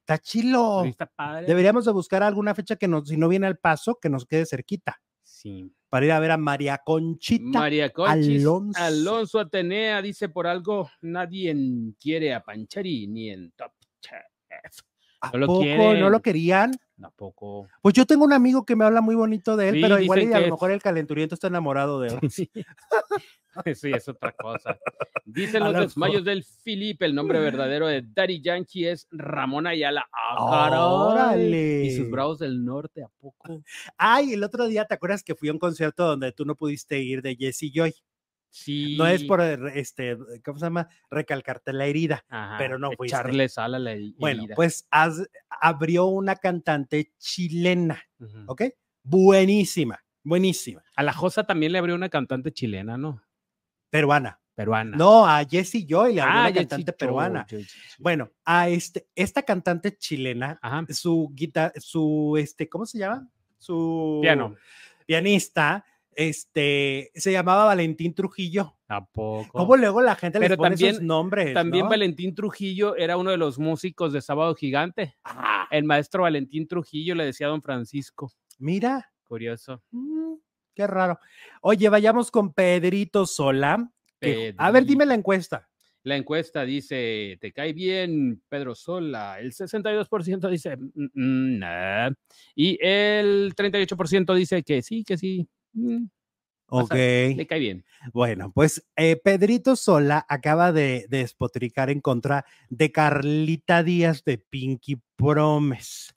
Está 0.00 0.18
chilo. 0.18 0.84
Está 0.84 1.06
padre. 1.06 1.46
Deberíamos 1.46 1.84
de 1.84 1.92
buscar 1.92 2.22
alguna 2.22 2.54
fecha 2.54 2.76
que 2.76 2.88
nos, 2.88 3.08
si 3.08 3.16
no 3.16 3.28
viene 3.28 3.46
al 3.46 3.58
paso, 3.58 3.98
que 4.00 4.10
nos 4.10 4.26
quede 4.26 4.46
cerquita. 4.46 5.00
Sí. 5.22 5.72
Para 5.88 6.06
ir 6.06 6.12
a 6.12 6.20
ver 6.20 6.32
a 6.32 6.36
María 6.36 6.80
Conchita 6.84 7.60
María 7.60 7.92
Alonso. 7.96 8.82
Alonso 8.82 9.38
Atenea 9.38 10.02
dice 10.02 10.28
por 10.28 10.46
algo, 10.46 10.90
nadie 11.02 11.56
quiere 12.00 12.34
a 12.34 12.42
Pancheri 12.42 13.06
ni 13.06 13.30
en 13.30 13.52
Top 13.52 13.72
Chef. 14.00 14.22
¿No 15.32 15.38
lo, 15.38 15.46
¿No 15.94 16.10
lo 16.10 16.20
querían? 16.20 16.72
Tampoco. 17.00 17.68
Pues 17.82 17.94
yo 17.94 18.06
tengo 18.06 18.24
un 18.24 18.32
amigo 18.32 18.64
que 18.64 18.76
me 18.76 18.84
habla 18.84 19.00
muy 19.00 19.14
bonito 19.14 19.56
de 19.56 19.68
él, 19.68 19.74
Sí, 19.76 19.80
pero 19.82 19.98
igual 19.98 20.22
y 20.22 20.32
a 20.32 20.40
lo 20.40 20.50
mejor 20.50 20.70
el 20.70 20.80
calenturiento 20.80 21.34
está 21.34 21.48
enamorado 21.48 22.00
de 22.00 22.08
él. 22.22 22.30
Sí. 22.30 22.50
Sí, 23.74 23.92
es 23.92 24.08
otra 24.08 24.32
cosa. 24.32 24.76
Dicen 25.24 25.62
los 25.62 25.72
lo 25.74 25.80
desmayos 25.82 26.24
del 26.24 26.42
Felipe, 26.42 27.04
el 27.06 27.14
nombre 27.14 27.38
verdadero 27.38 27.86
de 27.86 28.02
Daddy 28.04 28.40
Yankee 28.40 28.88
es 28.88 29.06
Ramón 29.12 29.68
Ayala. 29.68 30.04
¡Ah, 30.12 31.30
caray! 31.30 31.86
Y 31.86 31.90
sus 31.90 32.00
¡Órale! 32.00 32.10
bravos 32.10 32.38
del 32.40 32.64
norte, 32.64 33.04
¿a 33.04 33.08
poco? 33.20 33.62
Ay, 33.96 34.32
el 34.32 34.42
otro 34.42 34.66
día, 34.66 34.84
¿te 34.86 34.94
acuerdas 34.94 35.22
que 35.22 35.36
fui 35.36 35.50
a 35.50 35.52
un 35.52 35.60
concierto 35.60 36.04
donde 36.04 36.32
tú 36.32 36.44
no 36.44 36.56
pudiste 36.56 36.98
ir 37.00 37.22
de 37.22 37.36
Jesse 37.36 37.70
Joy? 37.72 37.94
Sí. 38.56 38.96
No 38.96 39.04
es 39.08 39.24
por, 39.24 39.40
este, 39.40 40.16
¿cómo 40.44 40.60
se 40.60 40.66
llama? 40.66 40.88
Recalcarte 41.10 41.72
la 41.72 41.86
herida. 41.86 42.24
Ajá, 42.28 42.54
pero 42.56 42.78
no 42.78 42.92
fuiste. 42.92 43.16
Echarle 43.16 43.48
sal 43.48 43.74
a 43.74 43.78
la 43.80 43.94
he- 43.94 44.14
Bueno, 44.16 44.42
herida. 44.44 44.54
pues 44.54 44.86
abrió 45.60 46.06
una 46.06 46.36
cantante 46.36 47.12
chilena. 47.18 48.00
¿ok? 48.46 48.62
Buenísima, 49.02 49.98
buenísima. 50.22 50.84
A 50.94 51.02
la 51.02 51.12
Josa 51.12 51.42
también 51.44 51.72
le 51.72 51.78
abrió 51.78 51.96
una 51.96 52.08
cantante 52.08 52.52
chilena, 52.52 52.96
¿no? 52.96 53.20
Peruana. 53.90 54.40
Peruana. 54.54 54.96
No, 54.96 55.26
a 55.26 55.44
Jessie 55.44 55.84
Joy 55.84 56.14
le 56.14 56.20
abrió 56.20 56.36
ah, 56.38 56.40
una 56.42 56.52
cantante 56.54 56.92
peruana. 56.92 57.46
Bueno, 57.98 58.30
a 58.44 58.68
este, 58.68 59.08
esta 59.16 59.42
cantante 59.42 59.96
chilena, 59.98 60.60
Ajá. 60.62 60.86
su 60.90 61.28
guitarra, 61.34 61.72
su, 61.78 62.36
este, 62.38 62.68
¿cómo 62.68 62.86
se 62.86 62.98
llama? 62.98 63.28
Su 63.58 64.20
Piano. 64.22 64.54
pianista, 65.06 65.84
este, 66.16 67.10
se 67.14 67.32
llamaba 67.32 67.64
Valentín 67.64 68.14
Trujillo. 68.14 68.76
¿A 68.88 69.04
poco? 69.06 69.50
¿Cómo 69.52 69.76
luego 69.76 70.00
la 70.02 70.14
gente 70.14 70.38
Pero 70.38 70.56
pone 70.56 70.70
también- 70.70 70.90
esos 70.90 71.02
nombres? 71.02 71.54
También 71.54 71.84
no? 71.84 71.90
Valentín 71.90 72.34
Trujillo 72.34 72.96
era 72.96 73.16
uno 73.16 73.30
de 73.30 73.36
los 73.36 73.58
músicos 73.58 74.12
de 74.12 74.20
Sábado 74.20 74.54
Gigante. 74.54 75.16
Ah, 75.24 75.66
El 75.70 75.84
maestro 75.84 76.22
Valentín 76.22 76.66
Trujillo 76.68 77.14
le 77.14 77.24
decía 77.24 77.46
a 77.46 77.50
don 77.50 77.62
Francisco. 77.62 78.32
mira, 78.58 79.10
Curioso. 79.26 79.82
mm, 79.90 80.34
qué 80.74 80.86
raro. 80.86 81.18
Oye, 81.62 81.88
vayamos 81.88 82.30
con 82.30 82.52
Pedrito 82.52 83.26
Sola. 83.26 83.90
a 84.58 84.70
ver, 84.70 84.84
dime 84.84 85.04
la 85.06 85.14
encuesta. 85.14 85.68
La 86.06 86.16
encuesta 86.16 86.64
dice, 86.66 87.38
¿te 87.40 87.50
cae 87.52 87.72
bien 87.72 88.42
Pedro 88.50 88.74
Sola? 88.74 89.40
El 89.40 89.52
62% 89.54 90.48
dice, 90.50 90.76
"Mm, 90.76 91.04
mm, 91.14 91.58
nah". 91.58 92.10
Y 92.54 92.78
el 92.82 93.54
38% 93.56 94.34
dice 94.34 94.62
que 94.62 94.82
sí, 94.82 95.02
que 95.02 95.16
sí. 95.16 95.48
Mm, 95.74 96.06
Ok. 96.68 96.92
le 96.94 97.46
cae 97.46 97.58
bien. 97.58 97.84
Bueno, 98.12 98.50
pues 98.52 98.84
eh, 98.96 99.16
Pedrito 99.22 99.76
Sola 99.76 100.24
acaba 100.28 100.72
de, 100.72 101.06
de 101.08 101.18
despotricar 101.18 101.90
en 101.90 102.00
contra 102.00 102.44
de 102.70 102.90
Carlita 102.90 103.82
Díaz 103.82 104.24
de 104.24 104.38
Pinky 104.38 105.00
Promise. 105.16 106.12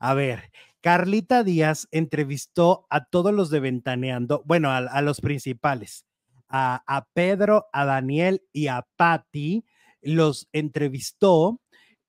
A 0.00 0.14
ver, 0.14 0.50
Carlita 0.80 1.44
Díaz 1.44 1.88
entrevistó 1.92 2.86
a 2.90 3.04
todos 3.06 3.32
los 3.32 3.50
de 3.50 3.60
Ventaneando, 3.60 4.42
bueno, 4.44 4.70
a, 4.70 4.78
a 4.78 5.00
los 5.00 5.20
principales, 5.20 6.04
a, 6.48 6.82
a 6.86 7.06
Pedro, 7.14 7.66
a 7.72 7.84
Daniel 7.84 8.42
y 8.52 8.66
a 8.66 8.86
Patty, 8.96 9.64
los 10.02 10.48
entrevistó 10.52 11.60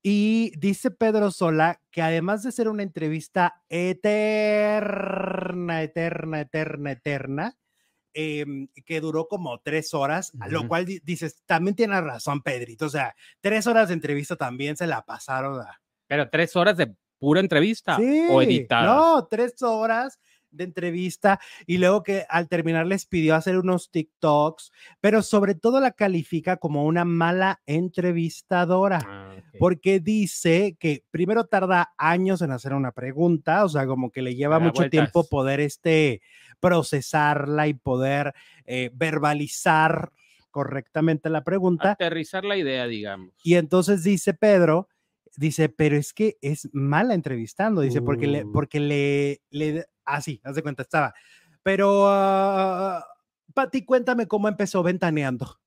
y 0.08 0.52
dice 0.56 0.92
Pedro 0.92 1.32
Sola 1.32 1.80
que 1.90 2.00
además 2.00 2.44
de 2.44 2.52
ser 2.52 2.68
una 2.68 2.84
entrevista 2.84 3.60
eterna, 4.36 5.82
eterna, 5.82 6.40
eterna, 6.42 6.92
eterna, 6.92 7.56
em, 8.14 8.68
que 8.84 9.00
duró 9.00 9.26
como 9.26 9.58
tres 9.60 9.94
horas, 9.94 10.30
lo 10.48 10.68
cual 10.68 10.84
di- 10.86 11.00
dices, 11.00 11.42
también 11.44 11.74
tiene 11.74 12.00
razón, 12.00 12.40
Pedrito, 12.42 12.86
o 12.86 12.88
sea, 12.88 13.16
tres 13.40 13.66
horas 13.66 13.88
de 13.88 13.94
entrevista 13.94 14.36
también 14.36 14.76
se 14.76 14.86
la 14.86 15.02
pasaron 15.04 15.60
a... 15.60 15.80
Pero 16.06 16.30
tres 16.30 16.54
horas 16.54 16.76
de 16.76 16.94
pura 17.18 17.40
entrevista 17.40 17.96
Sí, 17.96 18.28
o 18.30 18.40
editada. 18.42 18.86
no, 18.86 19.26
tres 19.26 19.60
horas 19.62 20.20
de 20.50 20.64
entrevista 20.64 21.40
y 21.66 21.78
luego 21.78 22.02
que 22.04 22.24
al 22.28 22.48
terminar 22.48 22.86
les 22.86 23.04
pidió 23.06 23.34
hacer 23.34 23.58
unos 23.58 23.90
TikToks, 23.90 24.70
pero 25.00 25.20
sobre 25.22 25.54
todo 25.56 25.80
la 25.80 25.90
califica 25.90 26.56
como 26.58 26.84
una 26.86 27.04
mala 27.04 27.60
entrevistadora 27.66 29.00
Ah. 29.04 29.25
Porque 29.58 30.00
dice 30.00 30.76
que 30.78 31.04
primero 31.10 31.44
tarda 31.44 31.94
años 31.98 32.42
en 32.42 32.52
hacer 32.52 32.74
una 32.74 32.92
pregunta, 32.92 33.64
o 33.64 33.68
sea, 33.68 33.86
como 33.86 34.10
que 34.10 34.22
le 34.22 34.34
lleva 34.34 34.58
mucho 34.58 34.88
tiempo 34.88 35.28
poder 35.28 35.60
este 35.60 36.22
procesarla 36.60 37.68
y 37.68 37.74
poder 37.74 38.34
eh, 38.64 38.90
verbalizar 38.94 40.12
correctamente 40.50 41.28
la 41.28 41.44
pregunta. 41.44 41.92
Aterrizar 41.92 42.44
la 42.44 42.56
idea, 42.56 42.86
digamos. 42.86 43.34
Y 43.42 43.56
entonces 43.56 44.02
dice 44.02 44.32
Pedro, 44.32 44.88
dice, 45.36 45.68
pero 45.68 45.96
es 45.96 46.12
que 46.12 46.38
es 46.40 46.68
mala 46.72 47.14
entrevistando, 47.14 47.82
dice, 47.82 48.00
porque 48.00 48.26
le, 48.26 48.44
Uh. 48.44 48.52
porque 48.52 48.80
le, 48.80 49.42
le, 49.50 49.86
así, 50.04 50.40
haz 50.44 50.56
de 50.56 50.62
cuenta, 50.62 50.82
estaba. 50.82 51.14
Pero, 51.62 52.06
ah, 52.08 53.04
Pati, 53.54 53.84
cuéntame 53.84 54.26
cómo 54.26 54.48
empezó 54.48 54.82
ventaneando. 54.82 55.60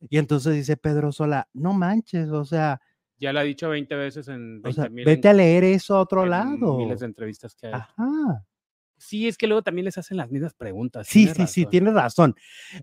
Y 0.00 0.18
entonces 0.18 0.54
dice 0.54 0.76
Pedro 0.76 1.12
Sola, 1.12 1.48
no 1.52 1.72
manches, 1.72 2.28
o 2.28 2.44
sea, 2.44 2.80
Ya 3.24 3.32
lo 3.32 3.40
ha 3.40 3.42
dicho 3.42 3.70
20 3.70 3.94
veces 3.94 4.28
en 4.28 4.60
o 4.62 4.70
sea, 4.70 4.84
20 4.84 5.04
vete 5.04 5.28
a 5.28 5.32
leer 5.32 5.64
eso 5.64 5.96
a 5.96 6.02
otro 6.02 6.24
en 6.24 6.30
lado. 6.30 6.76
miles 6.76 7.00
de 7.00 7.06
entrevistas 7.06 7.54
que 7.54 7.68
hay. 7.68 7.72
Ajá. 7.72 8.44
Sí, 8.98 9.26
es 9.26 9.38
que 9.38 9.46
luego 9.46 9.62
también 9.62 9.86
les 9.86 9.96
hacen 9.96 10.18
las 10.18 10.30
mismas 10.30 10.52
preguntas. 10.52 11.06
Sí, 11.06 11.26
sí, 11.28 11.46
sí, 11.46 11.66
tiene 11.66 11.90
razón. 11.90 12.34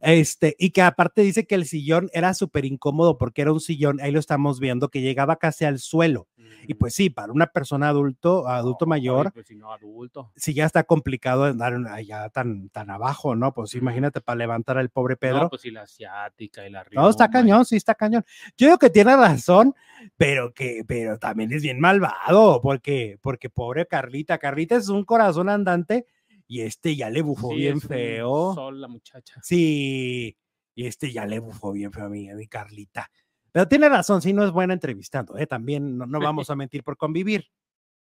Este, 0.02 0.56
y 0.58 0.72
que 0.72 0.82
aparte 0.82 1.22
dice 1.22 1.46
que 1.46 1.54
el 1.56 1.66
sillón 1.66 2.10
era 2.12 2.34
súper 2.34 2.66
incómodo 2.66 3.20
porque 3.20 3.44
era 3.44 3.54
un 3.54 3.60
sillón, 3.60 4.00
ahí 4.02 4.12
lo 4.12 4.20
estamos 4.20 4.60
viendo, 4.60 4.90
que 4.90 5.02
llegaba 5.02 5.36
casi 5.38 5.66
al 5.66 5.78
suelo. 5.78 6.28
Y 6.68 6.74
pues 6.76 6.94
sí, 6.94 7.10
para 7.10 7.32
una 7.34 7.48
persona 7.48 7.90
adulto, 7.90 8.48
adulto 8.48 8.86
No, 8.86 8.90
mayor, 8.90 9.32
pues 9.34 9.48
si 9.48 9.56
no 9.56 9.72
adulto. 9.74 10.32
si 10.36 10.54
ya 10.54 10.66
está 10.66 10.84
complicado 10.84 11.46
andar 11.46 11.74
allá 11.90 12.30
tan, 12.30 12.70
tan 12.70 12.90
abajo, 12.90 13.36
¿no? 13.36 13.54
Pues 13.54 13.74
imagínate 13.76 14.22
para 14.22 14.38
levantar 14.38 14.78
al 14.78 14.90
pobre 14.90 15.14
No, 15.16 15.20
Pedro. 15.20 15.50
pues 15.50 15.62
si 15.62 15.72
la 15.72 15.82
asiática 15.84 16.66
y 16.68 16.70
la 16.72 16.86
No, 16.92 17.10
está 17.10 17.28
rioma 17.28 17.40
y- 17.40 17.42
cañón, 17.44 17.66
sí 17.66 17.76
está 17.76 17.96
cañón. 17.96 18.24
Yo 18.58 18.68
digo 18.68 18.78
que 18.78 18.90
tiene 18.90 19.16
razón, 19.16 19.74
pero 20.18 20.54
que, 20.54 20.84
pero 20.88 21.18
también 21.18 21.52
es 21.52 21.62
bien 21.64 21.80
malvado, 21.80 22.62
porque, 22.62 23.18
porque 23.22 23.50
pobre 23.50 23.86
Carlita, 23.88 24.38
Carlita 24.38 24.76
es 24.76 24.90
un 24.90 25.04
corazón 25.06 25.50
andante 25.50 26.06
y 26.48 26.62
este 26.62 26.96
ya 26.96 27.10
le 27.10 27.22
bufó 27.22 27.50
Sí, 27.52 27.56
bien 27.58 27.78
es 27.78 27.88
feo. 27.88 28.54
Sol 28.54 28.82
la 28.82 28.88
muchacha. 28.88 29.40
Sí, 29.42 30.38
y 30.76 30.86
este 30.86 31.12
ya 31.12 31.26
le 31.26 31.40
bufó 31.40 31.72
bien 31.72 31.92
feo 31.92 32.06
a 32.06 32.10
mi, 32.10 32.30
a 32.30 32.36
mi 32.36 32.48
Carlita. 32.48 33.10
Pero 33.52 33.68
tiene 33.68 33.90
razón, 33.90 34.22
sí, 34.22 34.34
no 34.34 34.46
es 34.46 34.52
buena 34.52 34.74
entrevistando, 34.74 35.38
¿eh? 35.38 35.46
También 35.48 35.98
no, 35.98 36.06
no 36.06 36.20
vamos 36.20 36.50
a 36.50 36.56
mentir 36.56 36.84
por 36.84 36.98
convivir. 36.98 37.46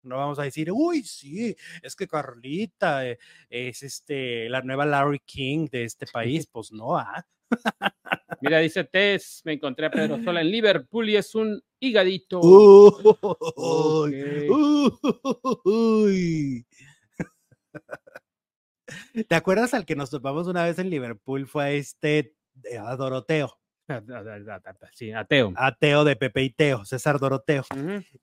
No 0.01 0.17
vamos 0.17 0.37
a 0.37 0.43
decir, 0.43 0.71
uy, 0.71 1.01
sí, 1.03 1.55
es 1.81 1.95
que 1.95 2.07
Carlita 2.07 3.07
eh, 3.07 3.17
es 3.49 3.81
este, 3.81 4.47
la 4.49 4.61
nueva 4.61 4.85
Larry 4.85 5.19
King 5.25 5.67
de 5.71 5.83
este 5.83 6.05
país. 6.05 6.47
Pues 6.47 6.71
no, 6.71 6.95
¿ah? 6.97 7.25
Mira, 8.41 8.59
dice 8.59 8.83
Tess, 8.83 9.41
me 9.45 9.53
encontré 9.53 9.87
a 9.87 9.91
Pedro 9.91 10.23
Sola 10.23 10.41
en 10.41 10.51
Liverpool 10.51 11.09
y 11.09 11.15
es 11.15 11.33
un 11.35 11.61
higadito. 11.79 12.39
Uy, 12.41 12.93
Ok. 13.55 14.13
uy. 15.63 16.65
¿Te 19.27 19.35
acuerdas 19.35 19.73
al 19.73 19.85
que 19.85 19.95
nos 19.95 20.09
topamos 20.09 20.47
una 20.47 20.63
vez 20.63 20.77
en 20.79 20.89
Liverpool? 20.89 21.47
Fue 21.47 21.63
a 21.63 21.71
este 21.71 22.35
eh, 22.63 22.77
a 22.77 22.95
Doroteo, 22.95 23.57
Sí, 24.93 25.11
ateo. 25.11 25.53
a 25.55 25.75
Teo 25.75 26.03
de 26.03 26.15
Pepe 26.15 26.43
y 26.43 26.49
Teo, 26.51 26.85
César 26.85 27.19
Doroteo. 27.19 27.63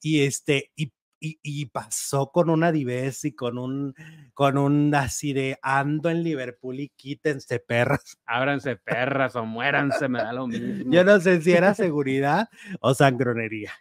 Y 0.00 0.22
este 0.22 0.70
y, 0.74 0.92
y- 1.20 1.38
y 1.42 1.66
pasó 1.66 2.30
con 2.32 2.50
una 2.50 2.72
divez 2.72 3.24
y 3.24 3.32
con 3.34 3.58
un 3.58 3.94
con 4.34 4.58
un 4.58 4.92
así 4.94 5.32
de 5.32 5.58
ando 5.62 6.10
en 6.10 6.22
Liverpool 6.24 6.80
y 6.80 6.88
quítense 6.96 7.60
perras. 7.60 8.16
Ábranse 8.26 8.76
perras 8.76 9.36
o 9.36 9.44
muéranse, 9.44 10.08
me 10.08 10.18
da 10.20 10.32
lo 10.32 10.46
mismo. 10.48 10.92
Yo 10.92 11.04
no 11.04 11.20
sé 11.20 11.40
si 11.42 11.52
era 11.52 11.74
seguridad 11.74 12.48
o 12.80 12.94
sangronería. 12.94 13.72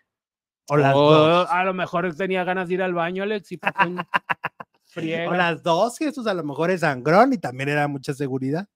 O 0.70 0.78
las 0.78 0.96
O 0.96 1.10
dos. 1.12 1.50
a 1.50 1.64
lo 1.64 1.74
mejor 1.74 2.14
tenía 2.16 2.44
ganas 2.44 2.68
de 2.68 2.76
ir 2.76 2.82
al 2.84 2.94
baño, 2.94 3.24
Alex, 3.24 3.52
y. 3.52 3.60
O 5.28 5.34
las 5.34 5.64
dos, 5.64 5.98
Jesús, 5.98 6.28
a 6.28 6.34
lo 6.34 6.44
mejor 6.44 6.70
es 6.70 6.82
sangrón 6.82 7.32
y 7.34 7.38
también 7.38 7.70
era 7.70 7.88
mucha 7.88 8.14
seguridad. 8.14 8.68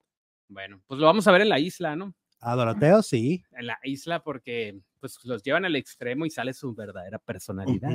Bueno, 0.48 0.80
pues 0.86 0.98
lo 0.98 1.06
vamos 1.06 1.26
a 1.28 1.32
ver 1.32 1.42
en 1.42 1.50
la 1.50 1.58
isla, 1.58 1.94
¿no? 1.94 2.14
A 2.48 2.54
Doroteo, 2.54 3.02
sí. 3.02 3.42
En 3.58 3.66
la 3.66 3.78
isla 3.82 4.22
porque 4.22 4.78
pues 5.00 5.18
los 5.24 5.42
llevan 5.42 5.64
al 5.64 5.74
extremo 5.74 6.26
y 6.26 6.30
sale 6.30 6.52
su 6.52 6.72
verdadera 6.74 7.18
personalidad. 7.18 7.90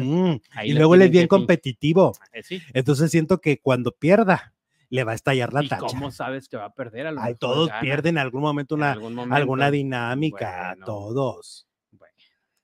Ahí 0.52 0.72
Y 0.72 0.74
luego 0.74 0.96
él 0.96 1.04
es 1.04 1.12
bien 1.12 1.28
competitivo. 1.28 2.12
Eh, 2.34 2.44
sí. 2.44 2.62
Entonces 2.74 3.10
siento 3.12 3.40
que 3.40 3.60
cuando 3.62 3.92
pierda, 3.94 4.54
le 4.90 5.06
va 5.06 5.14
a 5.14 5.16
estallar 5.16 5.54
la 5.54 5.64
¿Y 5.64 5.70
tacha. 5.70 5.86
cómo 5.88 6.12
sabes 6.12 6.50
que 6.50 6.58
va 6.58 6.66
a 6.66 6.74
perder? 6.74 7.08
A 7.08 7.12
lo 7.12 7.22
Ay, 7.22 7.28
mejor 7.28 7.38
todos 7.40 7.70
gana 7.70 7.80
pierden 7.80 8.16
en 8.16 8.18
algún 8.18 8.42
momento 8.42 8.76
en 8.76 8.82
una, 8.82 8.92
algún 8.92 9.16
momento. 9.16 9.36
alguna 9.36 9.72
dinámica, 9.72 10.72
Bueno. 10.72 10.86
todos. 10.86 11.66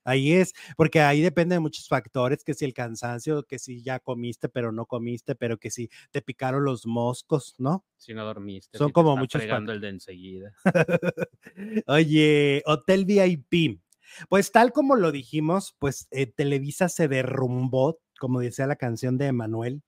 Ahí 0.08 0.32
es, 0.32 0.54
porque 0.76 1.00
ahí 1.00 1.20
depende 1.20 1.54
de 1.56 1.60
muchos 1.60 1.88
factores, 1.88 2.44
que 2.44 2.54
si 2.54 2.64
el 2.64 2.74
cansancio, 2.74 3.42
que 3.44 3.58
si 3.58 3.82
ya 3.82 3.98
comiste 4.00 4.48
pero 4.48 4.72
no 4.72 4.86
comiste, 4.86 5.34
pero 5.34 5.58
que 5.58 5.70
si 5.70 5.90
te 6.10 6.22
picaron 6.22 6.64
los 6.64 6.86
moscos, 6.86 7.54
¿no? 7.58 7.84
si 7.96 8.14
no 8.14 8.24
dormiste. 8.24 8.78
Son 8.78 8.88
si 8.88 8.92
como 8.92 9.16
muchos 9.16 9.42
fregando 9.42 9.72
el 9.72 9.80
de 9.80 9.88
enseguida. 9.88 10.52
Oye, 11.86 12.62
Hotel 12.66 13.04
VIP. 13.04 13.80
Pues 14.28 14.52
tal 14.52 14.72
como 14.72 14.96
lo 14.96 15.12
dijimos, 15.12 15.76
pues 15.78 16.08
eh, 16.10 16.26
Televisa 16.26 16.88
se 16.88 17.08
derrumbó 17.08 18.00
como 18.18 18.40
decía 18.40 18.66
la 18.66 18.76
canción 18.76 19.16
de 19.16 19.26
Emanuel, 19.26 19.82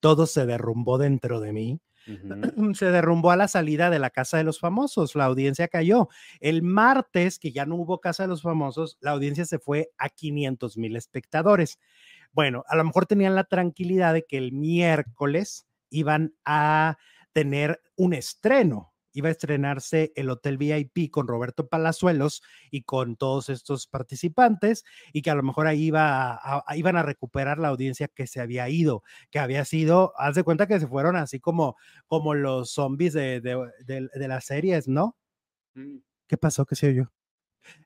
todo 0.00 0.26
se 0.26 0.44
derrumbó 0.44 0.98
dentro 0.98 1.40
de 1.40 1.52
mí. 1.52 1.80
Se 2.74 2.90
derrumbó 2.90 3.30
a 3.30 3.36
la 3.36 3.48
salida 3.48 3.90
de 3.90 3.98
la 3.98 4.10
Casa 4.10 4.36
de 4.36 4.44
los 4.44 4.58
Famosos, 4.58 5.14
la 5.14 5.24
audiencia 5.24 5.68
cayó. 5.68 6.08
El 6.40 6.62
martes, 6.62 7.38
que 7.38 7.52
ya 7.52 7.66
no 7.66 7.76
hubo 7.76 8.00
Casa 8.00 8.24
de 8.24 8.28
los 8.28 8.42
Famosos, 8.42 8.98
la 9.00 9.12
audiencia 9.12 9.44
se 9.44 9.58
fue 9.58 9.90
a 9.98 10.08
500 10.08 10.76
mil 10.76 10.96
espectadores. 10.96 11.78
Bueno, 12.32 12.64
a 12.68 12.76
lo 12.76 12.84
mejor 12.84 13.06
tenían 13.06 13.34
la 13.34 13.44
tranquilidad 13.44 14.14
de 14.14 14.24
que 14.24 14.38
el 14.38 14.52
miércoles 14.52 15.66
iban 15.90 16.34
a 16.44 16.96
tener 17.32 17.80
un 17.96 18.14
estreno. 18.14 18.91
Iba 19.12 19.28
a 19.28 19.32
estrenarse 19.32 20.12
el 20.16 20.30
Hotel 20.30 20.56
VIP 20.58 21.10
con 21.10 21.26
Roberto 21.28 21.68
Palazuelos 21.68 22.42
y 22.70 22.82
con 22.82 23.16
todos 23.16 23.48
estos 23.48 23.86
participantes 23.86 24.84
y 25.12 25.22
que 25.22 25.30
a 25.30 25.34
lo 25.34 25.42
mejor 25.42 25.66
ahí 25.66 25.84
iba 25.84 26.32
a- 26.32 26.62
a- 26.66 26.76
iban 26.76 26.96
a 26.96 27.02
recuperar 27.02 27.58
la 27.58 27.68
audiencia 27.68 28.08
que 28.08 28.26
se 28.26 28.40
había 28.40 28.68
ido, 28.68 29.02
que 29.30 29.38
había 29.38 29.64
sido, 29.64 30.12
haz 30.16 30.34
de 30.34 30.44
cuenta 30.44 30.66
que 30.66 30.80
se 30.80 30.86
fueron 30.86 31.16
así 31.16 31.40
como, 31.40 31.76
como 32.06 32.34
los 32.34 32.72
zombies 32.72 33.12
de, 33.12 33.40
de, 33.40 33.56
de- 33.84 34.08
de 34.14 34.28
las 34.28 34.44
series, 34.46 34.88
¿no? 34.88 35.16
Mm. 35.74 35.98
¿Qué 36.28 36.36
pasó? 36.38 36.64
¿Qué 36.66 36.76
sé 36.76 36.94
yo? 36.94 37.04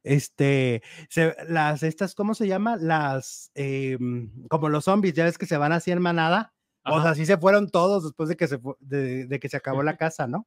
Este, 0.03 0.83
se- 1.11 1.35
las, 1.49 1.83
estas, 1.83 2.15
¿cómo 2.15 2.35
se 2.35 2.47
llama? 2.47 2.77
Las, 2.77 3.51
em, 3.55 4.31
como 4.49 4.69
los 4.69 4.85
zombies, 4.85 5.15
ya 5.15 5.25
ves 5.25 5.39
que 5.39 5.47
se 5.47 5.57
van 5.57 5.73
así 5.73 5.91
en 5.91 6.01
manada. 6.03 6.55
O 6.85 7.03
sea, 7.03 7.11
así 7.13 7.27
se 7.27 7.37
fueron 7.39 7.69
todos 7.71 8.05
después 8.05 8.29
de 8.29 8.37
que 8.37 8.47
se, 8.47 8.59
de 8.81 9.41
que 9.41 9.49
se 9.49 9.57
acabó 9.57 9.83
la 9.83 9.97
casa, 9.99 10.27
¿no? 10.29 10.47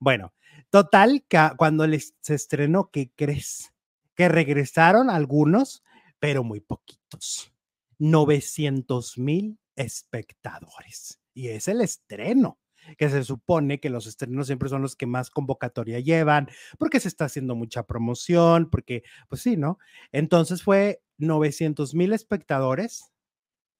Bueno, 0.00 0.32
total, 0.70 1.24
cuando 1.58 1.86
les, 1.86 2.14
se 2.22 2.34
estrenó, 2.34 2.90
¿qué 2.90 3.12
crees? 3.14 3.72
Que 4.14 4.28
regresaron 4.28 5.10
algunos, 5.10 5.82
pero 6.18 6.42
muy 6.42 6.60
poquitos. 6.60 7.52
900 7.98 9.18
mil 9.18 9.58
espectadores. 9.76 11.20
Y 11.34 11.48
es 11.48 11.68
el 11.68 11.82
estreno, 11.82 12.58
que 12.96 13.10
se 13.10 13.24
supone 13.24 13.78
que 13.78 13.90
los 13.90 14.06
estrenos 14.06 14.46
siempre 14.46 14.70
son 14.70 14.80
los 14.82 14.96
que 14.96 15.06
más 15.06 15.28
convocatoria 15.30 16.00
llevan, 16.00 16.48
porque 16.78 16.98
se 16.98 17.08
está 17.08 17.26
haciendo 17.26 17.54
mucha 17.54 17.82
promoción, 17.86 18.70
porque, 18.70 19.02
pues 19.28 19.42
sí, 19.42 19.56
¿no? 19.58 19.78
Entonces 20.12 20.62
fue 20.62 21.02
900 21.18 21.94
mil 21.94 22.14
espectadores 22.14 23.12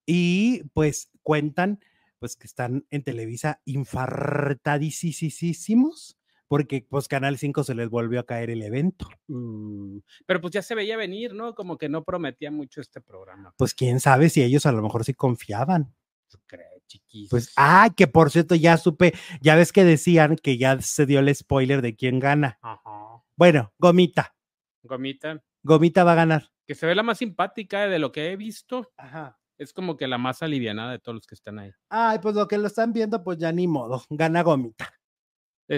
y 0.07 0.65
pues 0.75 1.11
cuentan 1.23 1.81
pues 2.21 2.37
que 2.37 2.47
están 2.47 2.87
en 2.91 3.03
Televisa 3.03 3.61
infartadísimos 3.65 6.17
porque 6.47 6.85
pues 6.89 7.09
Canal 7.09 7.39
5 7.39 7.63
se 7.65 7.75
les 7.77 7.89
volvió 7.89 8.19
a 8.21 8.27
caer 8.27 8.51
el 8.51 8.63
evento. 8.63 9.09
Mm, 9.29 9.99
Pero 10.27 10.41
pues 10.41 10.53
ya 10.53 10.63
se 10.63 10.75
veía 10.75 10.97
venir, 10.97 11.33
¿no? 11.33 11.55
Como 11.55 11.79
que 11.79 11.89
no 11.89 12.03
prometía 12.05 12.51
mucho 12.51 12.81
este 12.81 13.01
programa. 13.01 13.55
Pues 13.57 13.73
quién 13.73 14.01
sabe 14.01 14.29
si 14.31 14.43
ellos 14.43 14.67
a 14.67 14.73
lo 14.73 14.83
mejor 14.83 15.05
sí 15.05 15.15
confiaban. 15.15 15.95
¿Tú 16.29 16.39
crees, 16.47 16.85
chiquis? 16.89 17.31
Pues, 17.31 17.53
ah, 17.57 17.91
que 17.97 18.07
por 18.09 18.31
cierto 18.31 18.55
ya 18.57 18.77
supe, 18.77 19.15
ya 19.41 19.55
ves 19.57 19.73
que 19.73 19.85
decían 19.85 20.37
que 20.37 20.59
ya 20.59 20.81
se 20.81 21.07
dio 21.07 21.21
el 21.21 21.33
spoiler 21.35 21.83
de 21.83 21.95
quién 21.97 22.19
gana. 22.19 22.59
Ajá. 22.63 23.23
Bueno, 23.37 23.73
Gomita, 23.79 24.35
Gomita, 24.83 25.43
Gomita 25.63 26.05
va 26.05 26.13
a 26.13 26.17
ganar. 26.17 26.51
que 26.67 26.75
se 26.75 26.87
ve 26.87 26.95
la 26.95 27.03
más 27.03 27.19
simpática 27.19 27.87
de 27.89 27.99
lo 27.99 28.13
que 28.13 28.31
he 28.33 28.37
visto. 28.37 28.93
Ajá. 28.97 29.40
Es 29.61 29.75
como 29.75 29.99
que 29.99 30.09
la 30.09 30.17
más 30.17 30.43
alivianada 30.43 30.93
de 30.93 30.99
todos 30.99 31.17
los 31.17 31.27
que 31.27 31.35
están 31.35 31.59
ahí. 31.59 31.71
Ay, 31.91 32.19
pues 32.23 32.35
lo 32.35 32.49
que 32.49 32.57
lo 32.57 32.67
están 32.67 32.95
viendo, 32.95 33.23
pues 33.23 33.37
ya 33.37 33.53
ni 33.53 33.69
modo, 33.69 34.03
gana 34.09 34.43
Gomita. 34.43 34.91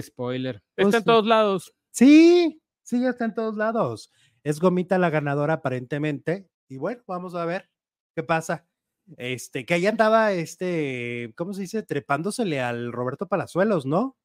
Spoiler. 0.00 0.62
Pues 0.76 0.86
Está 0.86 0.98
en 0.98 1.04
todos 1.04 1.26
lados. 1.26 1.74
Sí, 1.90 2.62
sí, 2.82 3.02
ya 3.02 3.10
está 3.10 3.24
en 3.24 3.34
todos 3.34 3.56
lados. 3.56 4.12
Es 4.44 4.60
Gomita 4.60 4.98
la 4.98 5.10
ganadora 5.10 5.54
aparentemente. 5.54 6.48
Y 6.68 6.76
bueno, 6.76 7.02
vamos 7.08 7.34
a 7.34 7.44
ver 7.44 7.68
qué 8.14 8.22
pasa. 8.22 8.68
Este, 9.16 9.66
que 9.66 9.74
ahí 9.74 9.86
andaba 9.86 10.32
este, 10.32 11.34
¿cómo 11.36 11.52
se 11.52 11.62
dice? 11.62 11.82
Trepándosele 11.82 12.60
al 12.60 12.92
Roberto 12.92 13.26
Palazuelos, 13.26 13.84
¿no? 13.84 14.16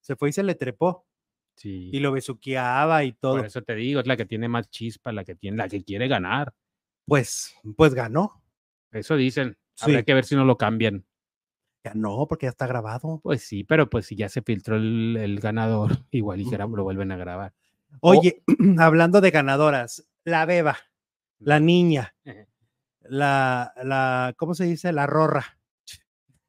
Se 0.00 0.16
fue 0.16 0.30
y 0.30 0.32
se 0.32 0.42
le 0.42 0.54
trepó 0.54 1.06
Sí. 1.56 1.90
y 1.92 2.00
lo 2.00 2.10
besuqueaba 2.10 3.04
y 3.04 3.12
todo. 3.12 3.36
Por 3.36 3.46
eso 3.46 3.60
te 3.62 3.74
digo, 3.74 4.00
es 4.00 4.06
la 4.06 4.16
que 4.16 4.24
tiene 4.24 4.48
más 4.48 4.70
chispa, 4.70 5.12
la 5.12 5.24
que 5.24 5.34
tiene, 5.34 5.58
la 5.58 5.68
que 5.68 5.84
quiere 5.84 6.08
ganar. 6.08 6.54
Pues, 7.06 7.54
pues 7.76 7.92
ganó. 7.92 8.42
Eso 8.94 9.16
dicen. 9.16 9.56
Habrá 9.80 9.98
Sí. 9.98 10.04
que 10.04 10.14
ver 10.14 10.24
si 10.24 10.36
no 10.36 10.44
lo 10.44 10.56
cambian. 10.56 11.04
Ganó 11.84 12.26
porque 12.28 12.46
ya 12.46 12.50
está 12.50 12.66
grabado. 12.66 13.20
Pues 13.22 13.42
sí, 13.42 13.64
pero 13.64 13.90
pues 13.90 14.06
si 14.06 14.16
ya 14.16 14.28
se 14.28 14.40
filtró 14.40 14.76
el, 14.76 15.16
el 15.18 15.40
ganador, 15.40 15.90
igual 16.10 16.40
y 16.40 16.50
lo 16.50 16.82
vuelven 16.84 17.12
a 17.12 17.16
grabar. 17.16 17.52
Oye, 18.00 18.42
hablando 18.78 19.20
de 19.20 19.30
ganadoras, 19.30 20.08
la 20.24 20.46
beba, 20.46 20.78
la 21.38 21.60
niña, 21.60 22.14
la, 23.02 23.72
la, 23.82 24.32
¿cómo 24.36 24.54
se 24.54 24.64
dice? 24.64 24.92
La 24.92 25.06
rorra. 25.06 25.58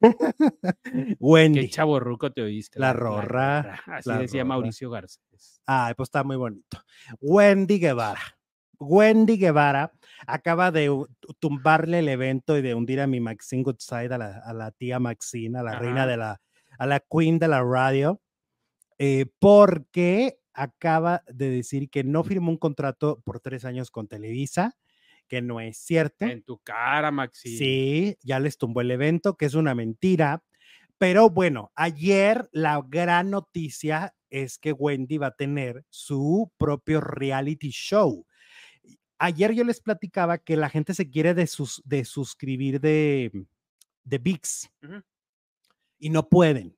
Qué 0.00 1.16
Wendy. 1.20 1.68
chavo 1.68 2.00
ruco 2.00 2.30
te 2.32 2.42
oíste. 2.42 2.78
La 2.78 2.92
rorra, 2.92 3.80
Así 3.86 4.08
la 4.08 4.18
decía 4.18 4.42
rorra. 4.42 4.48
Mauricio 4.48 4.90
Garcés. 4.90 5.60
Ay, 5.66 5.94
pues 5.94 6.06
está 6.08 6.22
muy 6.24 6.36
bonito. 6.36 6.78
Wendy 7.20 7.78
Guevara. 7.78 8.20
Wendy 8.78 9.36
Guevara 9.38 9.92
acaba 10.26 10.70
de 10.70 10.90
tumbarle 11.38 12.00
el 12.00 12.08
evento 12.08 12.56
y 12.56 12.62
de 12.62 12.74
hundir 12.74 13.00
a 13.00 13.06
mi 13.06 13.20
Maxine 13.20 13.62
Goodside, 13.62 14.14
a 14.14 14.18
la, 14.18 14.38
a 14.38 14.52
la 14.52 14.70
tía 14.72 14.98
Maxine, 14.98 15.58
a 15.58 15.62
la 15.62 15.78
reina 15.78 16.06
de 16.06 16.16
la, 16.16 16.40
a 16.78 16.86
la 16.86 17.00
queen 17.00 17.38
de 17.38 17.48
la 17.48 17.62
radio, 17.62 18.20
eh, 18.98 19.26
porque 19.38 20.38
acaba 20.54 21.22
de 21.26 21.50
decir 21.50 21.90
que 21.90 22.02
no 22.02 22.24
firmó 22.24 22.50
un 22.50 22.56
contrato 22.56 23.20
por 23.24 23.40
tres 23.40 23.64
años 23.64 23.90
con 23.90 24.08
Televisa, 24.08 24.76
que 25.28 25.42
no 25.42 25.60
es 25.60 25.78
cierto. 25.78 26.24
En 26.24 26.42
tu 26.42 26.58
cara, 26.58 27.10
Maxi. 27.10 27.56
Sí, 27.56 28.16
ya 28.22 28.40
les 28.40 28.58
tumbó 28.58 28.80
el 28.80 28.90
evento, 28.90 29.36
que 29.36 29.46
es 29.46 29.54
una 29.54 29.74
mentira. 29.74 30.42
Pero 30.98 31.28
bueno, 31.28 31.72
ayer 31.74 32.48
la 32.52 32.82
gran 32.86 33.30
noticia 33.30 34.14
es 34.30 34.58
que 34.58 34.72
Wendy 34.72 35.18
va 35.18 35.28
a 35.28 35.36
tener 35.36 35.84
su 35.90 36.50
propio 36.56 37.00
reality 37.00 37.70
show. 37.70 38.26
Ayer 39.18 39.52
yo 39.54 39.64
les 39.64 39.80
platicaba 39.80 40.38
que 40.38 40.56
la 40.56 40.68
gente 40.68 40.92
se 40.94 41.08
quiere 41.08 41.34
de, 41.34 41.46
sus, 41.46 41.82
de 41.84 42.04
suscribir 42.04 42.80
de, 42.80 43.46
de 44.04 44.18
VIX 44.18 44.70
y 45.98 46.10
no 46.10 46.28
pueden. 46.28 46.76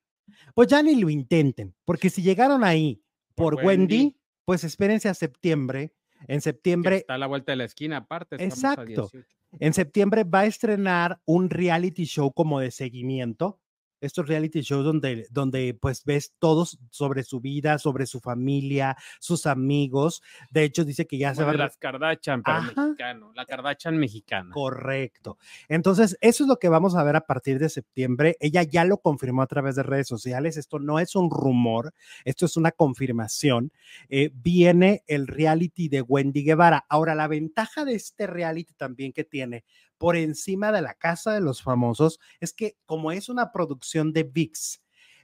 Pues 0.54 0.68
ya 0.68 0.82
ni 0.82 0.94
lo 1.00 1.08
intenten, 1.10 1.74
porque 1.84 2.10
si 2.10 2.22
llegaron 2.22 2.62
ahí 2.62 3.02
Por 3.34 3.56
por, 3.56 3.64
Wendy, 3.64 3.96
Wendy. 3.96 4.16
pues 4.44 4.62
espérense 4.64 5.08
a 5.08 5.14
septiembre. 5.14 5.94
En 6.26 6.38
Que 6.38 6.40
septiembre 6.42 6.96
está 6.96 7.14
a 7.14 7.18
la 7.18 7.26
vuelta 7.28 7.52
de 7.52 7.56
la 7.56 7.64
esquina, 7.64 7.98
aparte. 7.98 8.36
a 8.36 8.42
Exacto. 8.44 9.08
18. 9.12 9.26
En 9.60 9.72
septiembre 9.72 10.24
va 10.24 10.40
a 10.40 10.46
estrenar 10.46 11.20
un 11.24 11.48
reality 11.48 12.04
show 12.04 12.32
como 12.32 12.60
de 12.60 12.70
seguimiento. 12.70 13.60
Estos 14.00 14.28
reality 14.28 14.60
shows 14.60 14.84
donde, 14.84 15.26
donde 15.30 15.74
pues 15.74 16.04
ves 16.04 16.34
todos 16.38 16.78
sobre 16.90 17.22
su 17.24 17.40
vida, 17.40 17.78
sobre 17.78 18.06
su 18.06 18.20
familia, 18.20 18.96
sus 19.20 19.46
amigos. 19.46 20.22
De 20.50 20.64
hecho, 20.64 20.84
dice 20.84 21.06
que 21.06 21.18
ya 21.18 21.34
se 21.34 21.42
Como 21.42 21.46
va 21.48 21.52
de 21.52 21.62
a... 21.62 21.66
las 21.66 21.76
Kardashian, 21.76 22.42
pero 22.42 22.62
mexicano. 22.62 23.32
La 23.34 23.44
Kardashian 23.44 23.98
mexicana. 23.98 24.50
Correcto. 24.52 25.38
Entonces, 25.68 26.16
eso 26.20 26.44
es 26.44 26.48
lo 26.48 26.58
que 26.58 26.68
vamos 26.68 26.94
a 26.96 27.02
ver 27.02 27.16
a 27.16 27.26
partir 27.26 27.58
de 27.58 27.68
septiembre. 27.68 28.36
Ella 28.40 28.62
ya 28.62 28.84
lo 28.84 28.98
confirmó 28.98 29.42
a 29.42 29.46
través 29.46 29.76
de 29.76 29.82
redes 29.82 30.08
sociales. 30.08 30.56
Esto 30.56 30.78
no 30.78 30.98
es 30.98 31.14
un 31.16 31.30
rumor, 31.30 31.94
esto 32.24 32.46
es 32.46 32.56
una 32.56 32.72
confirmación. 32.72 33.72
Eh, 34.08 34.30
viene 34.34 35.02
el 35.06 35.26
reality 35.26 35.88
de 35.88 36.02
Wendy 36.02 36.44
Guevara. 36.44 36.84
Ahora, 36.88 37.14
la 37.14 37.28
ventaja 37.28 37.84
de 37.84 37.94
este 37.94 38.26
reality 38.26 38.74
también 38.74 39.12
que 39.12 39.24
tiene 39.24 39.64
por 39.98 40.16
encima 40.16 40.72
de 40.72 40.82
la 40.82 40.94
Casa 40.94 41.32
de 41.32 41.40
los 41.40 41.62
Famosos 41.62 42.20
es 42.40 42.52
que 42.52 42.76
como 42.86 43.12
es 43.12 43.28
una 43.28 43.52
producción 43.52 44.12
de 44.12 44.22
VIX, 44.24 44.80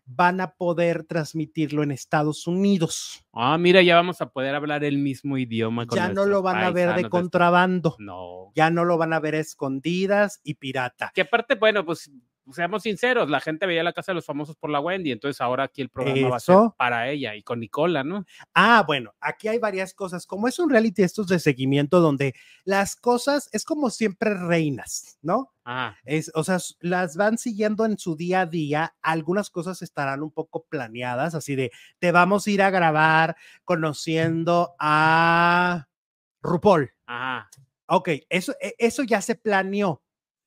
van 0.07 0.41
a 0.41 0.55
poder 0.55 1.05
transmitirlo 1.05 1.83
en 1.83 1.91
Estados 1.91 2.47
Unidos. 2.47 3.25
Ah, 3.33 3.57
mira, 3.57 3.83
ya 3.83 3.95
vamos 3.95 4.21
a 4.21 4.29
poder 4.29 4.55
hablar 4.55 4.85
el 4.85 4.99
mismo 4.99 5.39
idioma. 5.39 5.87
con 5.87 5.97
Ya 5.97 6.09
no 6.11 6.27
lo 6.27 6.43
van 6.43 6.63
a 6.63 6.71
ver 6.71 6.95
de 6.95 7.09
contrabando, 7.09 7.97
No. 7.99 8.53
ya 8.55 8.71
no 8.71 8.85
lo 8.85 8.99
van 8.99 9.13
a 9.15 9.21
ver 9.21 9.35
a 9.37 9.39
escondidas 9.39 10.41
y 10.43 10.55
pirata. 10.55 11.11
Que 11.15 11.23
aparte, 11.23 11.55
bueno, 11.55 11.85
pues 11.87 12.11
seamos 12.53 12.83
sinceros, 12.83 13.31
la 13.31 13.41
gente 13.41 13.67
veía 13.67 13.83
la 13.83 13.93
casa 13.93 14.13
de 14.13 14.17
los 14.17 14.27
famosos 14.27 14.57
por 14.57 14.71
la 14.71 14.81
Wendy, 14.81 15.13
entonces 15.13 15.41
ahora 15.41 15.65
aquí 15.65 15.81
el 15.83 15.89
programa 15.89 16.29
va 16.29 16.37
a 16.37 16.41
ser 16.41 16.55
Eso. 16.55 16.75
para 16.79 17.09
ella 17.11 17.35
y 17.35 17.43
con 17.43 17.61
Nicola, 17.61 18.05
¿no? 18.05 18.25
Ah, 18.53 18.85
bueno, 18.87 19.15
aquí 19.21 19.49
hay 19.49 19.59
varias 19.59 19.95
cosas. 19.95 20.27
Como 20.27 20.47
es 20.49 20.59
un 20.59 20.69
reality 20.71 21.03
estos 21.03 21.27
de 21.29 21.39
seguimiento 21.39 22.01
donde 22.01 22.35
las 22.65 22.97
cosas 22.97 23.49
es 23.53 23.65
como 23.65 23.91
siempre 23.91 24.35
reinas, 24.35 25.19
¿no? 25.23 25.53
Ah, 25.65 25.97
Es, 26.05 26.31
o 26.35 26.45
sea, 26.45 26.59
las 26.81 27.17
van 27.17 27.39
siguiendo 27.39 27.87
en 27.87 27.99
su 27.99 28.17
día 28.17 28.43
a 28.43 28.47
día. 28.47 28.95
Algunas 29.01 29.49
cosas 29.49 29.81
estarán 29.81 30.23
un 30.23 30.31
poco 30.31 30.65
planeadas, 30.69 31.35
así 31.35 31.55
de 31.57 31.71
te 31.99 32.13
vamos 32.13 32.47
a 32.47 32.51
ir 32.51 32.61
a 32.63 32.69
grabar 32.71 33.37
conociendo 33.65 34.75
a 34.79 35.87
RuPaul. 36.43 36.93
ajá. 37.07 37.49
Ok, 37.87 38.09
eso, 38.31 38.55
e- 38.63 38.75
eso 38.79 39.03
ya 39.03 39.21
se 39.21 39.35
planeó. 39.35 40.03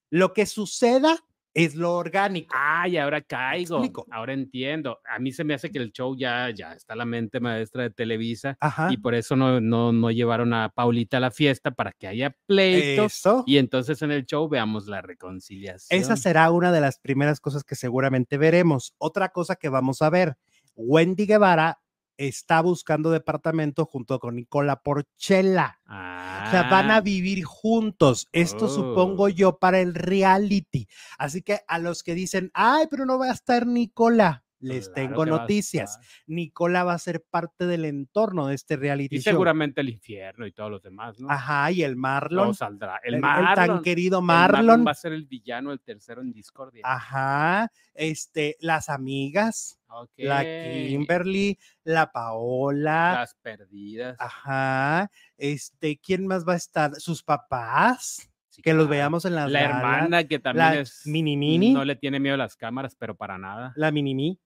Lo 0.10 0.34
que 0.34 0.45
suceda 0.48 1.18
es 1.58 1.74
lo 1.76 1.95
orgánico. 1.95 2.53
Ay, 2.55 2.97
ahora 2.97 3.20
caigo. 3.22 3.82
Ahora 4.12 4.34
entiendo. 4.34 4.99
A 5.10 5.18
mí 5.18 5.32
se 5.32 5.43
me 5.43 5.55
hace 5.55 5.72
que 5.72 5.80
el 5.80 5.91
show 5.91 6.16
ya, 6.16 6.51
ya 6.51 6.74
está 6.74 6.95
la 6.95 7.03
mente 7.05 7.39
maestra 7.39 7.82
de 7.84 7.89
Televisa 7.89 8.58
Ajá. 8.60 8.89
y 8.91 8.97
por 8.97 9.16
eso 9.16 9.36
no, 9.36 9.60
no, 9.60 9.91
no 9.91 10.12
llevaron 10.12 10.53
a 10.53 10.70
Paulita 10.70 11.18
a 11.18 11.20
la 11.20 11.32
fiesta 11.32 11.72
para 11.72 11.93
que 11.93 12.08
haya 12.08 12.36
pleito 12.45 13.05
Eso. 13.05 13.43
y 13.47 13.58
entonces 13.58 14.03
en 14.03 14.12
el 14.12 14.26
show 14.26 14.47
veamos 14.47 14.86
la 14.86 15.01
reconciliación. 15.01 15.99
Esa 15.99 16.16
será 16.16 16.51
una 16.51 16.72
de 16.72 16.80
las 16.80 16.99
primeras 16.99 17.39
cosas 17.39 17.64
que 17.64 17.74
seguramente 17.74 18.38
veremos. 18.38 18.93
Otra 18.99 19.30
cosa 19.30 19.55
que 19.55 19.70
vamos 19.70 20.03
a 20.03 20.12
ver, 20.12 20.38
Wendy 20.76 21.26
Guevara 21.26 21.80
está 22.18 22.61
buscando 22.61 23.11
departamento 23.11 23.86
junto 23.86 24.20
con 24.20 24.36
Nicola 24.36 24.82
Porchela. 24.82 25.80
O 25.86 26.49
sea, 26.51 26.68
van 26.70 26.91
a 26.91 26.97
Ah, 26.97 27.01
vivir 27.01 27.43
juntos. 27.43 28.28
Esto 28.32 28.65
Oh. 28.65 28.70
supongo 28.70 29.30
yo 29.30 29.57
para 29.59 29.80
el 29.80 29.93
reality. 29.93 30.88
Así 31.18 31.41
que 31.41 31.59
a 31.68 31.80
los 31.80 32.03
que 32.03 32.13
dicen, 32.15 32.51
ay, 32.53 32.86
pero 32.89 33.05
no 33.05 33.20
va 33.20 33.28
a 33.28 33.34
estar 33.34 33.68
Nicola, 33.68 34.43
les 34.60 34.89
claro 34.89 35.08
tengo 35.10 35.26
noticias. 35.26 35.99
Nicola 36.26 36.84
va 36.84 36.93
a 36.93 36.97
ser 36.97 37.24
parte 37.30 37.66
del 37.68 37.86
entorno 37.86 38.47
de 38.47 38.55
este 38.55 38.76
reality 38.76 39.18
Y 39.18 39.20
show. 39.20 39.32
seguramente 39.34 39.82
el 39.82 39.89
infierno 39.89 40.45
y 40.47 40.51
todos 40.51 40.72
los 40.72 40.82
demás, 40.82 41.20
¿no? 41.20 41.30
Ajá, 41.30 41.72
y 41.72 41.84
el 41.84 41.95
Marlon. 41.95 42.45
Todo 42.45 42.53
saldrá. 42.53 42.99
El, 43.03 43.10
el, 43.10 43.16
el 43.16 43.22
Marlon. 43.22 43.55
tan 43.55 43.82
querido 43.84 44.20
el 44.20 44.26
Marlon. 44.26 44.86
va 44.86 44.91
a 44.91 44.95
ser 44.95 45.14
el 45.14 45.26
villano, 45.26 45.72
el 45.72 45.80
tercero 45.80 46.22
en 46.22 46.32
discordia. 46.34 46.82
Ajá, 46.86 47.72
este, 47.93 48.58
las 48.60 48.89
amigas, 48.89 49.80
Ok. 49.89 50.12
la 50.18 50.43
Kimberly, 50.43 51.58
la 51.84 52.12
Paola, 52.12 53.14
Las 53.20 53.36
perdidas. 53.36 54.18
ajá, 54.20 55.10
este, 55.38 55.97
¿quién 55.97 56.28
más 56.28 56.45
va 56.47 56.53
a 56.53 56.58
estar? 56.58 56.95
Sus 56.95 57.24
papás, 57.24 58.30
que 58.64 58.74
los 58.74 58.88
veamos 58.89 59.24
en 59.26 59.36
las 59.36 59.51
La 59.51 59.62
galas, 59.62 59.76
hermana 59.78 60.24
que 60.24 60.39
también 60.39 60.66
la 60.66 60.80
es. 60.80 61.03
mini 61.05 61.38
mini, 61.38 61.74
No 61.74 61.86
le 61.86 61.95
tiene 61.95 62.20
miedo 62.20 62.34
a 62.34 62.38
las 62.38 62.55
cámaras, 62.55 62.95
pero 62.95 63.16
para 63.16 63.38
nada. 63.38 63.72
la 63.76 63.91
mini 63.91 64.16
mi, 64.16 64.39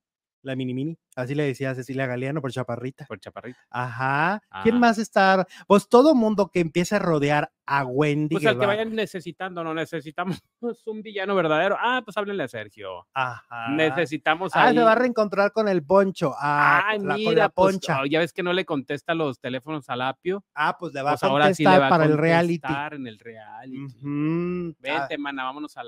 la 0.44 0.56
mini 0.56 0.74
mini, 0.74 0.98
así 1.16 1.36
le 1.36 1.44
decía 1.44 1.72
a 1.72 1.76
Cecilia 1.76 2.08
Galeano 2.08 2.42
por 2.42 2.52
chaparrita. 2.52 3.06
Por 3.06 3.20
chaparrita. 3.20 3.60
Ajá, 3.70 4.42
¿quién 4.64 4.76
Ah. 4.76 4.80
más 4.80 4.98
está? 4.98 5.46
Pues 5.68 5.88
todo 5.88 6.16
mundo 6.16 6.50
que 6.52 6.60
empiece 6.60 6.96
a 6.96 7.00
rodear 7.00 7.52
a 7.66 7.86
Wendy 7.86 8.36
Pues 8.36 8.46
al 8.48 8.54
que 8.56 8.60
Guevara. 8.60 8.80
vayan 8.80 8.96
necesitando, 8.96 9.64
no 9.64 9.74
necesitamos 9.74 10.42
un 10.86 11.02
villano 11.02 11.36
verdadero. 11.36 11.78
Ah, 11.80 12.02
pues 12.04 12.18
háblenle 12.18 12.44
a 12.44 12.48
Sergio. 12.48 13.08
Ajá. 13.14 13.70
Necesitamos 13.70 14.52
Ah, 14.56 14.66
ahí. 14.68 14.76
se 14.76 14.84
va 14.84 14.92
a 14.92 14.96
reencontrar 14.96 15.52
con 15.52 15.68
el 15.70 15.84
Poncho. 15.84 16.34
Ah, 16.38 16.84
Ay, 16.88 17.00
la- 17.00 17.16
mira, 17.16 17.26
con 17.30 17.36
la 17.38 17.50
pues, 17.50 17.80
oh, 18.02 18.06
ya 18.06 18.20
ves 18.20 18.34
que 18.34 18.44
no 18.44 18.52
le 18.52 18.66
contesta 18.66 19.14
los 19.14 19.40
teléfonos 19.40 19.90
al 19.90 20.02
apio. 20.02 20.44
Ah, 20.56 20.76
pues 20.78 20.94
le 20.94 21.02
va 21.02 21.12
Pues 21.12 21.24
a 21.24 21.28
ahora 21.28 21.54
sí 21.54 21.64
le 21.64 21.70
contestar 21.70 21.82
va 21.82 21.88
a 21.88 21.90
para 21.90 22.06
el 22.06 22.18
reality. 22.18 22.60
contestar 22.62 22.94
en 22.96 23.08
el 23.08 23.20
reality. 23.20 23.86
Ah, 24.04 24.74
Vente, 24.80 25.18
mana, 25.18 25.44
vámonos 25.46 25.78
al 25.78 25.88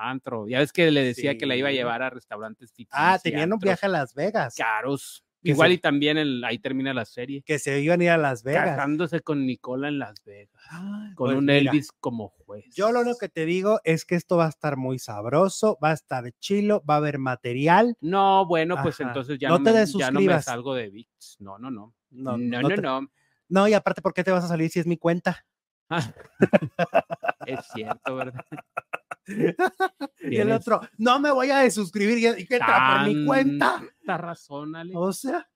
antro. 0.00 0.46
Ya 0.48 0.58
ves 0.60 0.72
que 0.72 0.90
le 0.90 1.02
decía 1.02 1.36
que 1.36 1.46
la 1.46 1.56
iba 1.56 1.68
a 1.68 1.72
llevar 1.72 2.02
a 2.02 2.10
restaurantes 2.10 2.72
Ah, 2.90 3.18
tenían 3.22 3.52
un 3.52 3.58
viaje 3.58 3.86
a 3.86 3.88
Las 3.88 4.14
Vegas. 4.14 4.54
caros. 4.56 5.24
Igual 5.42 5.68
se- 5.70 5.74
y 5.74 5.78
también 5.78 6.18
el- 6.18 6.42
ahí 6.44 6.58
termina 6.58 6.92
la 6.92 7.04
serie. 7.04 7.42
Que 7.46 7.60
se 7.60 7.80
iban 7.80 8.00
a 8.00 8.04
ir 8.04 8.10
a 8.10 8.16
Las 8.18 8.42
Vegas. 8.42 8.70
Casándose 8.70 9.20
con 9.20 9.46
Nicola 9.46 9.86
en 9.88 10.00
Las 10.00 10.24
Vegas. 10.24 10.60
Ay, 10.68 11.14
Con 11.14 11.28
pues 11.28 11.38
un 11.38 11.44
mira, 11.46 11.58
Elvis 11.70 11.92
como 12.00 12.28
juez. 12.28 12.64
Yo 12.74 12.90
lo 12.90 13.00
único 13.02 13.18
que 13.18 13.28
te 13.28 13.46
digo 13.46 13.80
es 13.84 14.04
que 14.04 14.16
esto 14.16 14.36
va 14.36 14.46
a 14.46 14.48
estar 14.48 14.76
muy 14.76 14.98
sabroso, 14.98 15.78
va 15.82 15.90
a 15.90 15.94
estar 15.94 16.24
chilo, 16.40 16.82
va 16.88 16.94
a 16.94 16.96
haber 16.96 17.18
material. 17.18 17.96
No, 18.00 18.46
bueno, 18.46 18.76
pues 18.82 18.98
entonces 18.98 19.38
ya 19.38 19.48
No 19.48 19.58
no, 19.58 19.64
te 19.64 19.72
me, 19.72 19.86
ya 19.86 20.10
no 20.10 20.20
me 20.20 20.42
salgo 20.42 20.74
de 20.74 20.90
VIX. 20.90 21.36
No, 21.38 21.58
no, 21.58 21.70
no. 21.70 21.94
No, 22.10 22.36
No, 22.36 22.38
no 22.38 22.60
no, 22.62 22.68
te- 22.74 22.82
no. 22.82 23.08
No, 23.48 23.68
y 23.68 23.74
aparte, 23.74 24.02
¿por 24.02 24.12
qué 24.12 24.24
te 24.24 24.30
vas 24.32 24.44
a 24.44 24.48
salir 24.48 24.70
si 24.70 24.80
es 24.80 24.86
mi 24.86 24.96
cuenta? 24.98 25.46
Es 27.46 27.60
cierto, 27.72 28.16
¿verdad? 28.16 28.44
Y 30.20 30.36
el 30.36 30.52
otro, 30.52 30.80
no 30.96 31.20
me 31.20 31.30
voy 31.30 31.50
a 31.50 31.58
desuscribir 31.58 32.18
y, 32.18 32.26
entra 32.26 32.98
por 32.98 33.08
mi 33.08 33.26
cuenta. 33.26 33.82
razón, 34.06 34.74
Ale. 34.76 34.92
O 34.96 35.12
sea, 35.12 35.48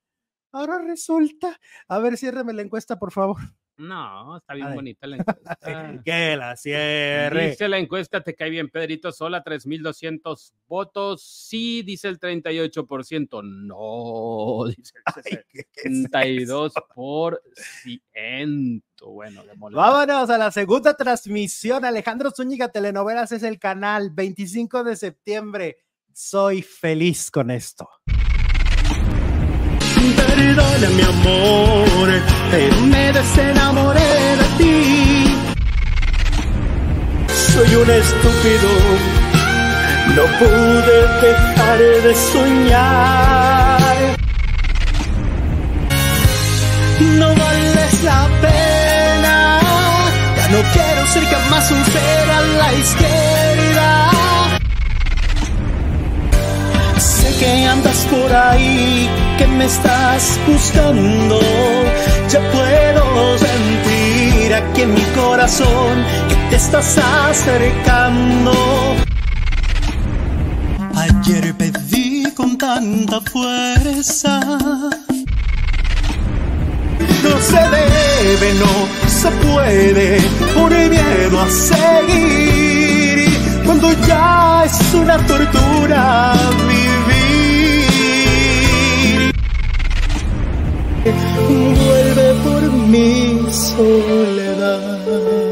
ahora 0.53 0.79
resulta. 0.79 1.59
A 1.89 1.99
ver, 1.99 2.17
ciérreme 2.17 2.53
la 2.53 2.63
encuesta, 2.63 2.99
por 2.99 3.13
favor. 3.13 3.41
No, 3.79 4.37
está 4.37 4.53
bien 4.55 4.67
Ay. 4.69 4.75
bonita 4.75 5.07
la 5.07 5.17
encuesta. 5.17 5.57
Que 6.05 6.37
la 6.37 6.55
cierre. 6.57 7.51
Dice 7.51 7.69
la 7.69 7.79
encuesta, 7.79 8.21
te 8.23 8.35
cae 8.35 8.51
bien 8.51 8.69
Pedrito 8.69 9.11
Sola, 9.13 9.43
3.200 9.43 10.53
votos. 10.69 11.23
Sí, 11.23 11.83
dice 11.83 12.09
el 12.09 12.21
38%. 12.21 13.43
No, 13.43 14.67
dice 14.69 14.93
el 14.97 15.03
Ay, 15.17 15.23
¿qué- 15.51 15.65
qué 15.73 15.89
es 15.89 16.11
62%. 16.11 17.39
Bueno. 19.05 19.43
Vámonos 19.73 20.31
a 20.31 20.39
la 20.39 20.51
segunda 20.53 20.95
transmisión. 20.97 21.85
Alejandro 21.85 22.31
Zúñiga 22.31 22.69
Telenovelas 22.69 23.33
es 23.33 23.43
el 23.43 23.59
canal. 23.59 24.11
25 24.11 24.85
de 24.85 24.95
septiembre. 24.97 25.79
Soy 26.13 26.63
feliz 26.63 27.31
con 27.31 27.51
esto. 27.51 27.89
Perdona 30.17 30.89
mi 30.91 31.03
amor, 31.03 32.09
me 32.61 33.13
desenamoré 33.13 34.37
de 34.37 34.45
ti. 34.59 35.37
Soy 37.53 37.75
un 37.77 37.91
estúpido, 37.91 38.69
no 40.17 40.25
pude 40.39 40.99
dejar 41.23 41.79
de 41.79 42.15
soñar. 42.15 44.17
No 47.19 47.29
vales 47.35 48.03
la 48.05 48.29
pena, 48.43 49.59
ya 50.37 50.49
no 50.49 50.63
quiero 50.75 51.07
ser 51.07 51.25
jamás 51.25 51.71
un 51.71 51.85
ser 51.87 52.31
a 52.31 52.41
la 52.61 52.73
izquierda. 52.75 54.11
Sé 56.99 57.35
que 57.39 57.67
andas 57.67 58.07
por 58.11 58.31
ahí, 58.31 59.09
que 59.39 59.47
me 59.47 59.65
estás 59.65 60.39
buscando. 60.47 61.41
Ya 62.33 62.41
puedo 62.51 63.37
sentir 63.37 64.55
aquí 64.55 64.81
en 64.81 64.95
mi 64.95 65.03
corazón 65.15 66.03
que 66.31 66.35
te 66.49 66.57
estás 66.57 66.97
acercando. 66.97 68.53
Ayer 70.95 71.55
pedí 71.55 72.25
con 72.35 72.57
tanta 72.57 73.21
fuerza. 73.21 74.41
No 77.23 77.37
se 77.51 77.63
debe, 77.77 78.55
no 78.55 78.89
se 79.07 79.31
puede, 79.47 80.19
por 80.55 80.73
el 80.73 80.89
miedo 80.89 81.39
a 81.39 81.51
seguir. 81.51 83.29
Cuando 83.67 83.93
ya 84.07 84.65
es 84.65 84.95
una 84.95 85.19
tortura 85.27 86.33
vivir. 86.67 87.03
Vuelve 91.05 92.12
mi 92.93 93.51
soledad. 93.51 95.52